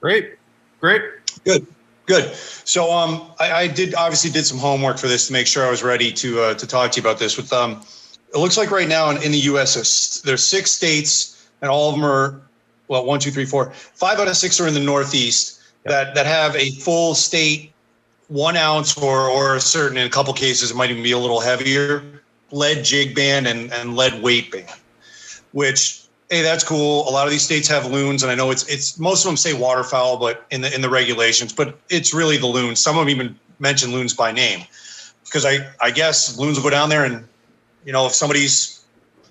[0.00, 0.34] Great,
[0.80, 1.02] great.
[1.44, 1.66] good,
[2.06, 2.32] good.
[2.34, 5.70] So, um, I, I did obviously did some homework for this to make sure I
[5.70, 7.36] was ready to uh, to talk to you about this.
[7.36, 7.82] With um,
[8.32, 9.74] it looks like right now in, in the U.S.
[9.74, 12.40] there's, there's six states, and all of them are
[12.88, 16.26] well, one, two, three, four, five out of six are in the Northeast, that that
[16.26, 17.72] have a full state
[18.28, 21.18] one ounce or or a certain in a couple cases it might even be a
[21.18, 22.02] little heavier
[22.50, 24.68] lead jig band and, and lead weight band,
[25.52, 27.08] which hey, that's cool.
[27.08, 29.36] A lot of these states have loons, and I know it's it's most of them
[29.36, 32.80] say waterfowl, but in the in the regulations, but it's really the loons.
[32.80, 34.64] Some of them even mention loons by name,
[35.24, 37.26] because I I guess loons will go down there and
[37.84, 38.84] you know if somebody's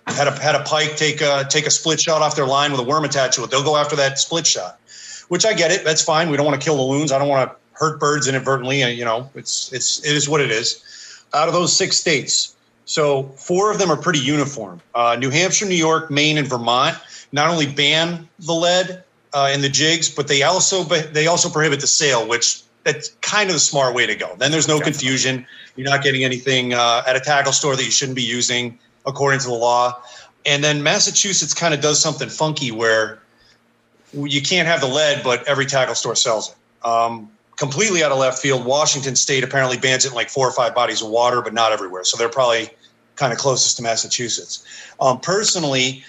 [0.07, 2.79] had a had a pike take a take a split shot off their line with
[2.79, 4.79] a worm attached to it, they'll go after that split shot,
[5.27, 5.83] which I get it.
[5.83, 6.29] That's fine.
[6.29, 7.11] We don't want to kill the loons.
[7.11, 8.81] I don't want to hurt birds inadvertently.
[8.81, 10.83] And you know, it's it's it is what it is.
[11.33, 12.55] Out of those six states,
[12.85, 14.81] so four of them are pretty uniform.
[14.95, 16.97] Uh, New Hampshire, New York, Maine, and Vermont
[17.31, 19.03] not only ban the lead
[19.33, 23.49] uh, in the jigs, but they also they also prohibit the sale, which that's kind
[23.49, 24.33] of the smart way to go.
[24.37, 25.45] Then there's no confusion.
[25.75, 29.41] You're not getting anything uh, at a tackle store that you shouldn't be using according
[29.41, 30.01] to the law.
[30.45, 33.19] And then Massachusetts kind of does something funky where
[34.13, 36.87] you can't have the lead, but every tackle store sells it.
[36.87, 38.65] Um, completely out of left field.
[38.65, 41.71] Washington State apparently bans it in like four or five bodies of water, but not
[41.71, 42.03] everywhere.
[42.03, 42.69] So they're probably
[43.15, 44.65] kind of closest to Massachusetts.
[45.01, 46.03] Um, personally,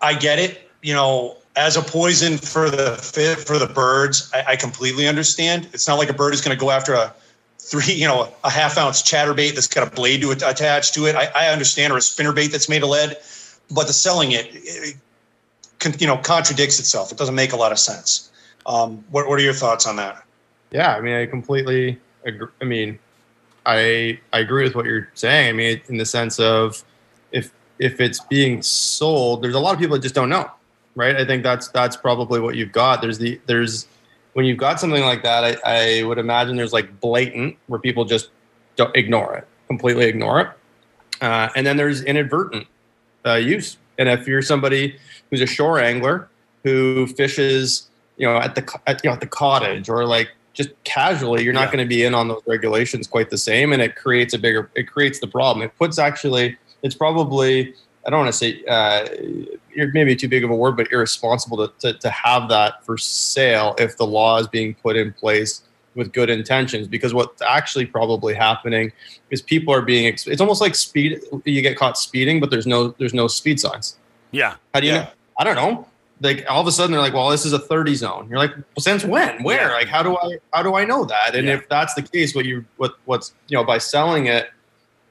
[0.00, 0.68] I get it.
[0.82, 2.96] You know, as a poison for the
[3.46, 5.68] for the birds, I, I completely understand.
[5.72, 7.14] It's not like a bird is going to go after a
[7.58, 11.06] three, you know, a half ounce chatterbait that's got a blade to it, attached to
[11.06, 11.14] it.
[11.14, 13.16] I, I understand, or a spinnerbait that's made of lead,
[13.70, 14.96] but the selling it, it,
[16.00, 17.12] you know, contradicts itself.
[17.12, 18.30] It doesn't make a lot of sense.
[18.66, 20.24] Um, what, what are your thoughts on that?
[20.72, 22.48] Yeah, I mean, I completely agree.
[22.60, 22.98] I mean,
[23.66, 25.50] I I agree with what you're saying.
[25.50, 26.82] I mean, in the sense of
[27.30, 30.50] if if it's being sold, there's a lot of people that just don't know,
[30.94, 31.16] right?
[31.16, 33.02] I think that's that's probably what you've got.
[33.02, 33.86] There's the there's
[34.32, 38.06] when you've got something like that, I, I would imagine there's like blatant where people
[38.06, 38.30] just
[38.76, 40.48] don't ignore it, completely ignore it,
[41.20, 42.66] uh, and then there's inadvertent
[43.26, 43.76] uh, use.
[43.98, 44.96] And if you're somebody
[45.30, 46.28] who's a shore angler
[46.64, 50.70] who fishes, you know, at the at, you know at the cottage or like just
[50.84, 51.72] casually, you're not yeah.
[51.72, 54.70] going to be in on those regulations quite the same, and it creates a bigger.
[54.74, 55.64] It creates the problem.
[55.64, 56.56] It puts actually.
[56.82, 57.74] It's probably.
[58.04, 59.06] I don't want to say uh,
[59.92, 63.76] maybe too big of a word, but irresponsible to, to, to have that for sale
[63.78, 65.62] if the law is being put in place
[65.94, 66.88] with good intentions.
[66.88, 68.92] Because what's actually probably happening
[69.30, 70.06] is people are being.
[70.06, 71.20] It's almost like speed.
[71.44, 73.96] You get caught speeding, but there's no there's no speed signs.
[74.32, 74.56] Yeah.
[74.74, 75.00] How do you yeah.
[75.00, 75.08] know?
[75.38, 75.86] I don't know
[76.22, 78.28] like all of a sudden they're like, well, this is a 30 zone.
[78.28, 79.42] You're like, well, since when?
[79.42, 79.70] Where?
[79.70, 81.34] Like, how do I how do I know that?
[81.34, 81.54] And yeah.
[81.54, 84.50] if that's the case, what you what what's you know by selling it,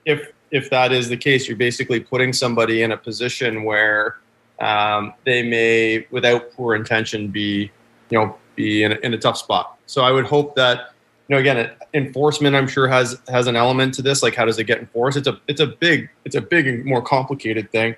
[0.05, 4.17] if if that is the case, you're basically putting somebody in a position where
[4.59, 7.71] um, they may, without poor intention, be
[8.09, 9.77] you know be in a, in a tough spot.
[9.85, 10.93] So I would hope that
[11.27, 14.59] you know again enforcement i'm sure has has an element to this like how does
[14.59, 17.95] it get enforced it's a it's a big it's a big and more complicated thing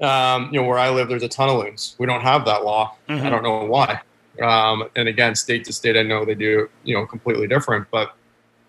[0.00, 1.96] um, you know, where I live, there's a ton of loons.
[1.98, 2.96] We don't have that law.
[3.08, 3.26] Mm-hmm.
[3.26, 4.00] I don't know why.
[4.42, 7.86] Um, and again, state to state, I know they do, you know, completely different.
[7.90, 8.14] But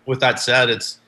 [0.05, 0.99] with that said, it's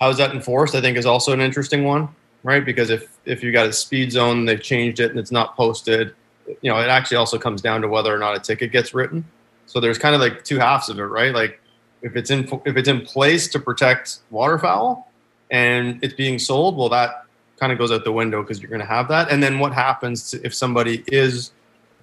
[0.00, 0.74] how is that enforced?
[0.74, 2.08] I think is also an interesting one,
[2.42, 2.64] right?
[2.64, 6.14] Because if if you got a speed zone, they've changed it and it's not posted.
[6.60, 9.24] You know, it actually also comes down to whether or not a ticket gets written.
[9.66, 11.34] So there's kind of like two halves of it, right?
[11.34, 11.60] Like
[12.02, 15.10] if it's in if it's in place to protect waterfowl
[15.50, 17.23] and it's being sold, well, that
[17.64, 19.30] kind of goes out the window because you're going to have that.
[19.30, 21.52] And then what happens if somebody is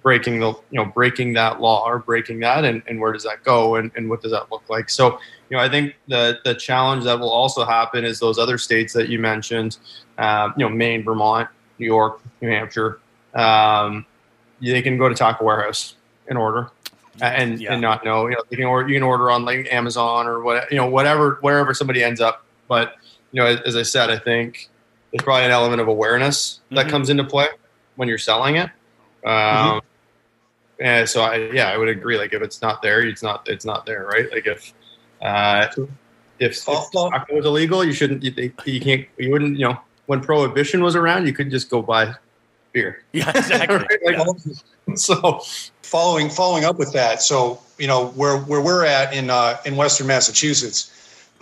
[0.02, 3.44] breaking the you know breaking that law or breaking that, and, and where does that
[3.44, 4.90] go, and, and what does that look like?
[4.90, 8.58] So you know, I think the the challenge that will also happen is those other
[8.58, 9.78] states that you mentioned,
[10.18, 11.48] um, you know, Maine, Vermont,
[11.78, 12.98] New York, New Hampshire.
[13.34, 14.04] Um,
[14.60, 15.94] they can go to tackle warehouse
[16.26, 16.72] and order
[17.20, 17.72] and yeah.
[17.72, 20.42] and not know you know they can order you can order on like Amazon or
[20.42, 22.96] what you know whatever wherever somebody ends up but
[23.30, 24.68] you know as, as I said I think
[25.12, 26.90] there's probably an element of awareness that mm-hmm.
[26.90, 27.48] comes into play
[27.96, 28.70] when you're selling it.
[29.24, 29.78] Um, mm-hmm.
[30.80, 32.18] And so, I, yeah, I would agree.
[32.18, 34.30] Like, if it's not there, it's not it's not there, right?
[34.32, 34.72] Like, if
[35.20, 35.68] uh,
[36.40, 38.24] if, if tobacco was illegal, you shouldn't.
[38.24, 39.06] You, you can't.
[39.16, 39.58] You wouldn't.
[39.58, 42.14] You know, when prohibition was around, you couldn't just go buy
[42.72, 43.04] beer.
[43.12, 43.76] Yeah, exactly.
[43.76, 44.16] right?
[44.16, 44.94] like, yeah.
[44.96, 45.40] So,
[45.82, 49.76] following following up with that, so you know where where we're at in uh, in
[49.76, 50.90] Western Massachusetts,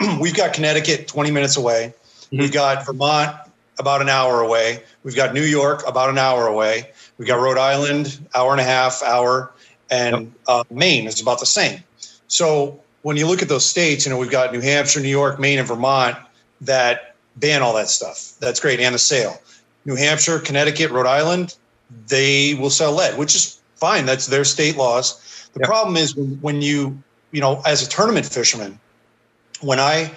[0.20, 1.94] we've got Connecticut 20 minutes away.
[2.24, 2.38] Mm-hmm.
[2.40, 4.82] We've got Vermont about an hour away.
[5.04, 6.90] We've got New York about an hour away.
[7.18, 9.52] We've got Rhode Island, hour and a half, hour,
[9.90, 10.32] and yep.
[10.46, 11.82] uh, Maine is about the same.
[12.28, 15.40] So when you look at those states, you know, we've got New Hampshire, New York,
[15.40, 16.16] Maine, and Vermont
[16.60, 18.34] that ban all that stuff.
[18.40, 18.80] That's great.
[18.80, 19.40] And the sale.
[19.84, 21.56] New Hampshire, Connecticut, Rhode Island,
[22.08, 24.04] they will sell lead, which is fine.
[24.04, 25.48] That's their state laws.
[25.54, 25.68] The yep.
[25.68, 27.02] problem is when, when you,
[27.32, 28.78] you know, as a tournament fisherman,
[29.60, 30.12] when I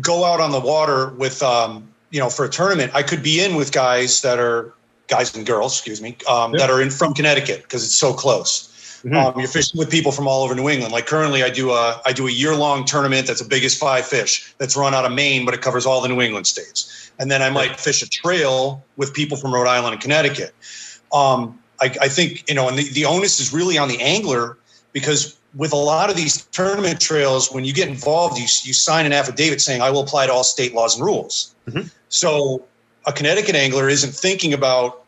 [0.00, 3.42] go out on the water with um, you know, for a tournament, I could be
[3.42, 4.72] in with guys that are
[5.08, 6.58] guys and girls, excuse me, um, yeah.
[6.58, 8.68] that are in from Connecticut because it's so close.
[9.04, 9.16] Mm-hmm.
[9.16, 10.92] Um, you're fishing with people from all over New England.
[10.92, 14.06] Like currently, I do a I do a year long tournament that's a biggest five
[14.06, 17.12] fish that's run out of Maine, but it covers all the New England states.
[17.20, 20.54] And then I might fish a trail with people from Rhode Island and Connecticut.
[21.12, 24.58] Um, I, I, think you know, and the, the onus is really on the angler
[24.92, 29.06] because with a lot of these tournament trails, when you get involved, you you sign
[29.06, 31.54] an affidavit saying I will apply to all state laws and rules.
[31.68, 31.88] Mm-hmm.
[32.08, 32.64] So
[33.06, 35.04] a Connecticut angler isn't thinking about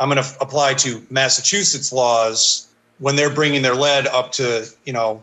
[0.00, 2.68] I'm going to apply to Massachusetts laws
[2.98, 5.22] when they're bringing their lead up to you know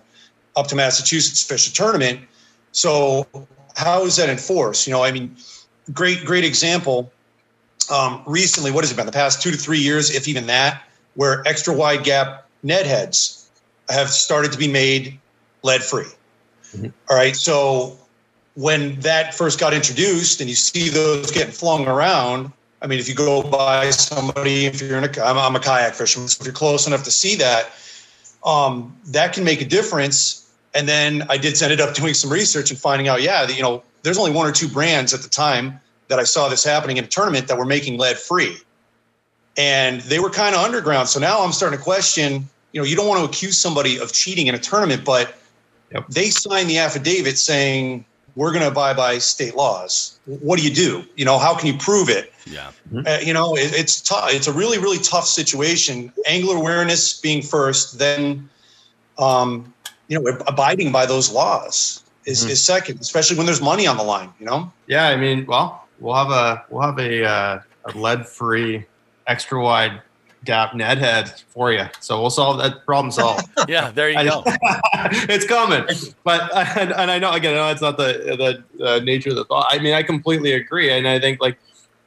[0.56, 2.20] up to Massachusetts fish a tournament.
[2.72, 3.28] So
[3.76, 4.88] how is that enforced?
[4.88, 5.36] You know, I mean,
[5.94, 7.12] great great example.
[7.92, 9.06] Um, recently, what has it been?
[9.06, 13.50] The past two to three years, if even that, where extra wide gap Ned heads
[13.90, 15.20] have started to be made
[15.64, 16.06] lead free.
[16.76, 16.88] Mm-hmm.
[17.10, 17.98] All right, so
[18.56, 22.52] when that first got introduced, and you see those getting flung around,
[22.82, 25.94] I mean, if you go by somebody, if you're in a, I'm, I'm a kayak
[25.94, 27.72] fisherman, so if you're close enough to see that,
[28.46, 30.50] um, that can make a difference.
[30.74, 33.64] And then I did ended up doing some research and finding out, yeah, that, you
[33.64, 36.98] know, there's only one or two brands at the time that I saw this happening
[36.98, 38.58] in a tournament that were making lead free.
[39.58, 41.10] And they were kind of underground.
[41.10, 44.14] So now I'm starting to question, you know, you don't want to accuse somebody of
[44.14, 45.36] cheating in a tournament, but
[45.92, 46.08] yep.
[46.08, 48.06] they signed the affidavit saying,
[48.36, 50.20] we're going to abide by state laws.
[50.26, 51.04] What do you do?
[51.16, 52.34] You know, how can you prove it?
[52.46, 52.72] Yeah.
[52.92, 53.08] Mm-hmm.
[53.08, 54.34] Uh, you know, it, it's tough.
[54.34, 56.12] It's a really, really tough situation.
[56.28, 58.50] Angler awareness being first, then,
[59.18, 59.74] um,
[60.08, 62.52] you know, abiding by those laws is, mm-hmm.
[62.52, 64.32] is second, especially when there's money on the line.
[64.40, 64.72] You know.
[64.88, 68.86] Yeah, I mean, well, we'll have a we'll have a, uh, a lead free
[69.28, 70.02] extra wide
[70.46, 71.86] gap Ned head for you.
[72.00, 73.48] So we'll solve that problem solved.
[73.68, 74.44] yeah, there you go.
[75.28, 75.84] it's coming.
[76.24, 79.36] But and, and, I know again, I know it's not the the uh, nature of
[79.36, 79.68] the thought.
[79.70, 81.58] I mean, I completely agree, and I think like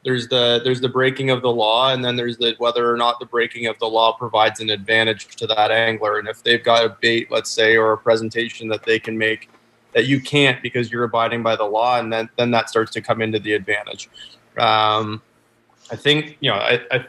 [0.03, 3.19] there's the there's the breaking of the law, and then there's the whether or not
[3.19, 6.85] the breaking of the law provides an advantage to that angler, and if they've got
[6.85, 9.49] a bait, let's say, or a presentation that they can make
[9.93, 13.01] that you can't because you're abiding by the law, and then then that starts to
[13.01, 14.09] come into the advantage.
[14.57, 15.21] Um,
[15.91, 17.05] I think you know I, I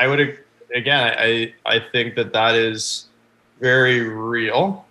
[0.00, 0.38] I would
[0.74, 1.14] again.
[1.18, 3.06] I I think that that is
[3.60, 4.86] very real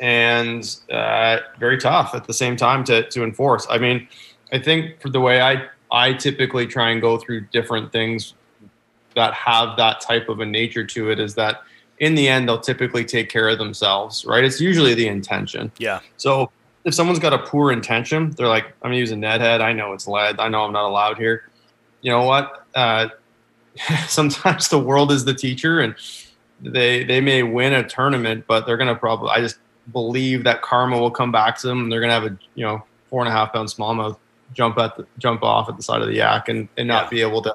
[0.00, 3.66] and uh, very tough at the same time to to enforce.
[3.68, 4.06] I mean,
[4.52, 8.34] I think for the way I I typically try and go through different things
[9.16, 11.62] that have that type of a nature to it is that
[11.98, 14.44] in the end they'll typically take care of themselves, right?
[14.44, 15.72] It's usually the intention.
[15.78, 15.98] Yeah.
[16.16, 16.52] So
[16.84, 19.60] if someone's got a poor intention, they're like, I'm using Ned head.
[19.60, 20.38] I know it's lead.
[20.38, 21.50] I know I'm not allowed here.
[22.02, 22.66] You know what?
[22.76, 23.08] Uh,
[24.08, 25.94] sometimes the world is the teacher and
[26.60, 29.58] they they may win a tournament, but they're gonna probably I just
[29.92, 32.84] believe that karma will come back to them and they're gonna have a you know
[33.10, 34.18] four and a half pound smallmouth
[34.52, 37.10] jump at the, jump off at the side of the yak and, and not yeah.
[37.10, 37.54] be able to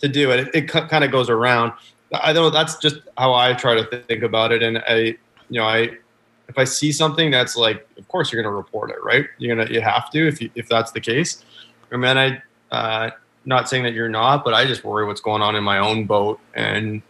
[0.00, 0.48] to do it.
[0.48, 1.72] It, it kind of goes around.
[2.12, 4.62] I know that's just how I try to think about it.
[4.62, 5.16] And I,
[5.48, 5.90] you know, I
[6.48, 9.26] if I see something that's like, of course you're going to report it, right?
[9.38, 11.44] You're gonna you have to if you, if that's the case.
[11.90, 13.10] And then I uh,
[13.44, 16.04] not saying that you're not, but I just worry what's going on in my own
[16.04, 17.02] boat and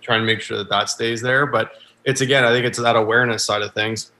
[0.00, 1.46] trying to make sure that that stays there.
[1.46, 1.72] But
[2.04, 4.12] it's again, I think it's that awareness side of things.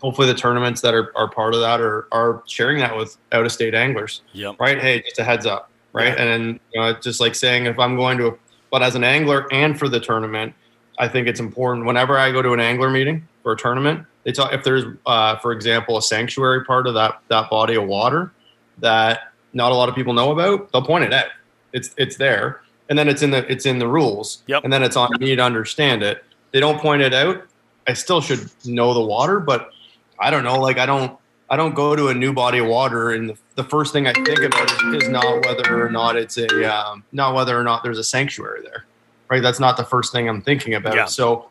[0.00, 3.44] Hopefully, the tournaments that are, are part of that are, are sharing that with out
[3.44, 4.22] of state anglers.
[4.32, 4.56] Yep.
[4.58, 4.80] Right.
[4.80, 5.70] Hey, just a heads up.
[5.92, 6.08] Right.
[6.08, 6.22] Yeah.
[6.22, 8.34] And then, you know, just like saying if I'm going to, a,
[8.70, 10.54] but as an angler and for the tournament,
[10.98, 14.32] I think it's important whenever I go to an angler meeting for a tournament, they
[14.32, 18.32] talk if there's, uh, for example, a sanctuary part of that that body of water
[18.78, 21.26] that not a lot of people know about, they'll point it out.
[21.72, 24.42] It's it's there, and then it's in the it's in the rules.
[24.46, 24.64] Yep.
[24.64, 26.24] And then it's on me to understand it.
[26.52, 27.42] They don't point it out.
[27.88, 29.70] I still should know the water, but
[30.18, 30.60] I don't know.
[30.60, 33.64] Like I don't I don't go to a new body of water, and the, the
[33.64, 37.34] first thing I think about is, is not whether or not it's a um, not
[37.34, 38.84] whether or not there's a sanctuary there.
[39.28, 39.42] Right.
[39.42, 40.94] That's not the first thing I'm thinking about.
[40.94, 41.06] Yeah.
[41.06, 41.48] So,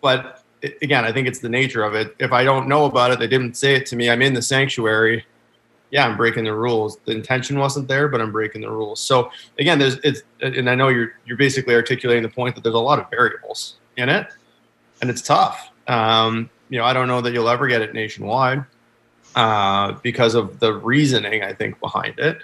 [0.00, 0.42] but
[0.82, 2.16] again, I think it's the nature of it.
[2.18, 4.10] If I don't know about it, they didn't say it to me.
[4.10, 5.24] I'm in the sanctuary
[5.90, 6.98] yeah, I'm breaking the rules.
[7.04, 9.00] The intention wasn't there, but I'm breaking the rules.
[9.00, 12.74] So again, there's it's, and I know you're you're basically articulating the point that there's
[12.74, 14.26] a lot of variables in it,
[15.00, 15.70] and it's tough.
[15.86, 18.64] Um, you know, I don't know that you'll ever get it nationwide
[19.34, 22.42] uh, because of the reasoning I think behind it.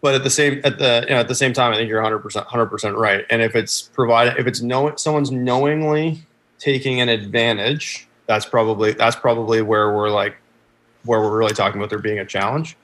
[0.00, 2.02] But at the same at the you know, at the same time, I think you're
[2.02, 3.24] 100 percent 100 percent right.
[3.30, 6.22] And if it's provided, if it's no someone's knowingly
[6.58, 10.36] taking an advantage, that's probably that's probably where we're like
[11.04, 12.76] where we're really talking about there being a challenge.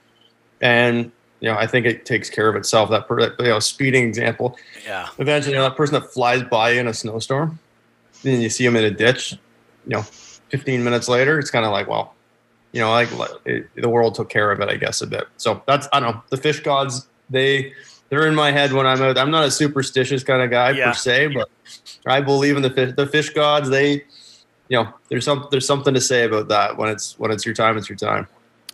[0.61, 2.89] And you know, I think it takes care of itself.
[2.89, 4.57] That per, you know, speeding example.
[4.85, 5.07] Yeah.
[5.19, 7.59] Eventually, you know, that person that flies by in a snowstorm,
[8.23, 9.33] then you see them in a ditch.
[9.85, 12.15] You know, 15 minutes later, it's kind of like, well,
[12.71, 13.09] you know, like
[13.45, 15.25] it, the world took care of it, I guess, a bit.
[15.37, 16.23] So that's I don't know.
[16.29, 17.71] The fish gods, they
[18.09, 19.17] they're in my head when I'm out.
[19.17, 20.87] I'm not a superstitious kind of guy Yeah.
[20.87, 21.49] per se, but
[22.07, 22.93] I believe in the fish.
[22.95, 23.69] The fish gods.
[23.69, 24.05] They,
[24.69, 26.77] you know, there's some there's something to say about that.
[26.77, 28.27] When it's when it's your time, it's your time.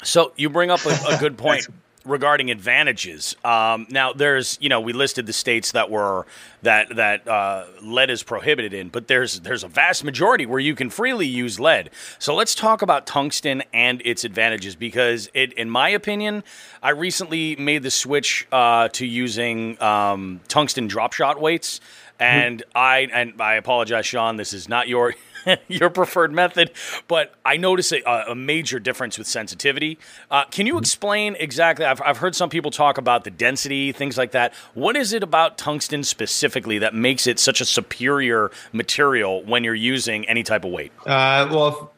[0.03, 1.67] So you bring up a, a good point
[2.05, 3.35] regarding advantages.
[3.43, 6.25] Um, now, there's you know we listed the states that were
[6.61, 10.75] that that uh, lead is prohibited in, but there's there's a vast majority where you
[10.75, 11.89] can freely use lead.
[12.19, 16.43] So let's talk about tungsten and its advantages because it, in my opinion,
[16.81, 21.79] I recently made the switch uh, to using um, tungsten drop shot weights.
[22.19, 24.37] And I and I apologize, Sean.
[24.37, 25.15] This is not your
[25.67, 26.71] your preferred method,
[27.07, 29.97] but I notice a, a major difference with sensitivity.
[30.31, 31.85] Uh, can you explain exactly?
[31.85, 34.53] I've, I've heard some people talk about the density, things like that.
[34.73, 39.75] What is it about tungsten specifically that makes it such a superior material when you're
[39.75, 40.91] using any type of weight?
[41.05, 41.93] Uh, well,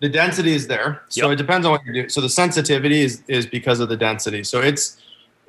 [0.00, 1.32] the density is there, so Yep.
[1.32, 2.08] it depends on what you're doing.
[2.08, 4.44] So the sensitivity is is because of the density.
[4.44, 4.96] So it's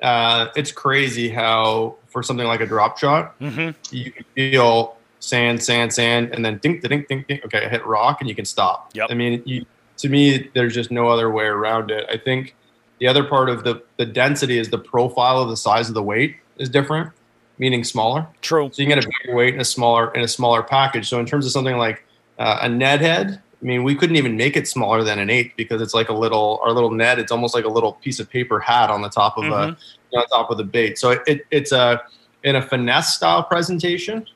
[0.02, 3.70] uh, it's crazy how for something like a drop shot, Mm-hmm.
[3.94, 7.40] you can feel sand, sand, sand, and then dink, dink, ding, ding.
[7.44, 8.90] Okay, I hit rock, and you can stop.
[8.94, 9.06] Yep.
[9.10, 9.64] I mean, you,
[9.98, 12.04] to me, there's just no other way around it.
[12.10, 12.56] I think
[12.98, 16.02] the other part of the the density is the profile of the size of the
[16.02, 17.10] weight is different,
[17.58, 18.26] meaning smaller.
[18.40, 18.68] True.
[18.72, 21.08] So you can get a bigger weight in a smaller in a smaller package.
[21.08, 22.04] So in terms of something like
[22.38, 25.56] uh, a Ned head, I mean, we couldn't even make it smaller than an eight
[25.56, 27.20] because it's like a little our little net.
[27.20, 29.76] It's almost like a little piece of paper hat on the top of Mhm.
[30.12, 30.98] a on top of the bait.
[30.98, 32.02] So it, it, it's a
[32.42, 34.26] in a finesse style presentation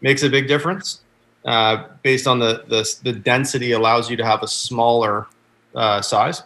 [0.00, 1.00] makes a big difference.
[1.44, 5.26] Uh, based on the, the the density allows you to have a smaller
[5.74, 6.42] uh, size.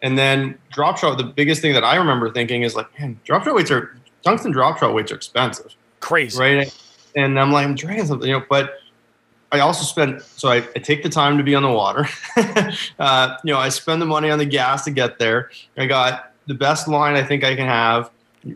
[0.00, 3.44] And then drop shot, the biggest thing that I remember thinking is like, man, drop
[3.44, 6.38] shot weights are tungsten drop shot weights are expensive Crazy.
[6.38, 6.74] right?
[7.16, 8.74] And I'm like, I'm trying something, you know, but
[9.50, 12.06] I also spend, so I, I take the time to be on the water.
[12.98, 15.50] uh, you know, I spend the money on the gas to get there.
[15.76, 18.10] I got the best line I think I can have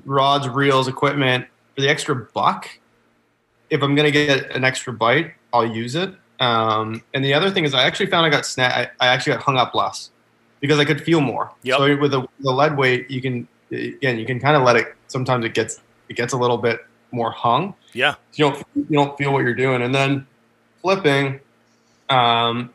[0.04, 2.68] rods, reels, equipment for the extra buck.
[3.72, 6.14] If I'm going to get an extra bite, I'll use it.
[6.38, 8.90] Um, and the other thing is, I actually found I got snag.
[9.00, 10.10] I, I actually got hung up less
[10.60, 11.50] because I could feel more.
[11.62, 11.78] Yep.
[11.78, 14.94] So with the, the lead weight, you can again, you can kind of let it.
[15.08, 17.74] Sometimes it gets it gets a little bit more hung.
[17.92, 18.16] Yeah.
[18.34, 20.26] You don't you don't feel what you're doing, and then
[20.82, 21.40] flipping.
[22.10, 22.70] Um,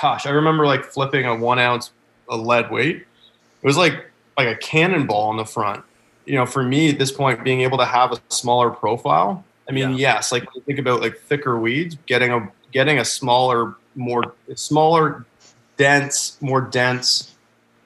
[0.00, 1.90] gosh, I remember like flipping a one ounce
[2.28, 2.96] of lead weight.
[2.96, 4.04] It was like
[4.36, 5.84] like a cannonball on the front.
[6.26, 9.44] You know, for me at this point, being able to have a smaller profile.
[9.68, 13.74] I mean, yes, like you think about like thicker weeds, getting a getting a smaller,
[13.94, 15.24] more smaller,
[15.76, 17.34] dense, more dense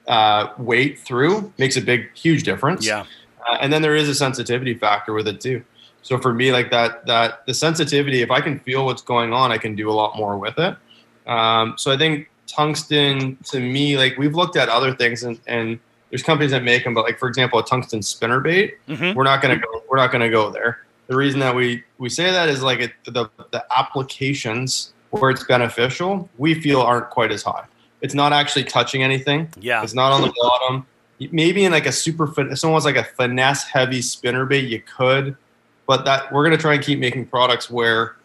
[0.08, 2.86] uh, weight through makes a big, huge difference.
[2.86, 3.04] Yeah.
[3.48, 5.62] Uh, and then there is a sensitivity factor with it too.
[6.02, 9.52] So for me, like that, that the sensitivity, if I can feel what's going on,
[9.52, 10.76] I can do a lot more with it.
[11.28, 15.78] Um, so I think tungsten to me, like we've looked at other things and, and
[16.10, 19.14] there's companies that make them, but like for example, a tungsten spinner bait, Mhm.
[19.14, 20.80] we're not going to go, we're not going to go there.
[21.12, 25.44] The reason that we, we say that is like it, the, the applications where it's
[25.44, 27.66] beneficial, we feel aren't quite as high.
[28.00, 29.52] It's not actually touching anything.
[29.60, 29.82] Yeah.
[29.82, 30.86] It's not on the bottom.
[31.30, 35.36] Maybe in like a super fin- someone's like a finesse heavy spinner bait, you could,
[35.86, 38.16] but that we're gonna try and keep making products where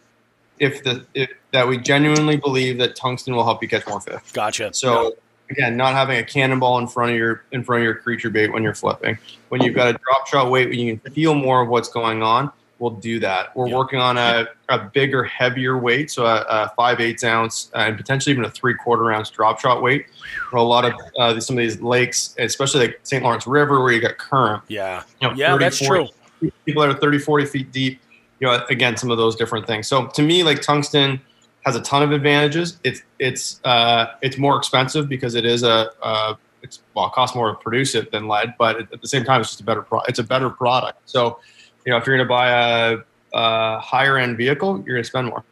[0.60, 4.32] if the if that we genuinely believe that tungsten will help you catch more fish.
[4.32, 4.74] Gotcha.
[4.74, 5.18] So
[5.50, 8.54] again, not having a cannonball in front of your in front of your creature bait
[8.54, 9.18] when you're flipping.
[9.50, 12.24] When you've got a drop shot weight, when you can feel more of what's going
[12.24, 13.56] on, we'll do that.
[13.56, 13.76] We're Yeah.
[13.76, 17.98] working on a, a bigger, heavier weight, so a, a five eighths ounce uh, and
[17.98, 20.06] potentially even a three quarter ounce drop shot weight.
[20.50, 23.24] For a lot of uh, some of these lakes, especially like St.
[23.24, 24.64] Lawrence River, where you got current.
[24.68, 25.04] Yeah.
[25.22, 26.52] You know, Yeah, 30, that's 40 true.
[26.66, 28.00] People that are 30, 40 feet deep.
[28.40, 29.88] You know, again, some of those different things.
[29.88, 31.20] So to me, like tungsten
[31.66, 32.80] has a ton of advantages.
[32.84, 37.36] It's it's uh, it's more expensive because it is a uh, it's well, it costs
[37.36, 39.82] more to produce it than lead, but at the same time, it's just a better
[39.82, 41.00] pro- it's a better product.
[41.10, 41.40] So,
[41.88, 42.98] you know, if you're going to buy a,
[43.34, 45.46] a higher end vehicle, you're going to spend more.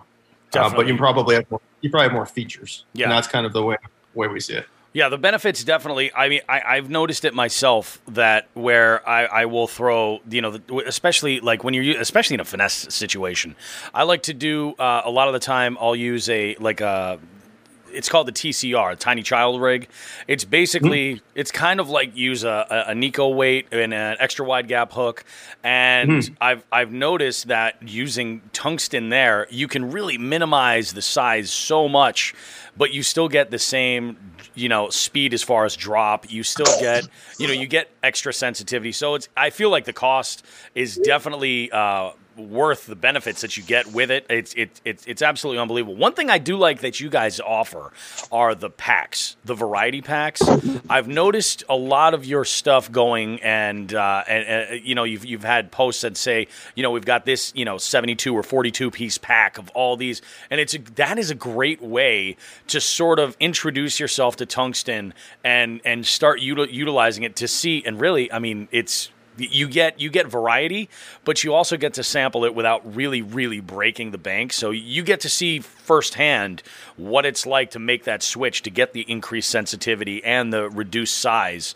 [0.53, 2.83] Uh, but you probably have more, you probably have more features.
[2.91, 3.05] Yeah.
[3.05, 3.77] and that's kind of the way
[4.15, 4.67] way we see it.
[4.91, 6.13] Yeah, the benefits definitely.
[6.13, 10.51] I mean, I, I've noticed it myself that where I, I will throw, you know,
[10.51, 13.55] the, especially like when you're, especially in a finesse situation,
[13.93, 15.77] I like to do uh, a lot of the time.
[15.79, 17.19] I'll use a like a,
[17.95, 19.87] it's called the TCR, tiny child rig.
[20.27, 24.67] It's basically, it's kind of like use a, a, Neko weight and an extra wide
[24.67, 25.23] gap hook,
[25.63, 31.87] and I've I've noticed that using tungsten there, you can really minimize the size so
[31.87, 32.33] much,
[32.77, 34.17] but you still get the same,
[34.53, 36.31] you know, speed as far as drop.
[36.31, 37.07] You still get,
[37.39, 38.91] you know, you get extra sensitivity.
[38.91, 43.63] So it's I feel like the cost is definitely uh, worth the benefits that you
[43.63, 44.25] get with it.
[44.29, 45.95] It's it, it's it's absolutely unbelievable.
[45.95, 47.91] One thing I do like that you guys offer
[48.31, 50.41] are the packs, the variety packs.
[50.89, 55.25] I've noticed a lot of your stuff going and uh, and, and you know you've
[55.25, 58.91] you've had posts that say you know we've got this you know 72 or 42
[58.91, 63.19] piece pack of all these, and it's a, that is a great way to sort
[63.19, 65.13] of introduce yourself to tungsten
[65.43, 69.99] and and start util- utilizing it to see and really I mean it's you get
[69.99, 70.89] you get variety,
[71.23, 74.53] but you also get to sample it without really really breaking the bank.
[74.53, 76.63] So you get to see firsthand
[76.97, 81.17] what it's like to make that switch to get the increased sensitivity and the reduced
[81.17, 81.75] size.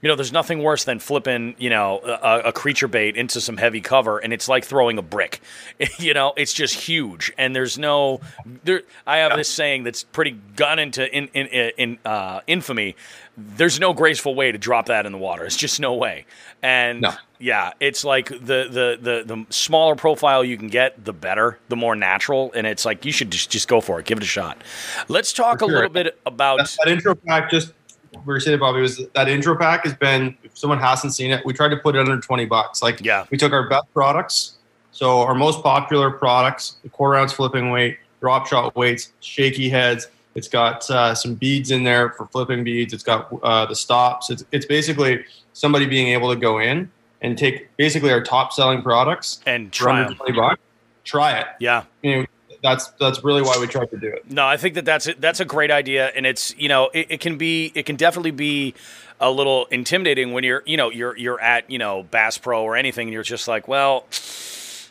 [0.00, 3.56] You know, there's nothing worse than flipping, you know, a, a creature bait into some
[3.56, 5.40] heavy cover, and it's like throwing a brick.
[5.98, 8.20] you know, it's just huge, and there's no.
[8.64, 11.46] There, I have this saying that's pretty gone into in, in,
[11.76, 12.94] in uh, infamy.
[13.36, 15.44] There's no graceful way to drop that in the water.
[15.44, 16.26] It's just no way.
[16.60, 17.12] And No.
[17.38, 18.36] yeah, it's like the,
[18.68, 22.84] the the the smaller profile you can get, the better, the more natural, and it's
[22.84, 24.62] like you should just just go for it, give it a shot.
[25.08, 26.58] Let's talk a little bit about.
[26.58, 27.74] that, that intro pack just
[28.12, 31.44] we were saying bobby was that intro pack has been if someone hasn't seen it
[31.44, 33.26] we tried to put it under 20 bucks like Yeah.
[33.30, 34.56] we took our best products
[34.90, 40.08] so our most popular products the quarter ounce flipping weight drop shot weights shaky heads
[40.34, 44.30] it's got uh, some beads in there for flipping beads it's got uh, the stops
[44.30, 46.90] it's, it's basically somebody being able to go in
[47.22, 50.16] and take basically our top selling products and try under 'em.
[50.18, 50.60] 20 bucks
[51.04, 51.84] try it Yeah.
[52.02, 52.26] you know,
[52.62, 54.30] that's that's really why we tried to do it.
[54.30, 57.06] No, I think that that's a, that's a great idea, and it's you know it,
[57.10, 58.74] it can be it can definitely be
[59.20, 62.76] a little intimidating when you're you know you're you're at you know Bass Pro or
[62.76, 64.04] anything, and you're just like, well,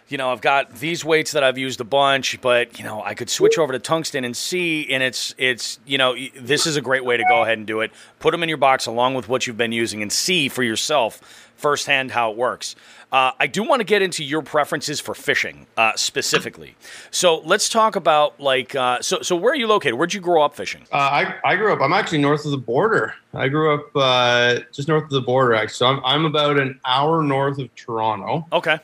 [0.10, 3.14] you know, I've got these weights that I've used a bunch, but you know, I
[3.14, 6.82] could switch over to tungsten and see, and it's it's you know this is a
[6.82, 7.92] great way to go ahead and do it.
[8.20, 11.22] Put them in your box along with what you've been using, and see for yourself
[11.58, 12.76] firsthand how it works.
[13.12, 16.76] Uh, I do want to get into your preferences for fishing uh, specifically.
[17.10, 19.22] So let's talk about like uh, so.
[19.22, 19.96] So where are you located?
[19.96, 20.84] Where'd you grow up fishing?
[20.92, 21.82] Uh, I, I grew up.
[21.82, 23.14] I'm actually north of the border.
[23.34, 25.54] I grew up uh, just north of the border.
[25.54, 28.46] Actually, so I'm I'm about an hour north of Toronto.
[28.54, 28.80] Okay.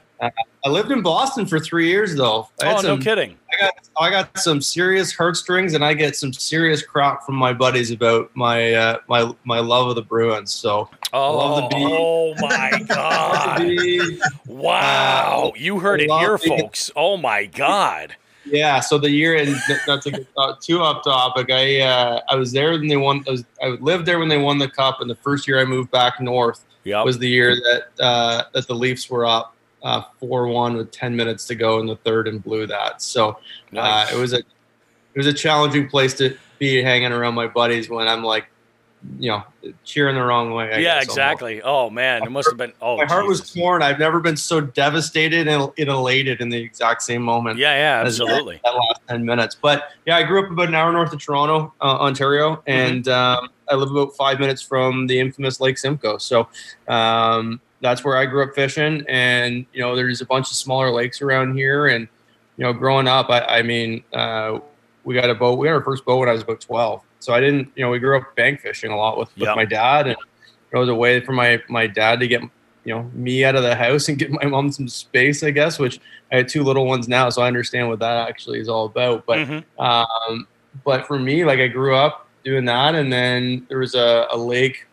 [0.66, 2.50] I lived in Boston for three years though.
[2.64, 3.38] Oh, no kidding.
[3.52, 7.54] I got I got some serious heartstrings, and I get some serious crap from my
[7.54, 10.52] buddies about my uh, my my love of the Bruins.
[10.52, 11.88] So Oh, love the beat.
[11.92, 13.68] oh my god!
[14.48, 16.92] Wow, you heard it here, the- folks.
[16.96, 18.16] Oh my god!
[18.46, 21.50] yeah, so the year and th- that's a good, uh, too off topic.
[21.52, 23.24] I uh, I was there when they won.
[23.28, 25.66] I, was, I lived there when they won the cup, and the first year I
[25.66, 26.66] moved back north.
[26.86, 27.06] Yep.
[27.06, 29.53] was the year that uh, that the Leafs were up
[30.20, 33.02] four one with ten minutes to go in the third and blew that.
[33.02, 33.38] So
[33.72, 34.12] Nice.
[34.12, 37.90] uh, it was a it was a challenging place to be hanging around my buddies
[37.90, 38.48] when I'm like,
[39.20, 39.44] you know,
[39.84, 40.66] cheering the wrong way.
[40.74, 41.10] I yeah, guess, almost.
[41.12, 41.62] exactly.
[41.62, 42.72] Oh man, it must have been.
[42.82, 43.84] Oh, My heart was torn.
[43.84, 47.60] I've never been so devastated and, and elated in the exact same moment.
[47.60, 48.62] Yeah, yeah, as that- absolutely.
[48.64, 51.74] That, last ten minutes, but yeah, I grew up about an hour north of Toronto,
[51.82, 52.70] uh, Ontario, Mm-hmm.
[52.72, 56.18] and um, I live about five minutes from the infamous Lake Simcoe.
[56.18, 56.48] So
[56.88, 60.90] um, that's where I grew up fishing, and you know, there's a bunch of smaller
[60.90, 62.08] lakes around here, and
[62.58, 64.60] you know, growing up, I, I mean, uh,
[65.04, 65.60] we got a boat.
[65.60, 67.92] We had our first boat when I was about twelve, so I didn't, you know,
[67.92, 69.56] we grew up bank fishing a lot with, with Yep.
[69.56, 70.16] my dad, and
[70.72, 72.42] it was a way for my my dad to get
[72.86, 75.78] you know me out of the house and give my mom some space, I guess.
[75.78, 76.00] Which
[76.32, 79.26] I had two little ones now, so I understand what that actually is all about.
[79.26, 79.64] But Mhm.
[79.78, 80.48] um,
[80.86, 84.38] but for me, like I grew up doing that, and then there was a, a
[84.38, 84.86] lake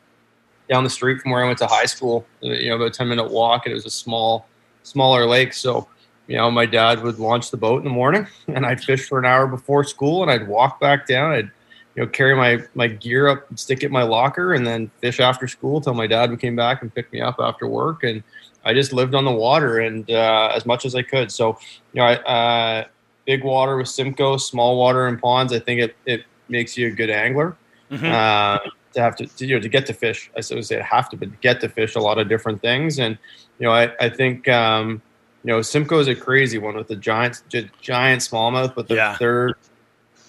[0.70, 2.24] down the street from where I went to high school.
[2.42, 4.46] uh, You know, about a ten minute walk, and it was a small,
[4.84, 5.52] smaller lake.
[5.52, 5.88] So,
[6.28, 9.18] you know, my dad would launch the boat in the morning, and I'd fish for
[9.18, 11.32] an hour before school, and I'd walk back down.
[11.32, 11.50] I'd
[11.96, 14.90] you know carry my my gear up, and stick it in my locker, and then
[15.00, 18.22] fish after school till my dad came back and picked me up after work, and
[18.64, 21.30] I just lived on the water and uh, as much as I could.
[21.32, 21.58] So,
[21.92, 22.14] you know, I.
[22.16, 22.84] Uh,
[23.26, 25.52] big water with Simcoe, small water and ponds.
[25.52, 27.54] I think it, it makes you a good angler.
[27.92, 28.10] Mhm.
[28.10, 28.58] Uh,
[28.94, 31.16] to have to, to you know to get to fish, I would say have to,
[31.16, 32.98] but get to fish a lot of different things.
[32.98, 33.16] And
[33.58, 35.00] you know, I I think um,
[35.44, 37.42] you know Simcoe is a crazy one with the giant
[37.80, 39.16] giant smallmouth, but they're, Yeah.
[39.18, 39.54] they're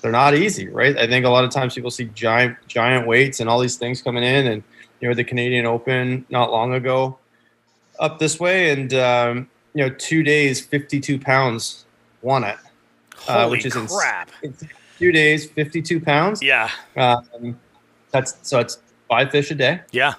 [0.01, 0.97] they're not easy, right?
[0.97, 4.01] I think a lot of times people see giant giant weights and all these things
[4.01, 4.63] coming in, and
[4.99, 7.17] you know the Canadian Open not long ago
[7.99, 11.85] up this way, and um, you know two days, fifty two pounds
[12.21, 12.57] won it.
[13.27, 14.29] uh, which is ins- crap!
[14.99, 16.41] Two days, fifty two pounds.
[16.41, 17.59] Yeah, Um,
[18.11, 19.81] that's so it's five fish a day.
[19.91, 20.13] yeah.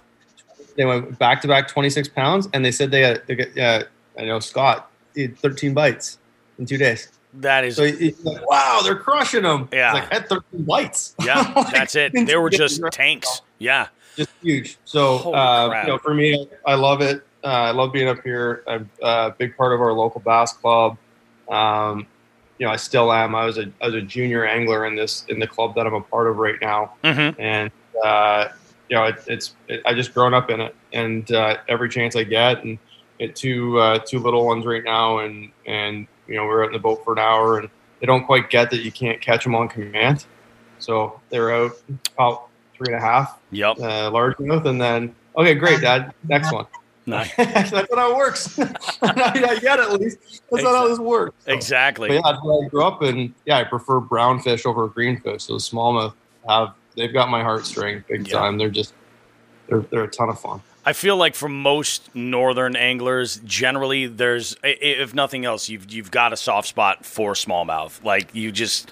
[0.76, 3.59] They went back to back twenty six pounds, and they said they had, they got,
[3.59, 3.84] uh,
[4.18, 6.18] I know Scott had thirteen bites
[6.59, 7.09] in two days.
[7.34, 7.76] That is.
[7.76, 9.68] So like, wow, they're crushing them.
[9.70, 9.93] Yeah.
[9.93, 11.14] like I had thirteen bites.
[11.22, 12.12] Yeah, Like, that's it.
[12.14, 13.43] They were just tanks.
[13.59, 13.88] Yeah.
[14.16, 14.78] just huge.
[14.86, 17.22] So uh, you know, for me, I love it.
[17.45, 18.62] Uh, I love being up here.
[18.66, 20.97] I'm uh, a big part of our local bass club.
[21.51, 22.07] Um,
[22.59, 23.34] you know, I still am.
[23.34, 25.95] I was a I was a junior angler in this in the club that I'm
[25.95, 27.34] a part of right now, Mhm.
[27.38, 27.70] and
[28.05, 28.49] uh,
[28.88, 32.14] you know, it, it's it, I just grown up in it, and uh, every chance
[32.16, 32.78] I get, and
[33.18, 36.72] get two uh, two little ones right now, and and you know, we're out in
[36.72, 37.68] the boat for an hour, and
[38.01, 40.26] they don't quite get that you can't catch them on command,
[40.78, 41.72] so they're out
[42.14, 43.78] about three and a half Yep.
[43.78, 46.12] uh, largemouth, and then okay, great, Dad.
[46.28, 46.66] Next one.
[47.05, 47.34] Nice.
[47.36, 48.57] That's not how it works.
[49.03, 50.18] not yet, at least.
[50.51, 51.34] That's not how this works.
[51.47, 52.14] So- Exactly.
[52.14, 55.43] Yeah, I grew up, and yeah, I prefer brown fish over green fish.
[55.45, 56.14] So smallmouth
[56.49, 58.38] have they've got my heartstring big Yeah.
[58.38, 58.59] time.
[58.59, 58.95] They're just
[59.68, 60.62] they're they're a ton of fun.
[60.84, 66.32] I feel like for most northern anglers, generally there's if nothing else, you've you've got
[66.32, 68.03] a soft spot for smallmouth.
[68.03, 68.90] Like you just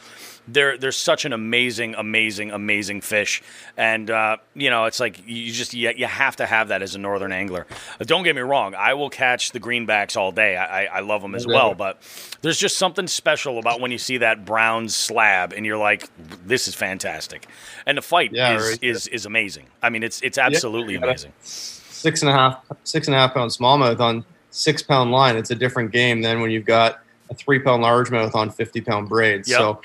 [0.52, 3.42] they're they're such an amazing, amazing, amazing fish,
[3.76, 6.94] and uh, you know it's like you just you, you have to have that as
[6.94, 7.66] a northern angler.
[8.00, 10.56] Uh, Don't get me wrong, I will catch the greenbacks all day.
[10.56, 12.02] I, I, I love them as well, but
[12.42, 16.08] there's just something special about when you see that brown slab and you're like,
[16.46, 17.46] this is fantastic,
[17.86, 18.78] and the fight Yeah, is, right.
[18.82, 19.66] is is amazing.
[19.82, 21.04] I mean, it's it's absolutely yeah.
[21.04, 21.32] amazing.
[21.42, 25.36] Six and a half six and a half pound smallmouth on six pound line.
[25.36, 29.08] It's a different game than when you've got a three pound largemouth on fifty pound
[29.08, 29.48] braids.
[29.48, 29.58] Yep.
[29.58, 29.80] So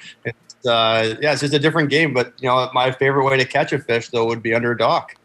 [0.65, 2.13] uh, yeah, it's just a different game.
[2.13, 4.77] But you know, my favorite way to catch a fish though would be under a
[4.77, 5.15] dock.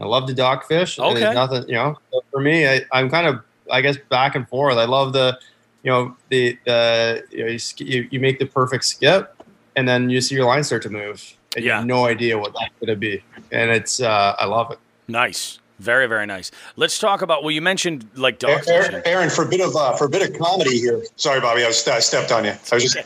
[0.00, 0.98] I love to dock fish.
[0.98, 1.20] Okay.
[1.20, 1.98] There's nothing, you know.
[2.12, 3.40] so for me, I, I'm kind of,
[3.70, 4.76] I guess, back and forth.
[4.76, 5.36] I love the,
[5.82, 9.34] you know, the the you, know, you, sk- you, you make the perfect skip,
[9.74, 11.78] and then you see your line start to move, and you Yeah.
[11.78, 14.78] have no idea what that's going to be, and it's, uh, I love it.
[15.08, 15.58] Nice.
[15.80, 16.50] Very, very nice.
[16.76, 17.42] Let's talk about.
[17.42, 19.00] Well, you mentioned like dog Aaron.
[19.04, 21.04] Aaron, for a bit of uh, for a bit of comedy here.
[21.14, 22.50] Sorry, Bobby, I was I stepped on you.
[22.50, 22.96] I was just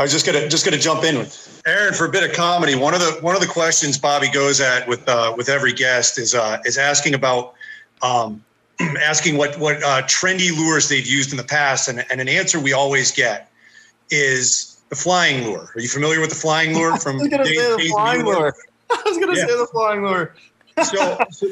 [0.00, 2.74] I was just gonna just gonna jump in with Aaron for a bit of comedy.
[2.74, 6.18] One of the one of the questions Bobby goes at with uh, with every guest
[6.18, 7.52] is uh, is asking about
[8.00, 8.42] um,
[8.80, 12.58] asking what what uh, trendy lures they've used in the past, and, and an answer
[12.58, 13.50] we always get
[14.08, 15.70] is the flying lure.
[15.76, 17.76] Are you familiar with the flying lure from I was going to Dave- say the
[17.76, 18.38] Dave flying Mueller?
[18.40, 18.54] lure.
[18.90, 19.34] I was to Yeah.
[19.46, 20.34] say the flying lure.
[20.82, 21.46] so, so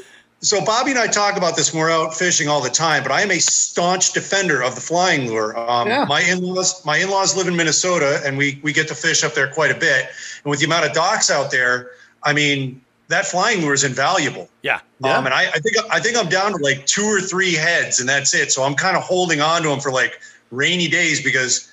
[0.64, 3.02] Bobby and I talk about this when we're out fishing all the time.
[3.02, 5.58] But I am a staunch defender of the flying lure.
[5.58, 6.04] Um, Yeah.
[6.04, 9.48] My in-laws, my in-laws live in Minnesota, and we we get to fish up there
[9.48, 10.08] quite a bit.
[10.44, 11.90] And with the amount of docks out there,
[12.22, 14.48] I mean, that flying lure is invaluable.
[14.62, 14.80] Yeah.
[15.02, 17.98] Um, and I, I think I think I'm down to like two or three heads,
[17.98, 18.52] and that's it.
[18.52, 20.20] So I'm kind of holding on to them for like
[20.50, 21.70] rainy days because,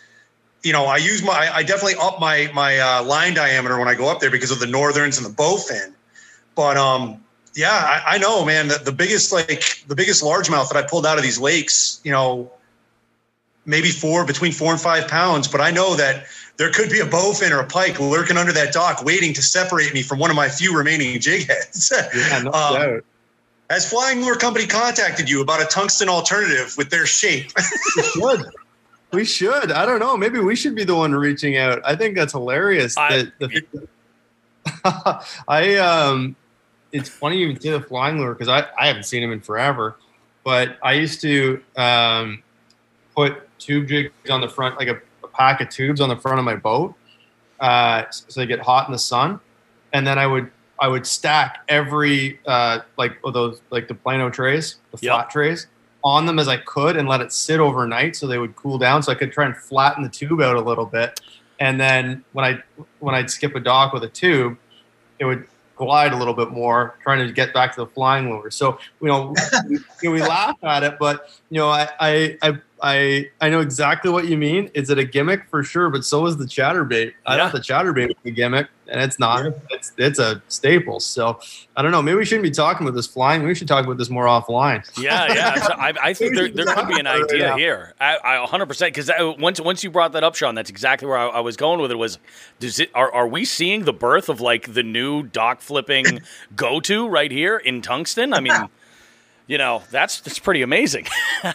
[0.63, 3.95] you know, I use my I definitely up my my uh, line diameter when I
[3.95, 5.93] go up there because of the northerns and the bowfin.
[6.55, 7.21] But um,
[7.55, 8.67] yeah, I, I know, man.
[8.67, 12.11] The, the biggest like the biggest largemouth that I pulled out of these lakes, you
[12.11, 12.51] know,
[13.65, 15.47] maybe four between four and five pounds.
[15.47, 16.25] But I know that
[16.57, 19.93] there could be a bowfin or a pike lurking under that dock, waiting to separate
[19.93, 21.91] me from one of my few remaining jig heads.
[21.93, 23.05] Yeah, no Um, doubt.
[23.69, 27.51] Has Flying Lure Company contacted you about a tungsten alternative with their shape?
[27.97, 28.45] We should.
[29.11, 29.71] We should.
[29.71, 30.17] I don't know.
[30.17, 31.81] Maybe we should be the one reaching out.
[31.85, 32.97] I think that's hilarious.
[32.97, 33.87] I- that the,
[35.47, 36.35] I um,
[36.95, 39.41] it's funny you even say the flying lure because I, I haven't seen him in
[39.41, 39.97] forever,
[40.45, 42.41] but I used to um,
[43.13, 46.39] put tube jigs on the front, like a, a pack of tubes on the front
[46.39, 46.95] of my boat,
[47.59, 49.39] uh, so they get hot in the sun,
[49.91, 54.29] and then I would I would stack every uh, like of those like the Plano
[54.29, 55.11] trays, the Yep.
[55.11, 55.67] flat trays,
[56.01, 59.03] on them as I could and let it sit overnight so they would cool down
[59.03, 61.19] so I could try and flatten the tube out a little bit.
[61.59, 62.63] And then when I
[62.99, 64.57] when I'd skip a dock with a tube,
[65.19, 68.51] it would glide a little bit more, trying to get back to the flying lure.
[68.51, 69.33] So you know,
[69.69, 73.49] we, you know, we laugh at it, but you know, I, I I I I
[73.49, 74.69] know exactly what you mean.
[74.73, 75.89] Is it a gimmick for sure?
[75.89, 77.13] But so is the chatterbait.
[77.25, 77.43] I Yeah.
[77.49, 79.45] thought the chatterbait was a gimmick, and it's not.
[79.71, 80.99] It's it's a staple.
[80.99, 81.39] So
[81.77, 82.01] I don't know.
[82.01, 83.43] Maybe we shouldn't be talking about this flying.
[83.43, 84.83] We should talk about this more offline.
[85.01, 85.55] Yeah, yeah.
[85.65, 87.57] So I, I think there, there could be an idea Yeah.
[87.57, 87.93] here.
[88.01, 89.09] I, I 100% because
[89.39, 91.91] once once you brought that up, Sean, that's exactly where I, I was going with
[91.91, 91.95] it.
[91.97, 92.19] Was
[92.59, 96.19] does it are are we seeing the birth of like the new dock flipping
[96.57, 98.33] go to right here in Tungsten?
[98.33, 98.53] I mean,
[99.47, 101.07] you know, that's that's pretty amazing.
[101.43, 101.53] I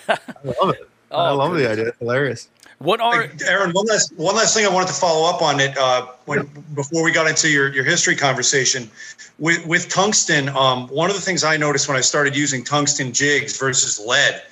[0.61, 0.87] love it.
[1.11, 1.89] I Oh, love the idea.
[1.89, 2.49] It's hilarious.
[2.79, 5.77] What are Aaron, one last one last thing I wanted to follow up on it
[5.77, 8.91] uh, when before we got into your, your history conversation
[9.39, 10.49] with with tungsten.
[10.51, 14.43] Um, one of the things I noticed when I started using tungsten jigs versus lead,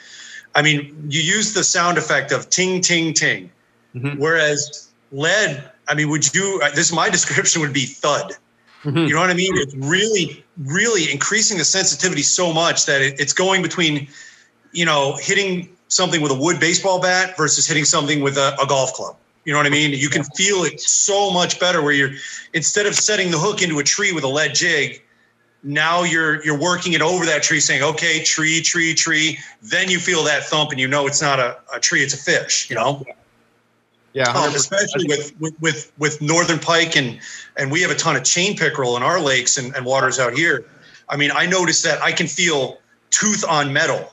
[0.54, 3.50] I mean, you use the sound effect of ting ting ting,
[3.94, 4.18] Mhm.
[4.18, 5.64] whereas lead.
[5.88, 6.60] I mean, would you?
[6.62, 8.34] uh, This my description would be thud.
[8.84, 9.08] Mhm.
[9.08, 9.56] You know what I mean?
[9.56, 14.06] It's really, really increasing the sensitivity so much that it, it's going between,
[14.72, 18.66] you know, hitting something with a wood baseball bat versus hitting something with a, a
[18.66, 19.16] golf club.
[19.44, 19.92] You know what I mean?
[19.92, 22.10] You can feel it so much better where you're
[22.52, 25.02] instead of setting the hook into a tree with a lead jig,
[25.62, 29.98] now you're you're working it over that tree, saying, "Okay, tree, tree, tree." Then you
[29.98, 32.68] feel that thump, and you know it's not a, a tree; it's a fish.
[32.68, 33.04] You know.
[34.14, 37.20] Yeah, Um, especially with, with with with northern pike and
[37.56, 40.32] and we have a ton of chain pickerel in our lakes and, and waters out
[40.32, 40.64] here.
[41.08, 42.78] I mean, I notice that I can feel
[43.10, 44.12] tooth on metal.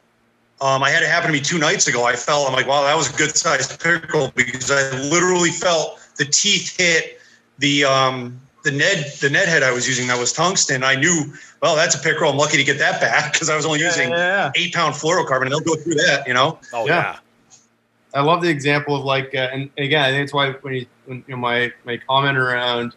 [0.62, 2.06] Um, I had it happen to me two nights ago.
[2.06, 6.00] I felt I'm like, wow, that was a good sized pickerel because I literally felt
[6.18, 7.20] the teeth hit
[7.60, 10.84] the um, the Ned the Ned head I was using that was tungsten.
[10.84, 12.32] I knew, well, that's a pickerel.
[12.32, 14.52] I'm lucky to get that back because I was only using yeah, yeah.
[14.56, 15.44] eight pound fluorocarbon.
[15.44, 16.60] And they'll go through that, you know.
[16.74, 16.96] Oh Yeah.
[16.96, 17.20] yeah.
[18.14, 20.86] I love the example of like, uh, and again, I think it's why when you,
[21.06, 22.96] when, you know, my my comment around,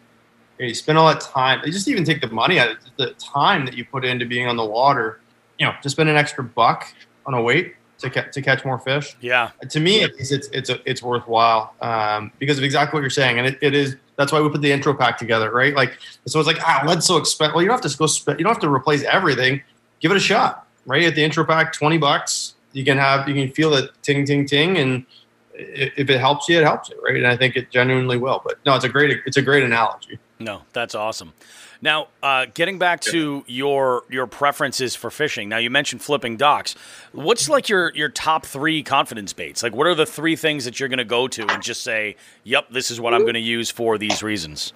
[0.57, 2.77] you, know, you spend all that time, you just even take the money out of
[2.97, 5.19] the time that you put into being on the water,
[5.57, 6.93] you know, to spend an extra buck
[7.29, 9.15] on a weight to ca- to catch more fish.
[9.21, 9.51] Yeah.
[9.69, 13.37] To me, least, it's it's a, it's worthwhile um, because of exactly what you're saying,
[13.37, 13.95] and it, it is.
[14.15, 15.73] That's why we put the intro pack together, right?
[15.73, 17.53] Like, so it's like, ah, lead's so expensive.
[17.53, 18.39] Well, you don't have to go spend.
[18.39, 19.61] You don't have to replace everything.
[20.01, 21.03] Give it a shot, right?
[21.03, 22.55] At the intro pack, twenty bucks.
[22.73, 25.05] You can have you can feel it ting ting ting, and
[25.53, 27.15] if it helps you, it helps you, right?
[27.15, 28.41] And I think it genuinely will.
[28.43, 30.19] But no, it's a great it's a great analogy.
[30.41, 31.33] No, that's awesome.
[31.81, 35.49] Now, uh, getting back to your your preferences for fishing.
[35.49, 36.75] Now, you mentioned flipping docks.
[37.11, 39.61] What's like your your top three confidence baits?
[39.61, 42.15] Like, what are the three things that you're going to go to and just say,
[42.45, 44.71] "Yep, this is what I'm going to use for these reasons."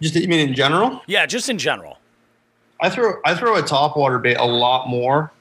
[0.00, 1.02] Just you mean in general?
[1.08, 1.98] Yeah, just in general.
[2.80, 5.32] I throw I throw a top water bait a lot more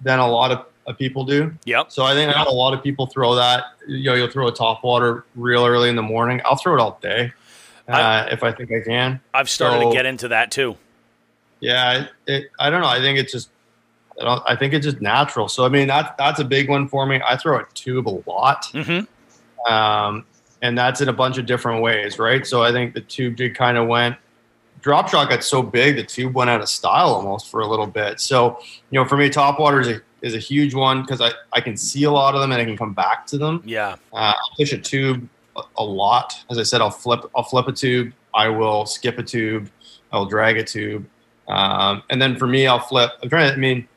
[0.00, 1.54] than a lot of, of people do.
[1.66, 1.92] Yep.
[1.92, 3.64] So I think a lot of people throw that.
[3.86, 6.40] You know, you'll throw a top water real early in the morning.
[6.46, 7.34] I'll throw it all day
[7.88, 9.20] I- if I think I can.
[9.32, 10.76] I've started to get into that too.
[11.60, 12.88] Yeah, it, it, I don't know.
[12.88, 13.50] I think it's just.
[14.20, 15.48] I, don't, I think it's just natural.
[15.48, 17.20] So I mean, that's that's a big one for me.
[17.26, 19.72] I throw a tube a lot, Mm-hmm.
[19.72, 20.24] um,
[20.62, 22.46] and that's in a bunch of different ways, right?
[22.46, 24.16] So I think the tube did kind of went.
[24.80, 27.86] Drop shot got so big, the tube went out of style almost for a little
[27.86, 28.20] bit.
[28.20, 28.58] So
[28.90, 31.60] you know, for me, top water is a is a huge one because I I
[31.60, 33.62] can see a lot of them and I can come back to them.
[33.64, 33.96] Yeah.
[34.12, 35.28] Uh, I'll fish a tube
[35.76, 36.44] a, lot.
[36.50, 37.20] As I said, I'll flip.
[37.34, 38.12] I'll flip a tube.
[38.34, 39.70] I will skip a tube.
[40.12, 41.06] I will drag a tube.
[41.48, 43.12] Um, and then for me, I'll flip.
[43.22, 43.54] I'm trying to.
[43.54, 43.88] I mean,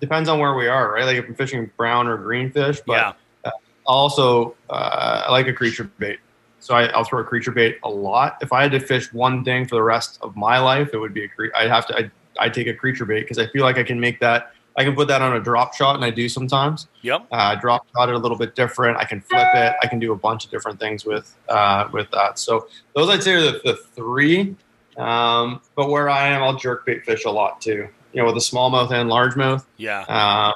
[0.00, 1.04] depends on where we are, right?
[1.04, 3.50] Like if I'm fishing brown or green fish, but yeah.
[3.86, 6.18] also uh, I like a creature bait.
[6.60, 8.38] So I, I'll throw a creature bait a lot.
[8.40, 11.14] If I had to fish one thing for the rest of my life, it would
[11.14, 11.96] be a cre- I'd have to.
[11.96, 14.52] I'd, I'd take a creature bait because I feel like I can make that.
[14.78, 17.26] I can put that on a drop shot, and I do sometimes Yep.
[17.32, 18.98] uh, drop shot it a little bit different.
[18.98, 19.74] I can flip it.
[19.82, 22.38] I can do a bunch of different things with uh, with that.
[22.38, 24.54] So those I'd say are the, the three.
[24.98, 27.88] Um, but where I am, I'll jerk bait fish a lot too.
[28.12, 30.00] You know, with a smallmouth and largemouth, Yeah.
[30.08, 30.52] uh,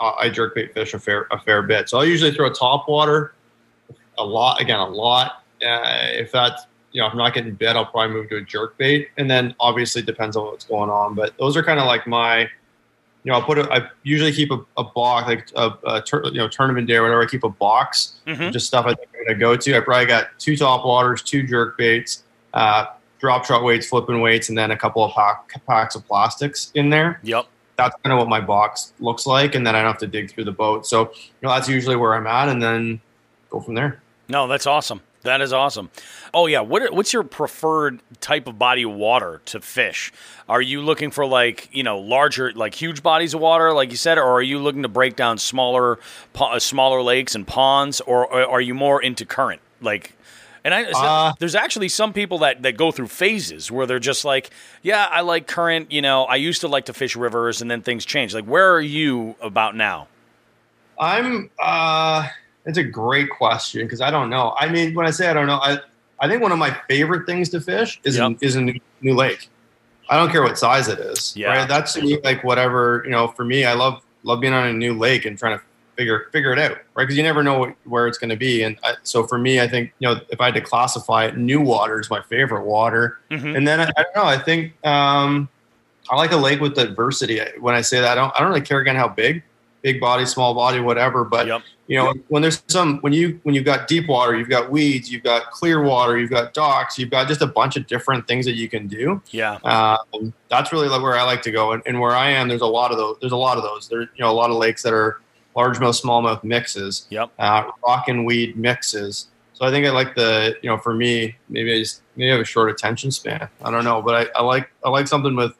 [0.00, 1.88] I jerk bait fish a fair a fair bit.
[1.88, 3.34] So I'll usually throw a top water
[4.18, 4.60] a lot.
[4.60, 5.44] Again, a lot.
[5.64, 5.80] Uh,
[6.12, 8.78] if that's you know, if I'm not getting bit, I'll probably move to a jerk
[8.78, 11.14] bait, and then obviously it depends on what's going on.
[11.14, 12.48] But those are kind of like my
[13.24, 16.24] you know, I'll put a, I usually keep a, a box, like a, a tur-
[16.26, 17.22] you know, tournament day or whatever.
[17.22, 18.52] I keep a box, Mhm.
[18.52, 19.76] just stuff I think I'm going to go to.
[19.76, 22.86] I probably got two top waters, two jerk baits, uh,
[23.18, 26.90] drop shot weights, flipping weights, and then a couple of pack, packs of plastics in
[26.90, 27.18] there.
[27.22, 27.46] Yep.
[27.76, 29.54] That's kind of what my box looks like.
[29.54, 30.86] And then I don't have to dig through the boat.
[30.86, 33.00] So, you know, that's usually where I'm at and then
[33.50, 34.00] go from there.
[34.28, 35.00] No, that's awesome.
[35.24, 35.90] That is awesome.
[36.32, 40.12] Oh yeah, what what's your preferred type of body of water to fish?
[40.48, 43.96] Are you looking for like you know larger, like huge bodies of water, like you
[43.96, 45.98] said, or are you looking to break down smaller,
[46.34, 49.62] po- uh, smaller lakes and ponds, or, or are you more into current?
[49.80, 50.12] Like,
[50.62, 53.98] and I so Uh, there's actually some people that that go through phases where they're
[53.98, 54.50] just like,
[54.82, 55.90] yeah, I like current.
[55.90, 58.34] You know, I used to like to fish rivers, and then things change.
[58.34, 60.08] Like, where are you about now?
[60.98, 61.50] I'm.
[61.58, 62.28] uh
[62.66, 64.54] It's a great question because I don't know.
[64.58, 65.78] I mean, when I say I don't know, I
[66.20, 68.38] I think one of my favorite things to fish is Yep.
[68.40, 69.50] is a new, new lake.
[70.08, 71.34] I don't care what size it is.
[71.36, 71.48] Yeah.
[71.48, 71.68] Right?
[71.68, 73.28] That's like whatever you know.
[73.28, 75.64] For me, I love love being on a new lake and trying to
[75.96, 76.72] figure figure it out.
[76.94, 77.04] Right?
[77.04, 78.62] Because you never know what, where it's going to be.
[78.62, 81.36] And I, so for me, I think you know if I had to classify it,
[81.36, 83.18] new water is my favorite water.
[83.30, 83.56] Mhm.
[83.56, 84.24] And then I, I don't know.
[84.24, 85.48] I think um,
[86.10, 87.40] I like a lake with diversity.
[87.60, 89.42] When I say that, I don't I don't really care again how big,
[89.84, 91.24] big body, small body, whatever.
[91.24, 91.62] But Yep.
[91.86, 95.12] you know when there's some when you when you've got deep water you've got weeds
[95.12, 98.46] you've got clear water you've got docks you've got just a bunch of different things
[98.46, 99.58] that you can do Yeah.
[99.64, 102.62] um, that's really like where i like to go and, and where i am there's
[102.62, 104.56] a lot of those there's a lot of those There's you know a lot of
[104.56, 105.20] lakes that are
[105.54, 107.30] largemouth smallmouth mixes Yep.
[107.38, 111.36] uh, rock and weed mixes so i think i like the you know for me
[111.50, 114.38] maybe i just maybe i have a short attention span i don't know but i,
[114.40, 115.52] I like i like something with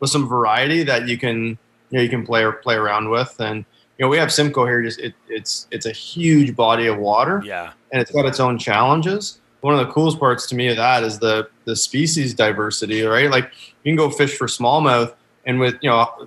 [0.00, 1.56] with some variety that you can
[1.88, 3.64] you know you can play or play around with and
[4.00, 7.42] you know we have simcoe here just it, it's it's a huge body of water
[7.44, 7.72] Yeah.
[7.92, 11.02] and it's got its own challenges one of the coolest parts to me of that
[11.04, 13.52] is the the species diversity right like
[13.84, 15.14] you can go fish for smallmouth
[15.44, 16.26] and with you know,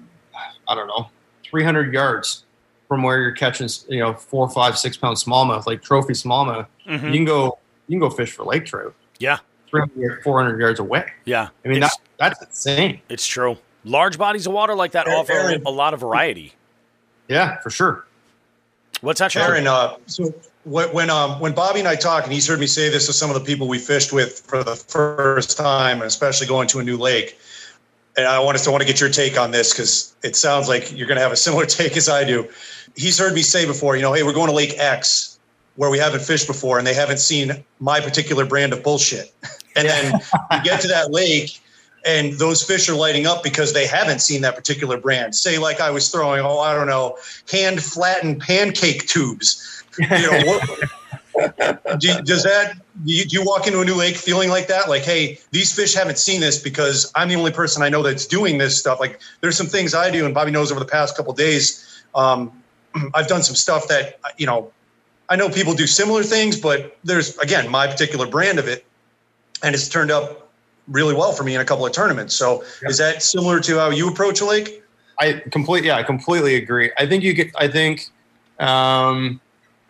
[0.67, 1.09] I don't know,
[1.49, 2.45] 300 yards
[2.87, 7.05] from where you're catching, you know, four, five, six pound smallmouth, like trophy smallmouth, Mhm.
[7.07, 8.93] you can go you can go fish for lake trout.
[9.19, 9.37] Yeah.
[9.69, 11.05] 300, 400 yards away.
[11.25, 13.01] Yeah, I mean, that, that's insane.
[13.09, 13.57] it's true.
[13.83, 16.53] Large bodies of water like that offer a lot of variety.
[17.27, 18.05] Yeah, for sure.
[19.01, 19.43] What's that, Sean?
[19.43, 20.33] Aaron, uh, so
[20.63, 23.13] when when, um, when Bobby and I talk, and he's heard me say this to
[23.13, 26.83] some of the people we fished with for the first time, especially going to a
[26.83, 27.37] new lake.
[28.15, 30.67] And I want to, I want to get your take on this because it sounds
[30.67, 32.47] like you're going to have a similar take as I do.
[32.95, 35.33] He's heard me say before, you know, hey, we're going to Lake X
[35.75, 39.33] where we haven't fished before, and they haven't seen my particular brand of bullshit.
[39.75, 40.19] And then
[40.51, 41.59] you get to that lake,
[42.05, 45.35] and those fish are lighting up because they haven't seen that particular brand.
[45.35, 47.17] Say, like I was throwing, oh, I don't know,
[47.51, 49.83] hand flattened pancake tubes.
[49.97, 52.75] You know, what, do, does that,
[53.05, 54.89] do you, do you walk into a new lake feeling like that?
[54.89, 58.25] Like, hey, these fish haven't seen this because I'm the only person I know that's
[58.25, 58.99] doing this stuff.
[58.99, 62.03] Like, there's some things I do, and Bobby knows over the past couple days.
[62.15, 62.51] Um,
[63.13, 64.71] I've done some stuff that, you know,
[65.29, 68.85] I know people do similar things, but there's, again, my particular brand of it.
[69.63, 70.42] And it's turned up
[70.87, 72.35] really well for me in a couple of tournaments.
[72.35, 74.83] So is that similar to how you approach a lake?
[75.19, 76.91] I completely, yeah, I completely agree.
[76.97, 78.09] I think you could, I think,
[78.59, 79.39] um,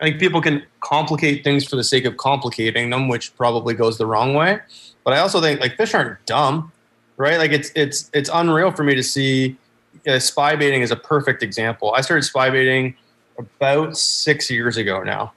[0.00, 3.96] I think people can complicate things for the sake of complicating them, which probably goes
[3.96, 4.60] the wrong way.
[5.02, 6.72] But I also think like fish aren't dumb,
[7.16, 7.38] right?
[7.38, 9.56] Like it's it's it's unreal for me to see.
[10.06, 11.94] Uh, spy baiting is a perfect example.
[11.94, 12.96] I started spy baiting
[13.38, 15.32] about six years ago now,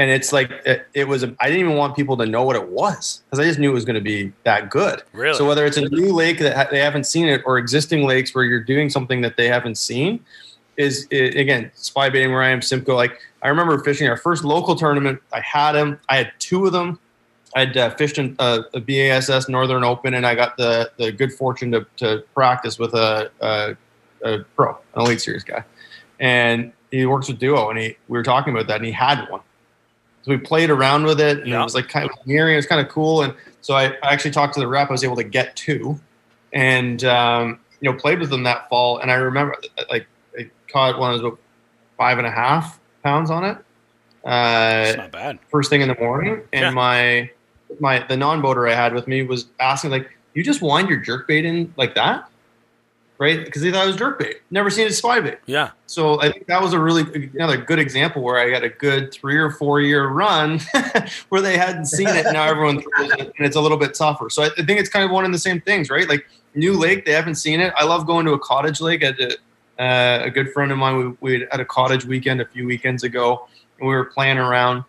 [0.00, 1.22] and it's like it, it was.
[1.22, 3.70] A, I didn't even want people to know what it was because I just knew
[3.70, 5.02] it was going to be that good.
[5.12, 5.36] Really?
[5.36, 8.34] So whether it's a new lake that ha- they haven't seen it or existing lakes
[8.34, 10.24] where you're doing something that they haven't seen,
[10.78, 12.96] is i again spy baiting where I am Simcoe.
[12.96, 15.20] Like I remember fishing our first local tournament.
[15.34, 16.00] I had them.
[16.08, 16.98] I had two of them.
[17.54, 21.34] I'd uh, fished in uh, a BASS Northern Open, and I got the the good
[21.34, 23.76] fortune to, to practice with a, a,
[24.24, 25.62] a pro, an elite series guy,
[26.20, 29.28] and he works with Duo, and he we were talking about that, and he had
[29.28, 29.42] one.
[30.22, 31.60] So we played around with it, and Yeah.
[31.60, 32.54] it was like kind of nearing.
[32.54, 33.32] It was kind of cool, and
[33.62, 34.88] so I, I actually talked to the rep.
[34.88, 35.98] I was able to get two,
[36.52, 38.98] and um, you know played with them that fall.
[38.98, 39.56] And I remember
[39.90, 40.06] like
[40.38, 41.40] I caught one that was about
[41.96, 43.56] five and a half pounds on it.
[44.24, 45.38] Uh, not bad.
[45.50, 46.70] first thing in the morning, and Yeah.
[46.70, 47.30] my
[47.80, 50.98] my the non boater I had with me was asking like, "You just wind your
[50.98, 52.24] jerk bait in like that?"
[53.20, 53.44] Right?
[53.44, 54.40] Because they thought it was jerk bait.
[54.50, 55.38] Never seen it as spy bait.
[55.44, 55.72] Yeah.
[55.84, 57.02] So I think that was a really
[57.34, 60.58] another good example where I got a good three or four year run
[61.28, 62.24] where they hadn't seen it.
[62.24, 64.30] And now everyone throws it, and it's a little bit tougher.
[64.30, 66.08] So I I think it's kind of one of the same things, right?
[66.08, 67.74] Like new lake, they haven't seen it.
[67.76, 69.02] I love going to a cottage lake.
[69.02, 69.12] A,
[69.78, 73.02] uh, a good friend of mine, we, we had a cottage weekend a few weekends
[73.02, 73.46] ago,
[73.78, 74.84] and we were playing around.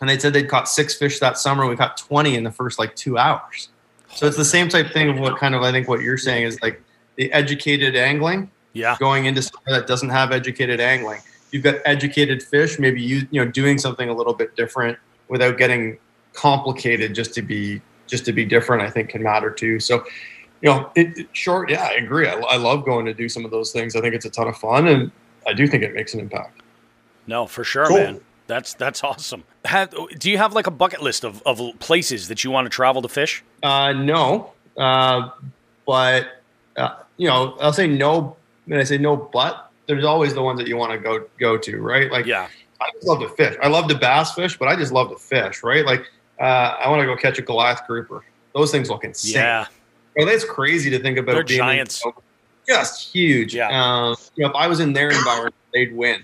[0.00, 1.66] And they said they'd caught six fish that summer.
[1.66, 3.68] We caught twenty in the first like two hours.
[4.14, 6.44] So it's the same type thing of what kind of I think what you're saying
[6.44, 6.82] is like
[7.16, 8.96] the educated angling Yeah.
[9.00, 11.20] going into something that doesn't have educated angling.
[11.52, 14.98] You've got educated fish, maybe you you know doing something a little bit different
[15.28, 15.98] without getting
[16.34, 18.82] complicated just to be just to be different.
[18.82, 19.80] I think can matter too.
[19.80, 20.04] So,
[20.60, 22.28] you know, it, it- short, yeah, I agree.
[22.28, 23.96] I, I love going to do some of those things.
[23.96, 25.10] I think it's a ton of fun, and
[25.46, 26.60] I do think it makes an impact.
[27.26, 27.96] No, for sure, Cool.
[27.96, 28.20] man.
[28.48, 29.42] That's that's awesome.
[29.64, 32.70] Have, do you have like a bucket list of, of places that you want to
[32.70, 33.42] travel to fish?
[33.64, 35.30] Uh, no, uh,
[35.84, 36.42] but
[36.76, 38.36] uh, you know, I'll say no.
[38.66, 41.56] When I say no, but there's always the ones that you want to go go
[41.58, 42.10] to, right?
[42.10, 42.48] Like, Yeah.
[42.80, 43.56] I just love to fish.
[43.62, 45.84] I love to bass fish, but I just love to fish, right?
[45.86, 46.04] Like,
[46.38, 48.22] uh, I want to go catch a Goliath grouper.
[48.54, 49.34] Those things look insane.
[49.34, 49.66] Yeah.
[50.16, 51.32] That's crazy to think about.
[51.34, 52.02] They're being in- giants.
[52.66, 53.54] just huge.
[53.54, 53.68] Yeah.
[53.68, 56.22] Um, you know, if I was in their environment, they'd win,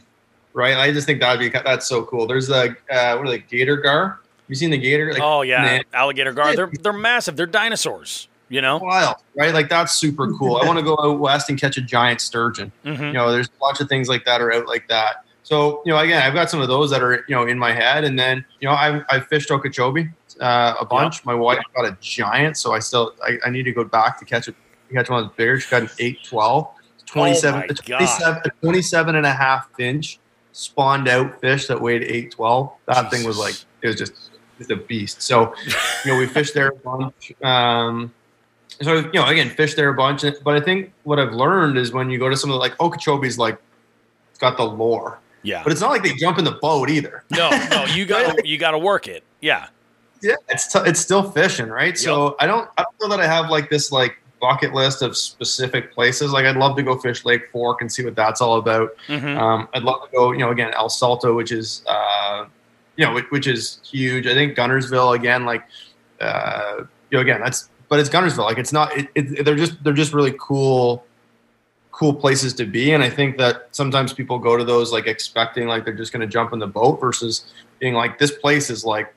[0.54, 0.76] right?
[0.76, 2.26] I just think that'd be that's so cool.
[2.26, 3.38] There's a uh, what are they?
[3.38, 4.08] Gator gar.
[4.08, 5.12] Have you seen the gator?
[5.12, 6.56] Like, oh yeah, man, alligator gar.
[6.56, 7.36] They're they're massive.
[7.36, 8.28] They're dinosaurs.
[8.52, 8.76] You know.
[8.76, 9.54] wild, right?
[9.54, 10.56] Like that's super cool.
[10.56, 12.70] I want to go out west and catch a giant sturgeon.
[12.84, 15.24] hmm You know, there's a bunch of things like that are out like that.
[15.42, 17.72] So, you know, again, I've got some of those that are, you know, in my
[17.72, 18.04] head.
[18.04, 20.08] And then, you know, I've, I've fished Okeechobee
[20.40, 21.24] uh, a bunch.
[21.24, 24.24] My wife got a giant, so I still, I, I need to go back to
[24.24, 24.54] catch it,
[24.92, 25.58] catch one that's bigger.
[25.58, 26.68] She got an 812,
[27.06, 30.20] 27, Oh 27, 27 and a half inch
[30.52, 32.70] spawned out fish that weighed 812.
[32.86, 35.22] That thing was like, it was just, it's a beast.
[35.22, 35.54] So,
[36.04, 37.32] you know, we fished there a bunch.
[37.42, 38.12] Um,
[38.82, 40.24] so you know, again, fish there a bunch.
[40.44, 42.76] But I think what I've learned is when you go to some of the like
[42.78, 43.58] Okeechobee's like
[44.30, 45.62] it's got the lore, Yeah.
[45.62, 47.24] but it's not like they jump in the boat either.
[47.30, 49.22] No, no, you got you got to work it.
[49.40, 49.66] Yeah.
[50.22, 51.98] Yeah, it's t- it's still fishing, right?
[51.98, 55.16] So I don't I don't know that I have like this like bucket list of
[55.16, 56.30] specific places.
[56.32, 58.90] Like I'd love to go fish Lake Fork and see what that's all about.
[59.08, 62.44] hmm Um, I'd love to go, you know, again El Salto, which is uh,
[62.96, 64.26] you know, which, which is huge.
[64.28, 65.64] I think Guntersville again, like
[66.20, 68.46] uh, you know, again that's but it's Guntersville.
[68.46, 68.96] Like it's not.
[68.96, 71.04] It, it, they're just they're just really cool
[71.90, 72.92] cool places to be.
[72.92, 76.22] And I think that sometimes people go to those like expecting like they're just going
[76.22, 79.14] to jump in the boat versus being like, this place is like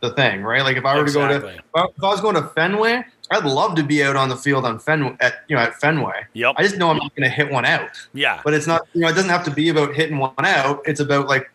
[0.00, 0.60] the thing, right?
[0.62, 1.36] Like if I were Exactly.
[1.36, 4.04] to go to, if I if I was going to Fenway, I'd love to be
[4.04, 6.26] out on the field on Fenway at, you know, at Fenway.
[6.34, 6.56] Yep.
[6.58, 8.42] I just know I'm not going to hit one out, Yeah.
[8.44, 10.82] but it's not, you know, it doesn't have to be about hitting one out.
[10.84, 11.50] It's about like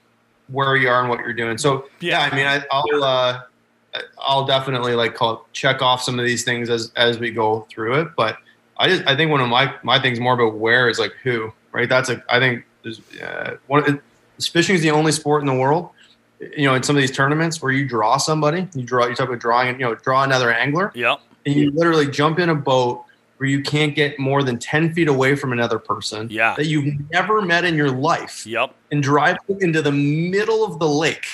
[0.48, 1.60] where you are and what you're doing.
[1.60, 3.42] So yeah, I mean, I, I'll, uh,
[4.20, 8.02] I'll definitely like call check off some of these things as as we go through
[8.02, 8.08] it.
[8.16, 8.38] But
[8.78, 11.52] I just I think one of my my things more about where is like who
[11.72, 11.88] right.
[11.88, 14.02] That's a I think there's uh, one
[14.42, 15.90] fishing is the only sport in the world.
[16.40, 19.28] You know, in some of these tournaments where you draw somebody, you draw you talk
[19.30, 21.20] about drawing, you know, draw another angler, Yep.
[21.46, 23.06] and you literally jump in a boat
[23.44, 26.54] where you can't get more than ten feet away from another person Yeah.
[26.56, 28.74] that you've never met in your life Yep.
[28.90, 31.26] and drive into the middle of the lake.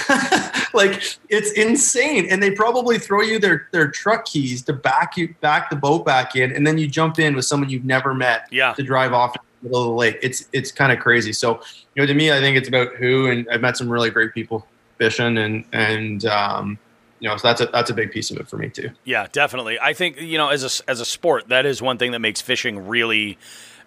[0.72, 2.26] like it's insane.
[2.30, 6.06] And they probably throw you their their truck keys to back you back the boat
[6.06, 8.72] back in, and then you jump in with someone you've never met Yeah.
[8.72, 10.18] to drive off in the middle of the lake.
[10.22, 11.34] It's it's kind of crazy.
[11.34, 11.60] So
[11.94, 14.32] you know, to me, I think it's about who, and I've met some really great
[14.32, 14.66] people
[14.96, 16.78] fishing, and and um,
[17.20, 18.90] you know, so that's a that's a big piece of it for me too.
[19.04, 19.78] Yeah, definitely.
[19.78, 22.40] I think you know, as a as a sport, that is one thing that makes
[22.40, 23.38] fishing really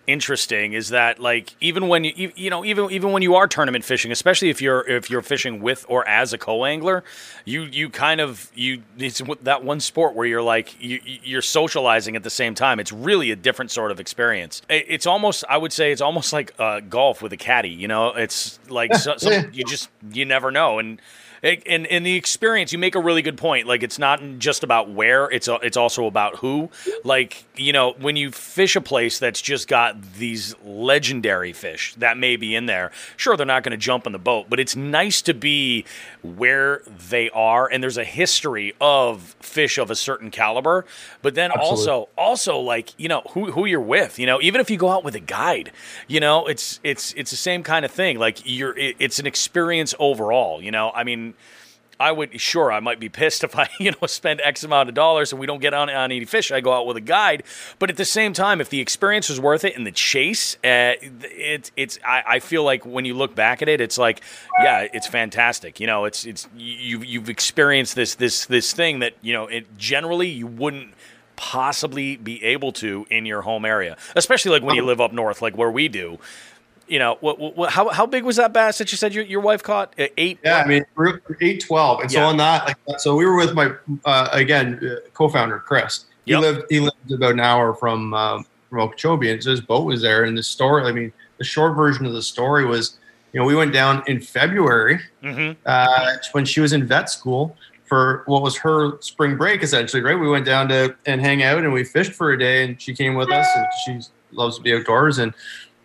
[0.05, 0.73] interesting.
[0.73, 4.11] Is that like even when you you- know even even when you are tournament fishing,
[4.11, 7.03] especially if you're if you're fishing with or as a co angler,
[7.45, 12.15] you you kind of you it's that one sport where you're like you you're socializing
[12.15, 12.79] at the same time.
[12.79, 14.61] It's really a different sort of experience.
[14.69, 17.69] It's almost I would say it's almost like uh, golf with a caddy.
[17.69, 19.43] You know, it's like so, Yeah.
[19.53, 21.01] you just you never know and.
[21.43, 23.67] And in the experience, you make a really good point.
[23.67, 26.69] Like it's not just about where; it's a, it's also about who.
[27.03, 32.17] Like you know, when you fish a place that's just got these legendary fish that
[32.17, 34.77] may be in there, sure they're not going to jump in the boat, but it's
[34.77, 35.83] nice to be
[36.21, 40.85] where they are, and there's a history of fish of a certain caliber.
[41.21, 41.91] But then Absolutely.
[41.91, 44.17] also, also like you know who who you're with.
[44.17, 45.73] You know, even if you go out with a guide,
[46.07, 48.17] you know, it's it's it's the same kind of thing.
[48.17, 50.61] Like you're, it, it's an experience overall.
[50.61, 51.32] You know, I mean.
[51.99, 54.95] I would sure I might be pissed if I you know spend X amount of
[54.95, 56.51] dollars and we don't get on on any fish.
[56.51, 57.43] I go out with a guide,
[57.79, 60.93] but at the same time, if the experience is worth it and the chase, uh,
[61.01, 64.21] it's it's I, I feel like when you look back at it, it's like
[64.61, 65.79] yeah, it's fantastic.
[65.79, 69.77] You know, it's it's you you've experienced this this this thing that you know it
[69.77, 70.93] generally you wouldn't
[71.35, 75.41] possibly be able to in your home area, especially like when you live up north,
[75.41, 76.19] like where we do.
[76.93, 79.41] You know, what, what, how how big was that bass that you said your, your
[79.41, 79.95] wife caught?
[79.97, 80.37] Eight.
[80.43, 80.85] Yeah, I mean,
[81.41, 83.71] eight twelve, and so on that, like, so we were with my
[84.05, 86.05] uh, again uh, co-founder Chris.
[86.25, 86.41] He Yep.
[86.41, 90.03] lived he lived about an hour from um, from Okeechobee, and so his boat was
[90.03, 90.23] there.
[90.25, 92.99] And the story, I mean, the short version of the story was,
[93.31, 95.59] you know, we went down in February Mm-hmm.
[95.65, 100.03] uh, when she was in vet school for what was her spring break, essentially.
[100.03, 102.79] Right, we went down to and hang out, and we fished for a day, and
[102.79, 105.33] she came with us, and she loves to be outdoors, and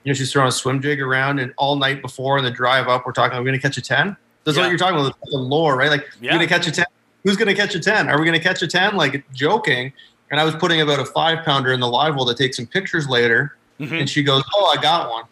[0.04, 2.88] you know, she's throwing a swim jig around, and all night before on the drive
[2.88, 4.16] up, we're talking, are we going to catch a 10?
[4.44, 4.62] That's Yeah.
[4.64, 5.90] what you're talking about, the lore, right?
[5.90, 6.32] Like, Yeah.
[6.32, 6.84] we're going to catch a 10.
[7.24, 8.08] Who's going to catch a 10?
[8.08, 8.96] Are we going to catch a 10?
[8.96, 9.92] Like, joking.
[10.30, 12.66] And I was putting about a five pounder in the live well to take some
[12.66, 13.56] pictures later.
[13.80, 13.94] Mm-hmm.
[13.94, 15.24] And she goes, Oh, I got one.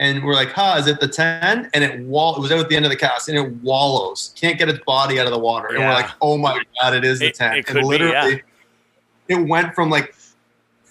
[0.00, 1.70] And we're like, huh, is it the 10?
[1.74, 4.32] And it wall it was out at the end of the cast and it wallows.
[4.36, 5.68] Can't get its body out of the water.
[5.68, 7.56] And we're like, oh my God, it is the It- 10.
[7.56, 8.42] it could and be, literally
[9.28, 10.14] it went from like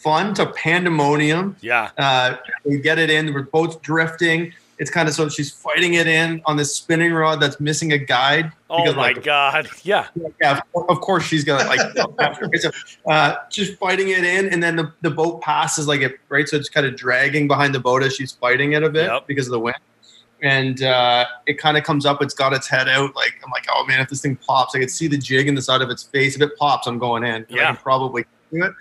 [0.08, 1.58] fun to pandemonium.
[1.60, 1.92] Yeah.
[1.98, 3.34] Uh, we get it in.
[3.34, 4.54] We're both drifting.
[4.80, 7.98] It's kind of so she's fighting it in on this spinning rod that's missing a
[7.98, 8.54] guide.
[8.70, 9.68] Oh because, my like, God.
[9.84, 10.08] Yeah.
[10.42, 11.82] Yeah, of- course she's gonna like
[12.20, 12.50] after.
[12.58, 12.70] So,
[13.10, 16.56] uh, just fighting it in, and then the, the boat passes like it right, so
[16.56, 19.28] it's kind of dragging behind the boat as she's fighting it a bit Yep.
[19.28, 19.78] because of the wind.
[20.42, 22.22] And uh, it kind of comes up.
[22.22, 23.14] It's got its head out.
[23.16, 25.56] Like I'm like, oh man, if this thing pops, I could see the jig in
[25.56, 26.36] the side of its face.
[26.36, 27.46] If it pops, I'm going in.
[27.50, 27.66] Yeah.
[27.68, 28.24] can probably
[28.54, 28.74] do it.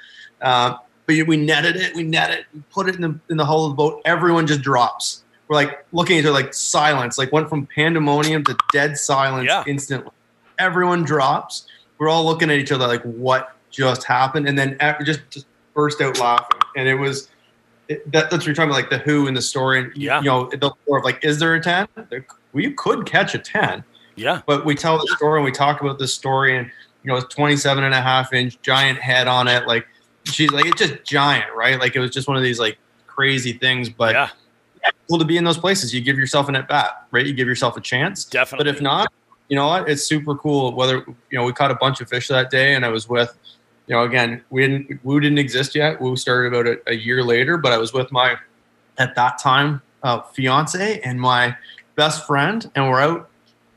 [0.43, 0.77] Uh,
[1.07, 1.95] but we netted it.
[1.95, 2.47] We net it.
[2.55, 4.03] We put it in the in the hull of the boat.
[4.05, 5.23] Everyone just drops.
[5.49, 7.19] We're like looking at each other like silence.
[7.19, 9.63] Like went from pandemonium to dead silence Yeah.
[9.67, 10.11] instantly.
[10.59, 11.67] Everyone drops.
[11.99, 14.49] We're all looking at each other like, what just happened?
[14.49, 16.59] And then just just burst out laughing.
[16.77, 17.29] And it was
[17.89, 19.79] it, that, that's what you're talking about, like the who in the story.
[19.81, 20.19] And, you- Yeah.
[20.21, 21.87] You know, the lore of like, is there a ten?
[22.11, 23.85] There, well, you could catch a ten
[24.17, 24.41] Yeah.
[24.47, 26.67] but we tell the story and we talk about this story and
[27.05, 29.87] you know it's 27 and a half inch giant head on it like
[30.27, 31.79] she's like it's just giant right?
[31.79, 34.29] Like it was just one of these like crazy things but yeah.
[35.09, 35.95] cool to be in those places.
[35.95, 37.27] You give yourself an at bat right?
[37.27, 38.25] You give yourself a chance.
[38.25, 38.65] Definitely.
[38.65, 39.13] but if not
[39.49, 39.89] you know what?
[39.89, 40.97] It's super cool whether
[41.31, 43.37] you know we caught a bunch of fish that day and i was with
[43.87, 46.01] you know again we didn't woo didn't exist yet.
[46.01, 48.37] Woo started about a, a year later but i was with my
[48.99, 51.57] at that time uh, fiance and my
[51.97, 53.29] best friend and we're out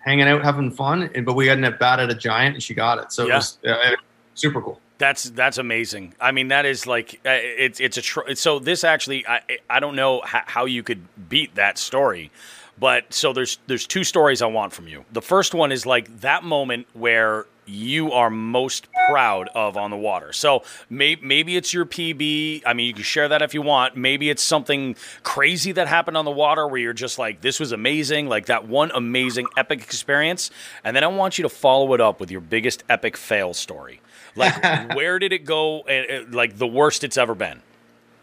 [0.06, 2.64] hanging out having fun and, but we got an at bat at a giant and
[2.64, 3.12] she got it.
[3.12, 3.34] So Yeah.
[3.34, 3.96] it was uh,
[4.34, 6.14] super cool That's that's amazing.
[6.20, 9.80] I mean, that is like uh, it's it's a tr- so this actually I I
[9.80, 12.32] don't know how you could beat that story,
[12.78, 15.06] but so there's there's two stories I want from you.
[15.12, 19.98] The first one is like that moment where you are most proud of on the
[19.98, 20.34] water.
[20.34, 22.64] So may, maybe it's your PB.
[22.66, 23.96] I mean, you can share that if you want.
[23.96, 27.72] Maybe it's something crazy that happened on the water where you're just like, this was
[27.72, 30.50] amazing, like that one amazing epic experience.
[30.84, 34.02] And then I want you to follow it up with your biggest epic fail story.
[34.36, 34.64] Like,
[34.96, 35.82] where did it go?
[35.82, 37.62] uh, Like the worst it's ever been.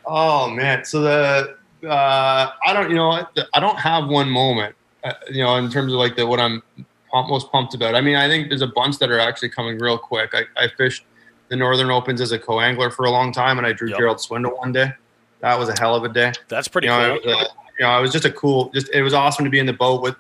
[0.05, 1.57] Oh man, so the
[1.89, 4.75] uh, I don't you know I don't have one moment
[5.05, 6.63] uh, you know in terms of like the what I'm
[7.11, 7.95] pump, most pumped about.
[7.95, 10.31] I mean I think there's a bunch that are actually coming real quick.
[10.33, 11.05] I, I fished
[11.49, 13.99] the Northern Opens as a co-angler for a long time, and I drew Yep.
[13.99, 14.93] Gerald Swindle one day.
[15.41, 16.33] That was a hell of a day.
[16.49, 17.31] That's pretty you know, cool.
[17.33, 18.71] it was, uh, you know, it was just a cool.
[18.71, 20.17] Just it was awesome to be in the boat with.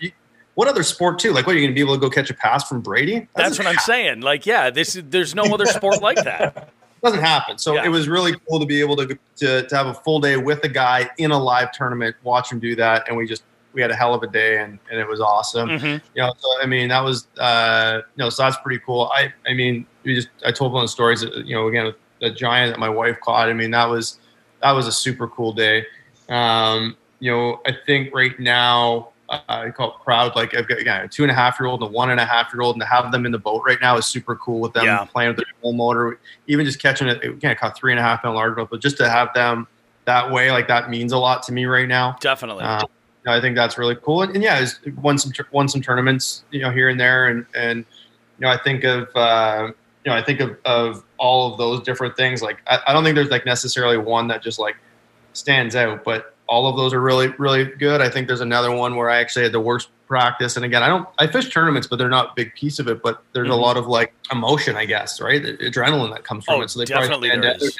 [0.56, 1.32] What other sport too?
[1.32, 3.28] Like, what are you going to be able to go catch a pass from Brady?
[3.36, 4.20] That's what I'm saying.
[4.22, 6.70] Like, yeah, this is, there's no other sport like that.
[7.02, 7.58] doesn't happen.
[7.58, 7.84] So Yeah.
[7.84, 10.64] it was really cool to be able to, to to have a full day with
[10.64, 13.90] a guy in a live tournament, watch him do that, and we just we had
[13.90, 15.68] a hell of a day, and, and it was awesome.
[15.68, 16.00] Mhm.
[16.14, 19.10] You know, so I mean that was uh, you know, so that's pretty cool.
[19.14, 21.20] I I mean, we just I told one of the stories.
[21.20, 21.92] that, You know, again,
[22.22, 23.50] the giant that my wife caught.
[23.50, 24.18] I mean, that was
[24.62, 25.84] that was a super cool day.
[26.30, 29.10] Um, you know, I think right now.
[29.28, 30.36] Uh, I call it proud.
[30.36, 32.20] Like I've got again, a two and a half year old and a one and
[32.20, 34.36] a half year old, and to have them in the boat right now is super
[34.36, 35.04] cool with them Yeah.
[35.04, 38.02] playing with their full motor even just catching it, again, I caught three and a
[38.02, 39.66] half pound largemouth, but just to have them
[40.04, 42.16] that way, like that means a lot to me right now.
[42.20, 42.62] Definitely.
[42.64, 42.84] Uh,
[43.26, 44.22] I think that's really cool.
[44.22, 47.44] And, and yeah, it's won some won some tournaments, you know, here and there, and
[47.56, 47.78] and
[48.38, 49.72] you know, I think of uh,
[50.04, 52.40] you know, I think of, of all of those different things.
[52.40, 54.76] Like, I, I don't think there's like necessarily one that just like
[55.32, 58.00] stands out, but all of those are really really good.
[58.00, 60.88] I think there's another one where I actually had the worst practice, and again, I
[60.88, 63.02] don't I fish tournaments, but they're not a big piece of it.
[63.02, 63.52] But there's Mhm.
[63.52, 65.42] a lot of like emotion, I guess, right?
[65.42, 66.70] The adrenaline that comes from Oh, it.
[66.70, 67.76] So they definitely there is.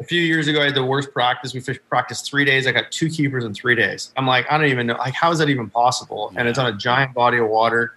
[0.00, 1.52] A few years ago, I had the worst practice.
[1.52, 2.66] We fished practice three days.
[2.66, 4.14] I got two keepers in three days.
[4.16, 4.94] I'm like, I don't even know.
[4.96, 6.32] Like, how is that even possible?
[6.36, 7.92] And it's on a giant body of water.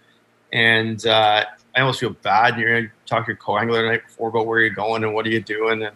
[0.52, 2.60] And uh, I almost feel bad.
[2.60, 5.14] You're going to talk to your co-angler the night before about where you're going and
[5.14, 5.96] what are you doing, and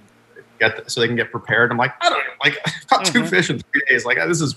[0.60, 1.72] get the, so they can get prepared.
[1.72, 2.34] I'm like, I don't know.
[2.44, 3.30] Like, I've got two Mhm.
[3.30, 4.06] fish in three days.
[4.06, 4.56] Like, this is,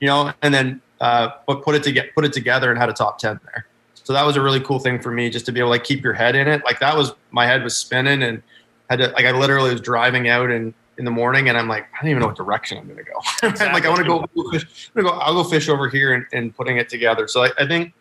[0.00, 0.32] you know.
[0.42, 3.18] And then, uh, but put it to get put it together and had a top
[3.18, 3.66] ten there.
[3.94, 5.84] So that was a really cool thing for me, just to be able to like
[5.84, 6.62] keep your head in it.
[6.64, 8.42] Like that was my head was spinning and
[8.88, 11.84] had to like I literally was driving out and in the morning and I'm like
[11.94, 13.12] I don't even know what direction I'm gonna go.
[13.42, 14.90] I'm like I want to go go fish.
[14.96, 15.20] I'm gonna go.
[15.20, 17.28] I'll go fish over here and, and putting it together.
[17.28, 17.92] So I, I think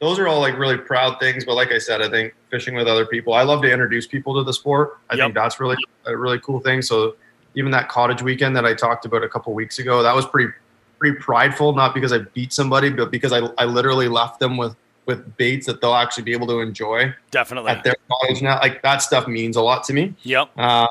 [0.00, 1.44] those are all like really proud things.
[1.44, 3.32] But like I said, I think fishing with other people.
[3.34, 4.98] I love to introduce people to the sport.
[5.10, 5.24] I Yep.
[5.26, 5.76] think that's really
[6.06, 6.82] a really cool thing.
[6.82, 7.16] So
[7.54, 10.52] even that cottage weekend that I talked about a couple weeks ago, that was pretty
[10.98, 11.74] pretty prideful.
[11.74, 14.76] Not because I beat somebody, but because I I literally left them with
[15.06, 17.70] with baits that they'll actually be able to enjoy Definitely.
[17.70, 18.58] at their college now.
[18.60, 20.14] Like that stuff means a lot to me.
[20.22, 20.50] Yep.
[20.56, 20.86] Uh,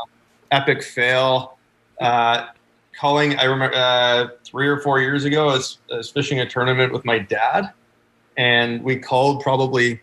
[0.52, 1.58] epic fail.
[2.02, 2.48] Uh,
[2.94, 3.38] culling.
[3.38, 6.92] I remember uh, three or four years ago, I was, I was fishing a tournament
[6.92, 7.72] with my dad,
[8.38, 10.00] and we culled probably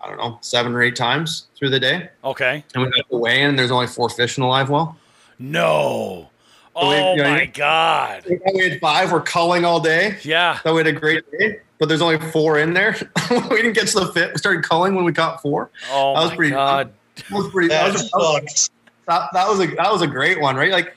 [0.00, 2.08] I don't know seven or eight times through the day.
[2.24, 2.64] Okay.
[2.74, 4.96] And we got to weigh in, and there's only four fish in the live well.
[5.38, 6.28] No.
[6.74, 8.24] So we- Oh you know, my you- God.
[8.54, 9.10] We had five.
[9.10, 10.16] We're culling all day.
[10.22, 10.60] Yeah.
[10.60, 12.96] So we had a great day, but there's only four in there.
[13.30, 14.32] we didn't get to the fit.
[14.32, 15.70] We started culling when we caught four.
[15.90, 16.92] Oh That was my pretty- God.
[17.16, 17.68] That was pretty.
[17.68, 18.10] That That was, that
[18.48, 18.70] sucks.
[19.08, 20.70] that, that was a that was a great one, right?
[20.70, 20.94] Like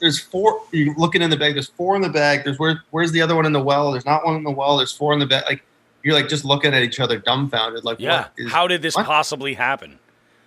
[0.00, 3.12] there's four you're looking in the bag, there's four in the bag, there's where where's
[3.12, 3.92] the other one in the well?
[3.92, 5.44] There's not one in the well, there's four in the bag.
[5.46, 5.62] Like
[6.04, 8.22] you're like just looking at each other dumbfounded, like Yeah.
[8.22, 9.06] what is How did this what?
[9.06, 9.98] possibly happen?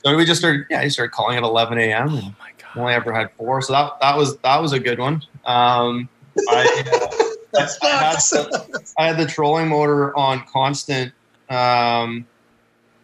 [0.04, 2.80] so we just started yeah, he started calling at eleven AM and Oh my God.
[2.82, 3.62] only ever had four.
[3.62, 5.16] So that that was that was a good one.
[5.46, 6.08] Um
[6.50, 6.84] I,
[7.54, 8.94] That I had sucks.
[8.98, 11.14] I had the trolling motor on constant
[11.50, 12.26] um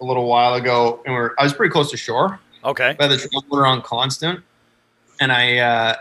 [0.01, 2.39] a little while ago and we're I was pretty close to shore.
[2.63, 2.95] Okay.
[2.99, 4.41] I had the trolling motor on constant,
[5.19, 5.95] and I uh,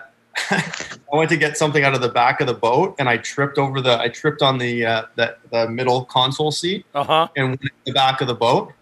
[0.51, 3.59] I went to get something out of the back of the boat, and I tripped
[3.59, 7.29] over the I tripped on the uh, the, the middle console seat Uh huh.
[7.37, 8.73] and went the back of the boat.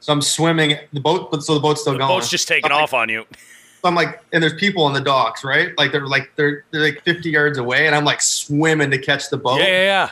[0.00, 2.08] So I'm swimming the boat, but so the boat's still The going.
[2.08, 3.24] boat's just taking off on you.
[3.82, 5.76] So I'm like, and there's people on the docks, right?
[5.78, 9.28] Like they're like they're they're like 50 yards away, and I'm like swimming to catch
[9.30, 9.58] the boat.
[9.60, 10.10] Yeah, yeah, yeah.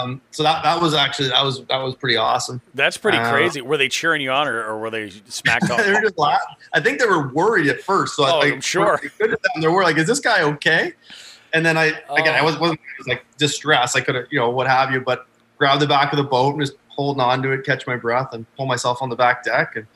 [0.00, 2.60] Um, so that that was actually that was that was pretty awesome.
[2.74, 3.60] That's pretty Uh, crazy.
[3.60, 5.78] Were they cheering you on, or, or were they smacked off?
[5.82, 6.56] they were just laughing.
[6.72, 8.16] I think they were worried at first.
[8.16, 8.98] So Oh, like, I'm sure.
[8.98, 10.92] for- good to them, They were like, "Is this guy okay?"
[11.52, 12.44] And then I again, I Oh.
[12.46, 13.96] was wasn't I was like distressed.
[13.96, 15.26] I could have, you know, what have you, but
[15.58, 18.32] grabbed the back of the boat and just holding on to it, catch my breath,
[18.32, 19.76] and pull myself on the back deck.
[19.76, 19.86] And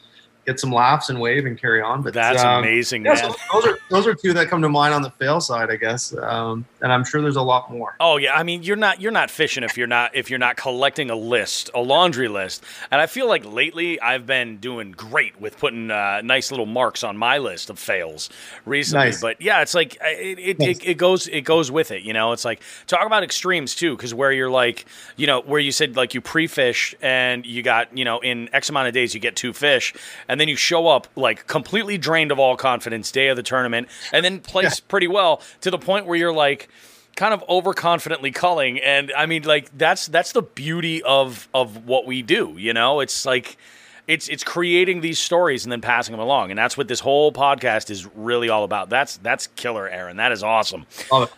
[0.47, 2.03] get some laughs and wave and carry on.
[2.03, 3.33] But That's um, amazing, yeah, man.
[3.33, 5.77] so those are those are two that come to mind on the fail side, I
[5.77, 6.15] guess.
[6.17, 7.97] Um, and I'm sure there's a lot more.
[8.01, 10.57] Oh yeah, I mean you're not you're not fishing if you're not if you're not
[10.57, 12.65] collecting a list, a laundry list.
[12.91, 17.03] And I feel like lately I've been doing great with putting uh, nice little marks
[17.05, 18.31] on my list of fails
[18.65, 19.07] recently.
[19.07, 19.21] Nice.
[19.21, 20.79] But yeah, it's like uh, it it, Nice.
[20.79, 22.03] it it goes it goes with it.
[22.03, 24.87] You know, it's like talk about extremes too, because where you're like
[25.17, 28.69] you know where you said like you pre-fish and you got you know in X
[28.69, 29.95] amount of days you get two fish,
[30.29, 33.89] and then you show up like completely drained of all confidence day of the tournament,
[34.13, 36.69] and then place pretty well to the point where you're like
[37.17, 38.79] kind of overconfidently culling.
[38.79, 43.01] And i mean like that's that's the beauty of of what we do you know?
[43.01, 43.57] It's like
[44.07, 46.51] it's it's creating these stories and then passing them along.
[46.51, 48.89] And that's what this whole podcast is really all about.
[48.89, 50.17] That's that's killer aaron.
[50.17, 50.87] That is awesome.
[51.11, 51.35] Love it,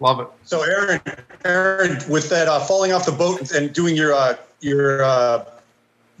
[0.00, 0.28] love it.
[0.44, 1.00] So Aaron,
[1.44, 5.44] Aaron, with that uh, falling off the boat and doing your uh, your uh,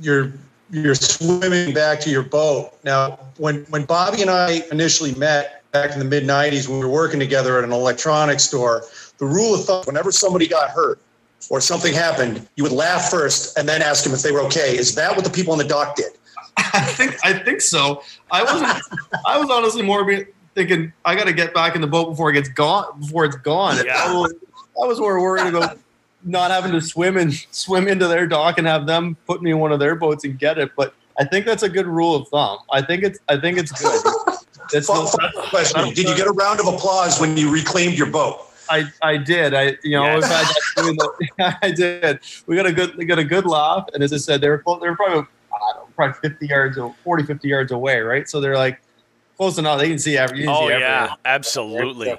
[0.00, 0.32] your
[0.70, 2.72] your swimming back to your boat.
[2.84, 6.86] Now, when when Bobby and I initially met back in the mid '90s, when we
[6.86, 8.84] were working together at an electronics store,
[9.18, 11.00] the rule of thumb: whenever somebody got hurt
[11.50, 14.76] or something happened, you would laugh first and then ask them if they were okay.
[14.76, 16.12] Is that what the people on the dock did?
[16.56, 18.02] I think I think so.
[18.30, 18.82] I wasn't.
[19.26, 20.06] I was honestly more
[20.54, 22.98] thinking I got to get back in the boat before it gets gone.
[23.00, 23.84] Before it's gone.
[23.84, 23.92] Yeah.
[23.96, 24.34] I, was,
[24.82, 25.78] I was more worried about
[26.24, 29.58] not having to swim and swim into their dock and have them put me in
[29.58, 30.74] one of their boats and get it.
[30.74, 32.58] But I think that's a good rule of thumb.
[32.70, 33.18] I think it's.
[33.28, 34.00] I think it's good.
[34.72, 38.08] It's Follow- follow-up question: Did you get a round of applause when you reclaimed your
[38.10, 38.40] boat?
[38.68, 39.54] I, I did.
[39.54, 40.22] I you know Yes.
[40.22, 42.20] we've had that doing the, I did.
[42.46, 44.62] We got a good we got a good laugh, and as I said, they were
[44.80, 48.28] they were probably I don't know, probably fifty yards, 40, 50 yards away, right?
[48.28, 48.80] So they're like
[49.36, 49.78] close enough.
[49.78, 50.48] They can see everything.
[50.48, 51.16] Oh see yeah everything.
[51.26, 52.14] absolutely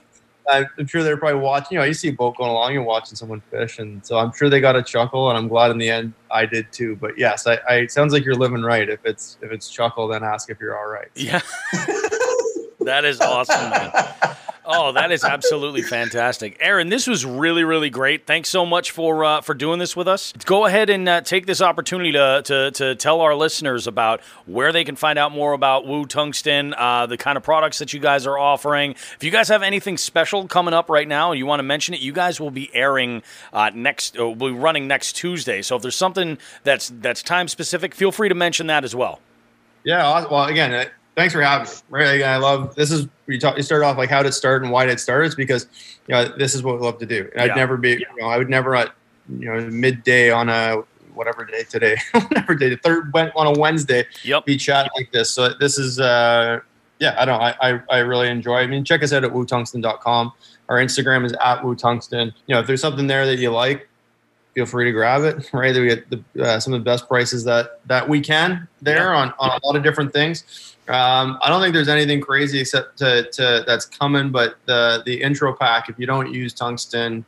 [0.49, 1.75] I'm I'm sure they're probably watching.
[1.75, 4.31] You know, you see a boat going along, you're watching someone fish, and so I'm
[4.31, 6.95] sure they got a chuckle, and I'm glad in the end I did too.
[6.95, 8.87] But yes, I, I sounds like you're living right.
[8.87, 11.09] If it's if it's chuckle, then ask if you're all right.
[11.15, 11.41] yeah
[12.87, 13.91] that is awesome man
[14.69, 16.89] Oh, that is absolutely fantastic, Aaron.
[16.89, 18.25] This was really, really great.
[18.25, 20.33] Thanks so much for uh, for doing this with us.
[20.43, 24.73] Go ahead and uh, take this opportunity to, to to tell our listeners about where
[24.73, 28.01] they can find out more about Woo Tungsten, uh, the kind of products that you
[28.01, 28.91] guys are offering.
[28.91, 31.93] If you guys have anything special coming up right now, and you want to mention
[31.93, 33.23] it, you guys will be airing
[33.53, 34.19] uh, next.
[34.19, 35.61] Uh, will be running next Tuesday.
[35.61, 39.21] So if there's something that's that's time specific, feel free to mention that as well.
[39.85, 40.25] Yeah.
[40.29, 40.85] Well, again, uh,
[41.17, 41.73] thanks for having me.
[41.89, 42.21] Right.
[42.23, 42.91] I love this.
[42.91, 43.57] Is you talk.
[43.57, 45.25] You started off like how did it start and why did it start?
[45.25, 45.67] It's because
[46.07, 47.29] you know this is what we love to do.
[47.35, 47.53] And Yeah.
[47.53, 47.89] I'd never be.
[47.91, 48.93] You know, I would never at
[49.37, 50.83] you know midday on a
[51.13, 54.45] whatever day today, whatever day, the third went on a Wednesday, Yep.
[54.45, 55.31] be chatting like this.
[55.31, 56.59] So this is uh
[56.99, 58.59] yeah, I don't I I, I really enjoy.
[58.59, 58.63] it.
[58.63, 60.31] I mean, check us out at wootungsten.com.
[60.69, 62.33] Our Instagram is at wootungsten.
[62.45, 63.87] You know, if there's something there that you like,
[64.57, 65.49] feel free to grab it.
[65.53, 69.13] Right, we get the, uh, some of the best prices that that we can there
[69.13, 70.75] on, on a lot of different things.
[70.87, 75.21] Um, I don't think there's anything crazy except to, to that's coming, but the the
[75.21, 75.89] intro pack.
[75.89, 77.23] If you don't use tungsten,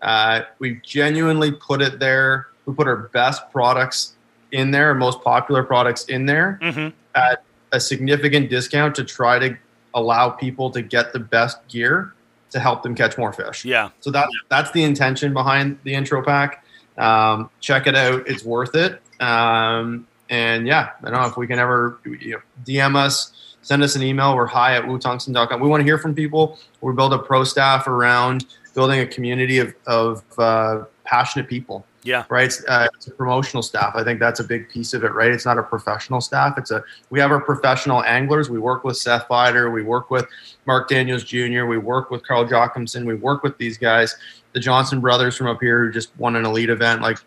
[0.00, 2.46] uh, we genuinely put it there.
[2.64, 4.14] We put our best products
[4.52, 7.42] in there, our most popular products in there hmm at
[7.72, 9.56] a significant discount to try to
[9.94, 12.14] allow people to get the best gear
[12.50, 13.64] to help them catch more fish.
[13.64, 13.90] Yeah.
[14.00, 16.64] So that's that's the intention behind the intro pack.
[17.00, 19.00] Um, check it out; it's worth it.
[19.20, 23.82] Um, and yeah, I don't know if we can ever you know, DM us, send
[23.82, 24.36] us an email.
[24.36, 25.60] We're hi at wootungsten.com.
[25.60, 26.58] We want to hear from people.
[26.80, 32.24] We build a pro staff around building a community of of uh, passionate people Yeah.
[32.30, 32.46] right?
[32.46, 33.92] It's, uh, it's a promotional staff.
[33.94, 35.30] I think that's a big piece of it, right?
[35.30, 36.56] It's not a professional staff.
[36.56, 38.48] It's a we have our professional anglers.
[38.48, 39.72] We work with Seth Feider.
[39.72, 40.26] We work with
[40.66, 41.66] Mark Daniels Jr.
[41.66, 43.04] We work with Carl Jocumsen.
[43.04, 44.16] We work with these guys,
[44.52, 47.02] the Johnson brothers from up here who just won an elite event.
[47.02, 47.18] Like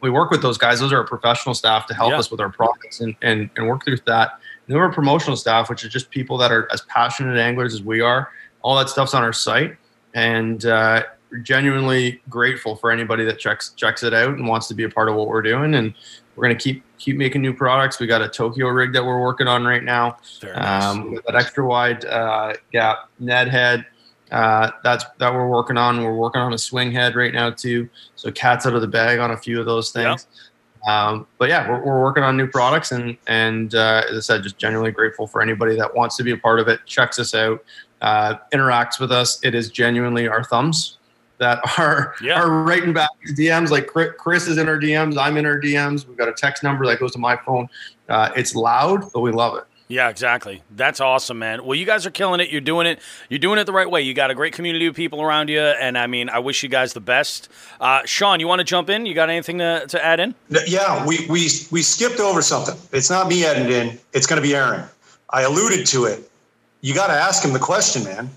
[0.00, 0.80] we work with those guys.
[0.80, 2.18] Those are our professional staff to help Yeah.
[2.18, 4.32] us with our products and, and and work through that.
[4.66, 7.82] And then we're promotional staff, which is just people that are as passionate anglers as
[7.82, 8.30] we are.
[8.62, 9.76] All that stuff's on our site,
[10.14, 11.04] and uh,
[11.42, 15.08] genuinely grateful for anybody that checks checks it out and wants to be a part
[15.08, 15.74] of what we're doing.
[15.74, 15.94] And
[16.36, 17.98] we're gonna keep keep making new products.
[17.98, 20.18] We got a Tokyo rig that we're working on right now.
[20.40, 20.84] Very nice.
[20.84, 23.86] Um, that extra wide uh, gap Ned head.
[24.30, 26.02] Uh, that's that we're working on.
[26.02, 27.88] We're working on a swing head right now too.
[28.16, 30.26] So cats out of the bag on a few of those things.
[30.86, 34.42] Um, but yeah, we're, we're working on new products and and uh, as I said,
[34.42, 37.34] just genuinely grateful for anybody that wants to be a part of it, checks us
[37.34, 37.64] out,
[38.00, 39.42] uh, interacts with us.
[39.42, 40.97] It is genuinely our thumbs
[41.38, 42.40] that are Yeah.
[42.40, 43.70] are writing back DMs.
[43.70, 46.06] Like Chris- Chris is in our DMs, I'm in our DMs.
[46.06, 47.68] We've got a text number that goes to my phone.
[48.08, 49.64] Uh, it's loud, but we love it.
[49.90, 50.62] Yeah, exactly.
[50.76, 51.64] That's awesome, man.
[51.64, 52.50] Well, you guys are killing it.
[52.50, 53.00] You're doing it.
[53.30, 54.02] You're doing it the right way.
[54.02, 56.68] You got a great community of people around you, and I mean, I wish you
[56.68, 57.48] guys the best.
[57.80, 59.06] Uh, Sean, you want to jump in?
[59.06, 60.34] You got anything to, to add in?
[60.66, 62.74] Yeah, we, we we skipped over something.
[62.92, 63.98] It's not me adding in.
[64.12, 64.84] It's going to be Aaron.
[65.30, 66.30] I alluded to it.
[66.82, 68.28] You got to ask him the question, man.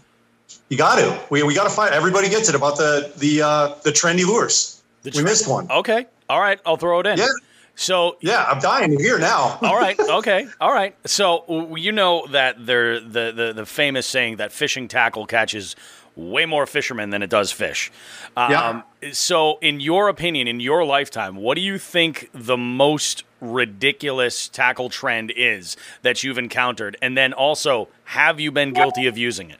[0.71, 1.19] You got to.
[1.29, 1.93] We, we got to find.
[1.93, 4.81] Everybody gets it about the the uh, the trendy lures.
[5.03, 5.69] The we missed one.
[5.69, 6.07] Okay.
[6.29, 6.61] All right.
[6.65, 7.17] I'll throw it in.
[7.17, 7.27] Yeah.
[7.75, 9.59] So Yeah, I'm dying to hear now.
[9.61, 10.95] all right, okay, all right.
[11.05, 15.75] So you know that there the, the the famous saying that fishing tackle catches
[16.15, 17.91] way more fishermen than it does fish.
[18.37, 18.81] Um, Yeah.
[19.13, 24.89] So, in your opinion, in your lifetime, what do you think the most ridiculous tackle
[24.89, 26.97] trend is that you've encountered?
[27.01, 29.57] And then also, have you been guilty of using it?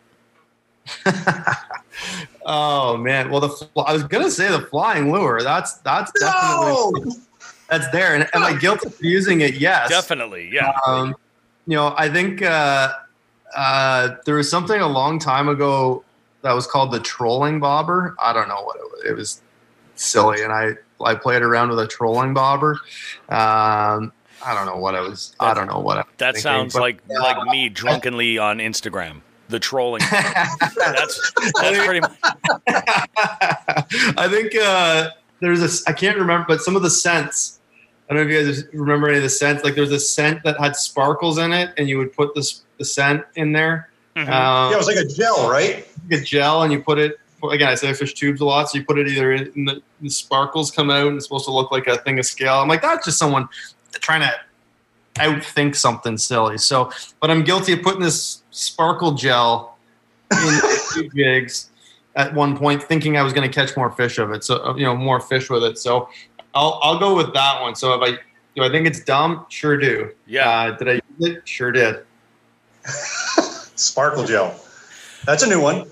[2.44, 5.42] Oh man, well the fl- I was gonna say the flying lure.
[5.44, 7.16] That's that's definitely No.
[7.70, 8.16] that's there.
[8.16, 9.56] And am I guilty of using it?
[9.56, 10.72] Yes, Definitely, yeah.
[10.88, 11.16] Um,
[11.68, 12.94] you know, I think uh,
[13.56, 16.04] uh, there was something a long time ago
[16.42, 18.16] that was called the trolling bobber.
[18.20, 19.04] I don't know what it was.
[19.06, 19.42] It was
[19.96, 20.72] silly, and I
[21.06, 22.80] I played around with a trolling bobber.
[23.30, 24.12] Um,
[24.44, 25.36] I don't know what I was.
[25.40, 25.98] I don't know what.
[25.98, 29.22] I was That thinking, sounds but- like like me drunkenly on Instagram.
[29.52, 30.02] The trolling.
[30.12, 32.18] that's that's pretty much.
[34.18, 35.10] I think uh,
[35.42, 35.90] there's a.
[35.90, 37.60] I can't remember, but some of the scents.
[38.10, 39.64] I don't know if you guys remember any of the scents.
[39.64, 42.86] Like there's a scent that had sparkles in it, and you would put this the
[42.86, 43.90] scent in there.
[44.16, 44.22] Mhm.
[44.30, 45.88] Um, Yeah, it was like a gel, right?
[46.10, 47.18] a gel and you put it
[47.52, 49.66] again i say I fish tubes a lot so you put it either in, in
[49.66, 52.56] the, the sparkles come out and it's supposed to look like a thing of scale
[52.56, 53.48] i'm like that's just someone
[53.94, 54.32] trying to
[55.16, 56.90] outthink something silly so
[57.20, 59.78] but i'm guilty of putting this sparkle gel
[60.32, 60.60] in
[60.94, 61.70] two jigs
[62.16, 64.86] at one point thinking i was going to catch more fish of it so you
[64.86, 66.08] know more fish with it so
[66.56, 68.18] i'll, I'll go with that one so if i
[68.56, 70.50] do i think it's dumb sure do Yeah.
[70.50, 71.02] uh, did i use
[71.36, 72.06] it sure did
[73.76, 74.60] Sparkle gel.
[75.26, 75.88] That's a new one.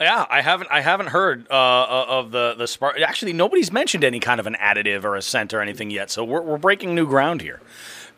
[0.00, 3.00] Yeah, I haven't I haven't heard uh, of the the spark.
[3.00, 6.10] Actually, nobody's mentioned any kind of an additive or a scent or anything yet.
[6.10, 7.60] So we're we're breaking new ground here.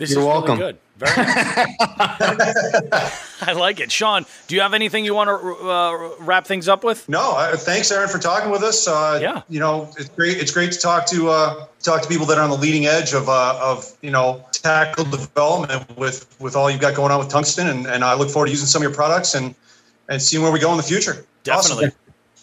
[0.01, 0.59] This You're is welcome.
[0.59, 0.78] really good.
[0.97, 1.77] Very nice.
[3.43, 3.93] I like it.
[3.93, 7.06] Sean, do you have anything you want to uh, wrap things up with?
[7.09, 8.89] No, uh, thanks, Aaron, for talking with us.
[8.89, 9.43] Uh, Yeah.
[9.48, 10.39] you know, it's great.
[10.39, 13.12] It's great to talk to uh, talk to people that are on the leading edge
[13.12, 17.28] of uh, of you know tackle development with with all you've got going on with
[17.28, 19.55] tungsten, and, and I look forward to using some of your products and
[20.09, 21.24] and seeing where we go in the future.
[21.44, 21.86] Definitely.
[21.86, 21.97] Awesome.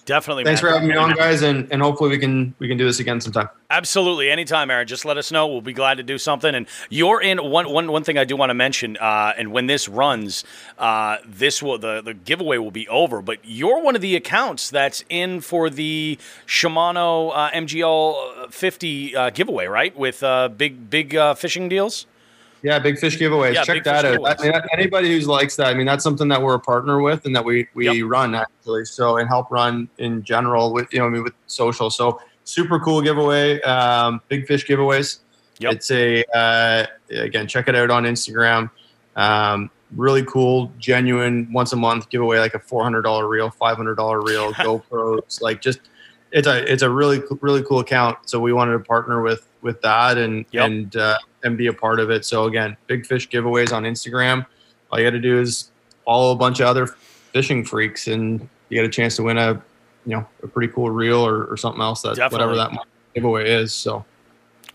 [0.07, 0.45] Definitely.
[0.45, 0.71] thanks man.
[0.71, 3.21] for having me on guys and, and hopefully we can we can do this again
[3.21, 4.87] sometime Absolutely, anytime, Aaron.
[4.87, 5.45] Just let us know.
[5.45, 6.55] We'll be glad to do something.
[6.55, 8.95] And you're in one one one thing I do want to mention.
[8.95, 10.45] Uh, and when this runs,
[10.77, 13.21] uh, this will the the giveaway will be over.
[13.21, 19.29] But you're one of the accounts that's in for the Shimano uh, MGL 50 uh,
[19.31, 19.97] giveaway, right?
[19.97, 22.05] With uh, big big uh, fishing deals.
[22.63, 23.53] Yeah, big fish giveaways.
[23.53, 24.39] Yeah, Check that out.
[24.39, 27.25] I mean, anybody who likes that, I mean, that's something that we're a partner with
[27.25, 28.09] and that we we Yep.
[28.09, 28.85] run actually.
[28.85, 31.89] So and help run in general with you know I mean with social.
[31.89, 33.61] So super cool giveaway.
[33.61, 35.19] Um, big fish giveaways.
[35.59, 35.73] Yep.
[35.73, 38.69] It's a uh, again check it out on Instagram.
[39.15, 43.77] Um, really cool, genuine once a month giveaway like a four hundred dollar reel, five
[43.77, 45.79] hundred dollar reel, GoPros, like just
[46.31, 48.17] it's a it's a really really cool account.
[48.25, 50.65] So we wanted to partner with with that and Yep.
[50.65, 52.25] and uh, and be a part of it.
[52.25, 54.45] So again, big fish giveaways on Instagram.
[54.91, 55.71] All you got to do is
[56.05, 59.61] follow a bunch of other fishing freaks, and you get a chance to win a
[60.05, 62.47] you know a pretty cool reel or, or something else that Definitely.
[62.47, 63.73] whatever that giveaway is.
[63.73, 64.05] So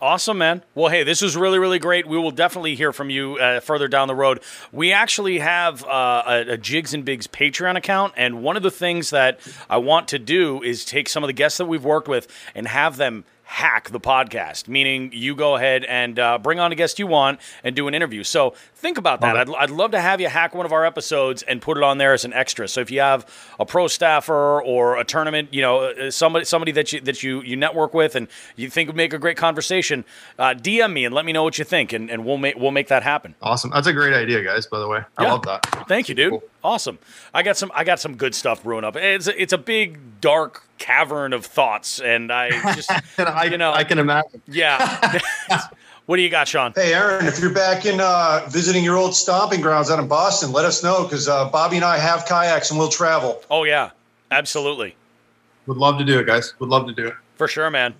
[0.03, 0.63] Awesome, man.
[0.75, 2.05] Well, hey, this was really, really great.
[2.05, 4.41] We will definitely hear from you uh, further down the road.
[4.73, 8.69] We actually have uh, a, a Jigs and Bigs Patreon account, and one of the
[8.69, 12.09] things that I want to do is take some of the guests that we've worked
[12.09, 13.23] with and have them
[13.53, 17.39] hack the podcast, meaning you go ahead and uh, bring on a guest you want
[17.63, 18.23] and do an interview.
[18.23, 19.37] So think about that.
[19.37, 21.99] I'd, I'd love to have you hack one of our episodes and put it on
[21.99, 22.67] there as an extra.
[22.67, 23.27] So if you have
[23.59, 27.43] a pro staffer or a tournament, you know, uh, somebody somebody that you that you
[27.43, 30.03] you network with and you think would make a great conversation,
[30.39, 32.71] uh, DM me and let me know what you think, and, and we'll make we'll
[32.71, 33.35] make that happen.
[33.39, 33.69] awesome.
[33.69, 34.65] That's a great idea, guys.
[34.65, 35.31] By the way, I Yeah.
[35.31, 35.87] love that.
[35.87, 36.31] Thank you, dude.
[36.31, 36.43] Cool.
[36.63, 36.97] Awesome.
[37.35, 38.95] I got some I got some good stuff brewing up.
[38.95, 43.57] It's a, it's a big dark cavern of thoughts, and I just And I, You
[43.57, 44.41] know- I can imagine.
[44.47, 45.19] yeah.
[46.05, 46.73] what do you got, Sean?
[46.75, 50.51] Hey, Aaron, if you're back in uh, visiting your old stomping grounds out in Boston,
[50.51, 53.41] let us know because uh, Bobby and I have kayaks and we'll travel.
[53.49, 53.91] Oh yeah,
[54.31, 54.95] absolutely.
[55.67, 56.53] Would love to do it, guys.
[56.59, 57.13] Would love to do it.
[57.37, 57.93] For sure, man.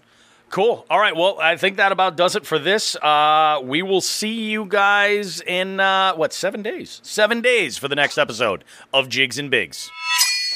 [0.49, 0.85] Cool.
[0.89, 1.15] All right.
[1.15, 2.95] Well, I think that about does it for this.
[2.97, 6.99] Uh, we will see you guys in uh, what seven days?
[7.03, 9.89] Seven days for the next episode of Jigs and Bigs.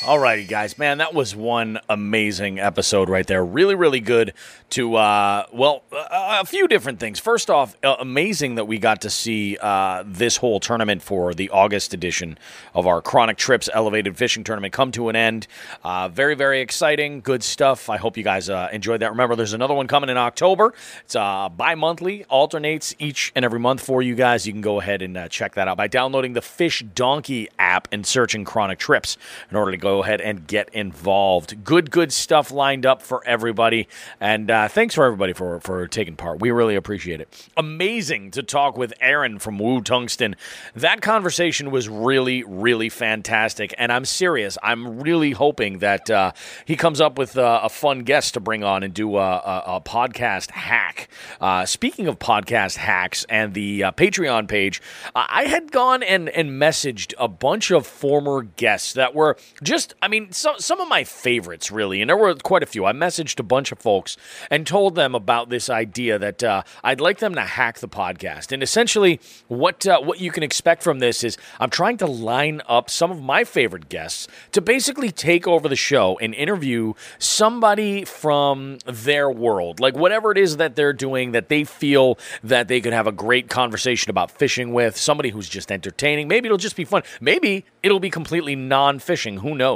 [0.05, 0.77] All righty, guys.
[0.77, 3.43] Man, that was one amazing episode right there.
[3.43, 4.33] Really, really good
[4.69, 7.19] to, uh, well, a, a few different things.
[7.19, 11.49] First off, uh, amazing that we got to see uh, this whole tournament for the
[11.49, 12.37] August edition
[12.75, 15.47] of our Chronic Trips Elevated Fishing Tournament come to an end.
[15.83, 17.19] Uh, very, very exciting.
[17.19, 17.89] Good stuff.
[17.89, 19.09] I hope you guys uh, enjoyed that.
[19.11, 20.73] Remember, there's another one coming in October.
[21.05, 24.45] It's uh, bi monthly, alternates each and every month for you guys.
[24.45, 28.05] You can go ahead and check that out by downloading the Fish Donkey app and
[28.05, 29.17] searching Chronic Trips
[29.49, 31.63] in order to go ahead and get involved.
[31.63, 33.87] Good, good stuff lined up for everybody.
[34.19, 36.39] And uh, thanks for everybody for, for taking part.
[36.39, 37.47] We really appreciate it.
[37.55, 40.35] Amazing to talk with Aaron from Woo Tungsten.
[40.75, 43.73] That conversation was really, really fantastic.
[43.77, 44.57] And I'm serious.
[44.61, 46.31] I'm really hoping that uh,
[46.65, 49.63] he comes up with uh, a fun guest to bring on and do a, a,
[49.67, 51.07] a podcast hack.
[51.39, 54.81] Uh, speaking of podcast hacks and the uh, Patreon page,
[55.15, 60.07] I had gone and, and messaged a bunch of former guests that were just, I
[60.07, 62.01] mean, some, some of my favorites, really.
[62.01, 62.85] And there were quite a few.
[62.85, 64.17] I messaged a bunch of folks
[64.49, 68.51] and told them about this idea that uh, I'd like them to hack the podcast.
[68.51, 72.61] And essentially, what, uh, what you can expect from this is I'm trying to line
[72.67, 78.05] up some of my favorite guests to basically take over the show and interview somebody
[78.05, 82.81] from their world, like whatever it is that they're doing that they feel that they
[82.81, 86.27] could have a great conversation about fishing with, somebody who's just entertaining.
[86.27, 87.03] Maybe it'll just be fun.
[87.21, 89.37] Maybe it'll be completely non fishing.
[89.37, 89.66] Who knows?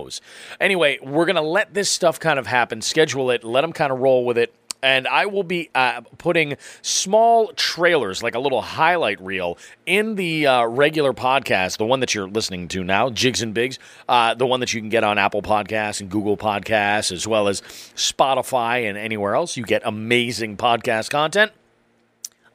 [0.60, 3.92] Anyway, we're going to let this stuff kind of happen, schedule it, let them kind
[3.92, 4.54] of roll with it
[4.84, 10.48] and I will be uh, putting small trailers, like a little highlight reel, in the
[10.48, 14.48] uh, regular podcast, the one that you're listening to now, Jigs and Bigs, uh, the
[14.48, 18.90] one that you can get on Apple Podcasts and Google Podcasts, as well as Spotify
[18.90, 19.56] and anywhere else.
[19.58, 21.52] You get amazing podcast content.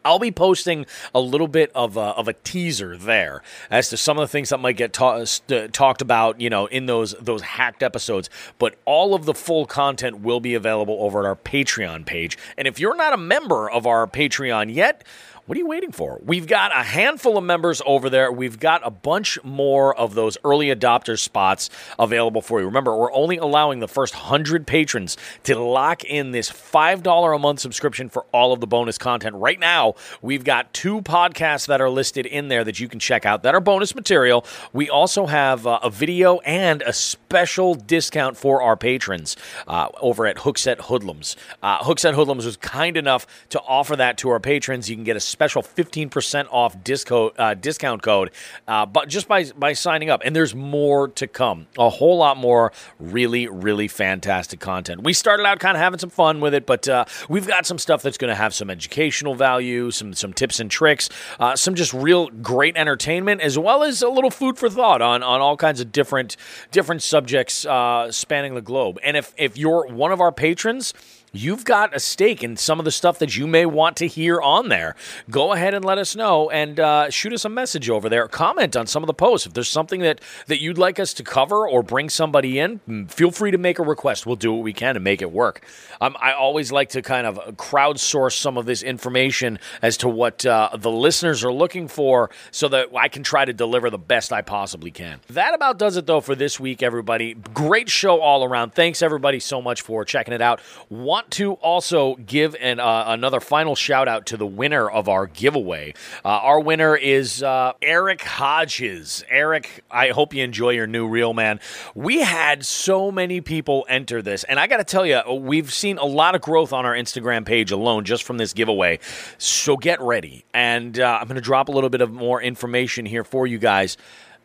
[0.06, 4.18] I'll be posting a little bit of a, of a teaser there as to some
[4.18, 6.86] of the things that might get ta- uh, st- uh, talked about, you know, in
[6.86, 8.30] those those hacked episodes.
[8.58, 12.38] But all of the full content will be available over at our Patreon page.
[12.56, 15.04] And if you're not a member of our Patreon yet,
[15.46, 16.20] what are you waiting for?
[16.24, 18.32] We've got a handful of members over there.
[18.32, 22.66] We've got a bunch more of those early adopter spots available for you.
[22.66, 27.60] Remember, we're only allowing the first 100 patrons to lock in this $5 a month
[27.60, 29.36] subscription for all of the bonus content.
[29.36, 33.24] Right now, we've got two podcasts that are listed in there that you can check
[33.24, 34.44] out that are bonus material.
[34.72, 39.36] We also have uh, a video and a special discount for our patrons
[39.68, 41.36] uh, over at Hooks Hookset Hoodlums.
[41.62, 44.88] Uh, Hookset Hoodlums was kind enough to offer that to our patrons.
[44.88, 48.30] You can get a special 15% off disco, uh, discount code
[48.66, 50.22] uh, but just by, by signing up.
[50.24, 51.66] And there's more to come.
[51.78, 55.02] A whole lot more really, really fantastic content.
[55.02, 57.78] We started out kind of having some fun with it, but uh, we've got some
[57.78, 61.74] stuff that's going to have some educational value, some, some tips and tricks, uh, some
[61.74, 65.58] just real great entertainment, as well as a little food for thought on, on all
[65.58, 66.38] kinds of different,
[66.70, 68.98] different subjects uh, spanning the globe.
[69.04, 70.94] And if, if you're one of our patrons,
[71.36, 74.40] you've got a stake in some of the stuff that you may want to hear
[74.40, 74.94] on there.
[75.30, 78.26] Go ahead and let us know and uh, shoot us a message over there.
[78.28, 79.46] Comment on some of the posts.
[79.46, 83.10] If there's something that, that you'd like us to cover or bring somebody in, mm,
[83.10, 84.26] feel free to make a request.
[84.26, 85.64] We'll do what we can to make it work.
[86.00, 90.44] Um, I always like to kind of crowdsource some of this information as to what
[90.44, 94.32] uh, the listeners are looking for so that I can try to deliver the best
[94.32, 95.20] I possibly can.
[95.28, 97.34] That about does it, though, for this week, everybody.
[97.34, 98.74] Great show all around.
[98.74, 100.60] Thanks, everybody, so much for checking it out.
[100.88, 105.26] Want to also give an, uh, another final shout out to the winner of our
[105.26, 105.94] giveaway.
[106.24, 109.24] Uh, our winner is uh, Eric Hodges.
[109.28, 111.60] Eric, I hope you enjoy your new reel, man.
[111.94, 115.98] We had so many people enter this, and I got to tell you, we've seen
[115.98, 118.98] a lot of growth on our Instagram page alone just from this giveaway.
[119.38, 123.06] So get ready, and uh, I'm going to drop a little bit of more information
[123.06, 123.96] here for you guys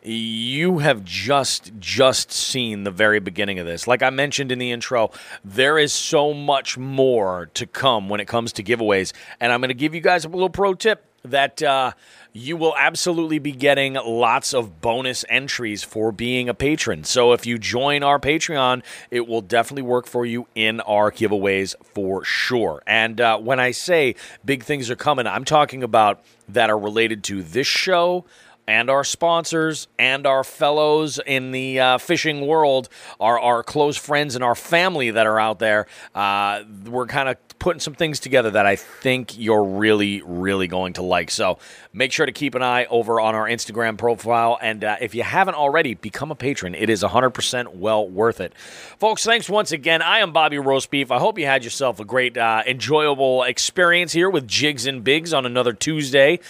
[0.04, 4.72] you have just just seen the very beginning of this like i mentioned in the
[4.72, 5.10] intro
[5.44, 9.68] there is so much more to come when it comes to giveaways and i'm going
[9.68, 11.92] to give you guys a little pro tip that uh,
[12.32, 17.04] you will absolutely be getting lots of bonus entries for being a patron.
[17.04, 21.74] So if you join our Patreon, it will definitely work for you in our giveaways
[21.94, 22.82] for sure.
[22.86, 27.22] And uh, when I say big things are coming, I'm talking about that are related
[27.24, 28.24] to this show
[28.66, 34.34] and our sponsors and our fellows in the uh, fishing world, our, our close friends
[34.34, 35.86] and our family that are out there.
[36.14, 40.94] Uh, we're kind of putting some things together that I think you're really, really going
[40.94, 41.30] to like.
[41.30, 41.58] So
[41.92, 44.58] make sure to keep an eye over on our Instagram profile.
[44.60, 46.74] And uh, if you haven't already, become a patron.
[46.74, 48.56] It is 100% well worth it.
[48.98, 50.02] Folks, thanks once again.
[50.02, 51.10] I am Bobby Roast Beef.
[51.10, 55.32] I hope you had yourself a great, uh, enjoyable experience here with Jigs and Bigs
[55.32, 56.40] on another Tuesday.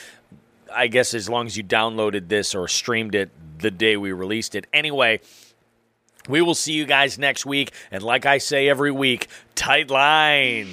[0.75, 4.55] I guess as long as you downloaded this or streamed it the day we released
[4.55, 4.67] it.
[4.73, 5.21] Anyway,
[6.29, 7.73] We will see you guys next week.
[7.91, 10.69] And like I say every week, tight lines.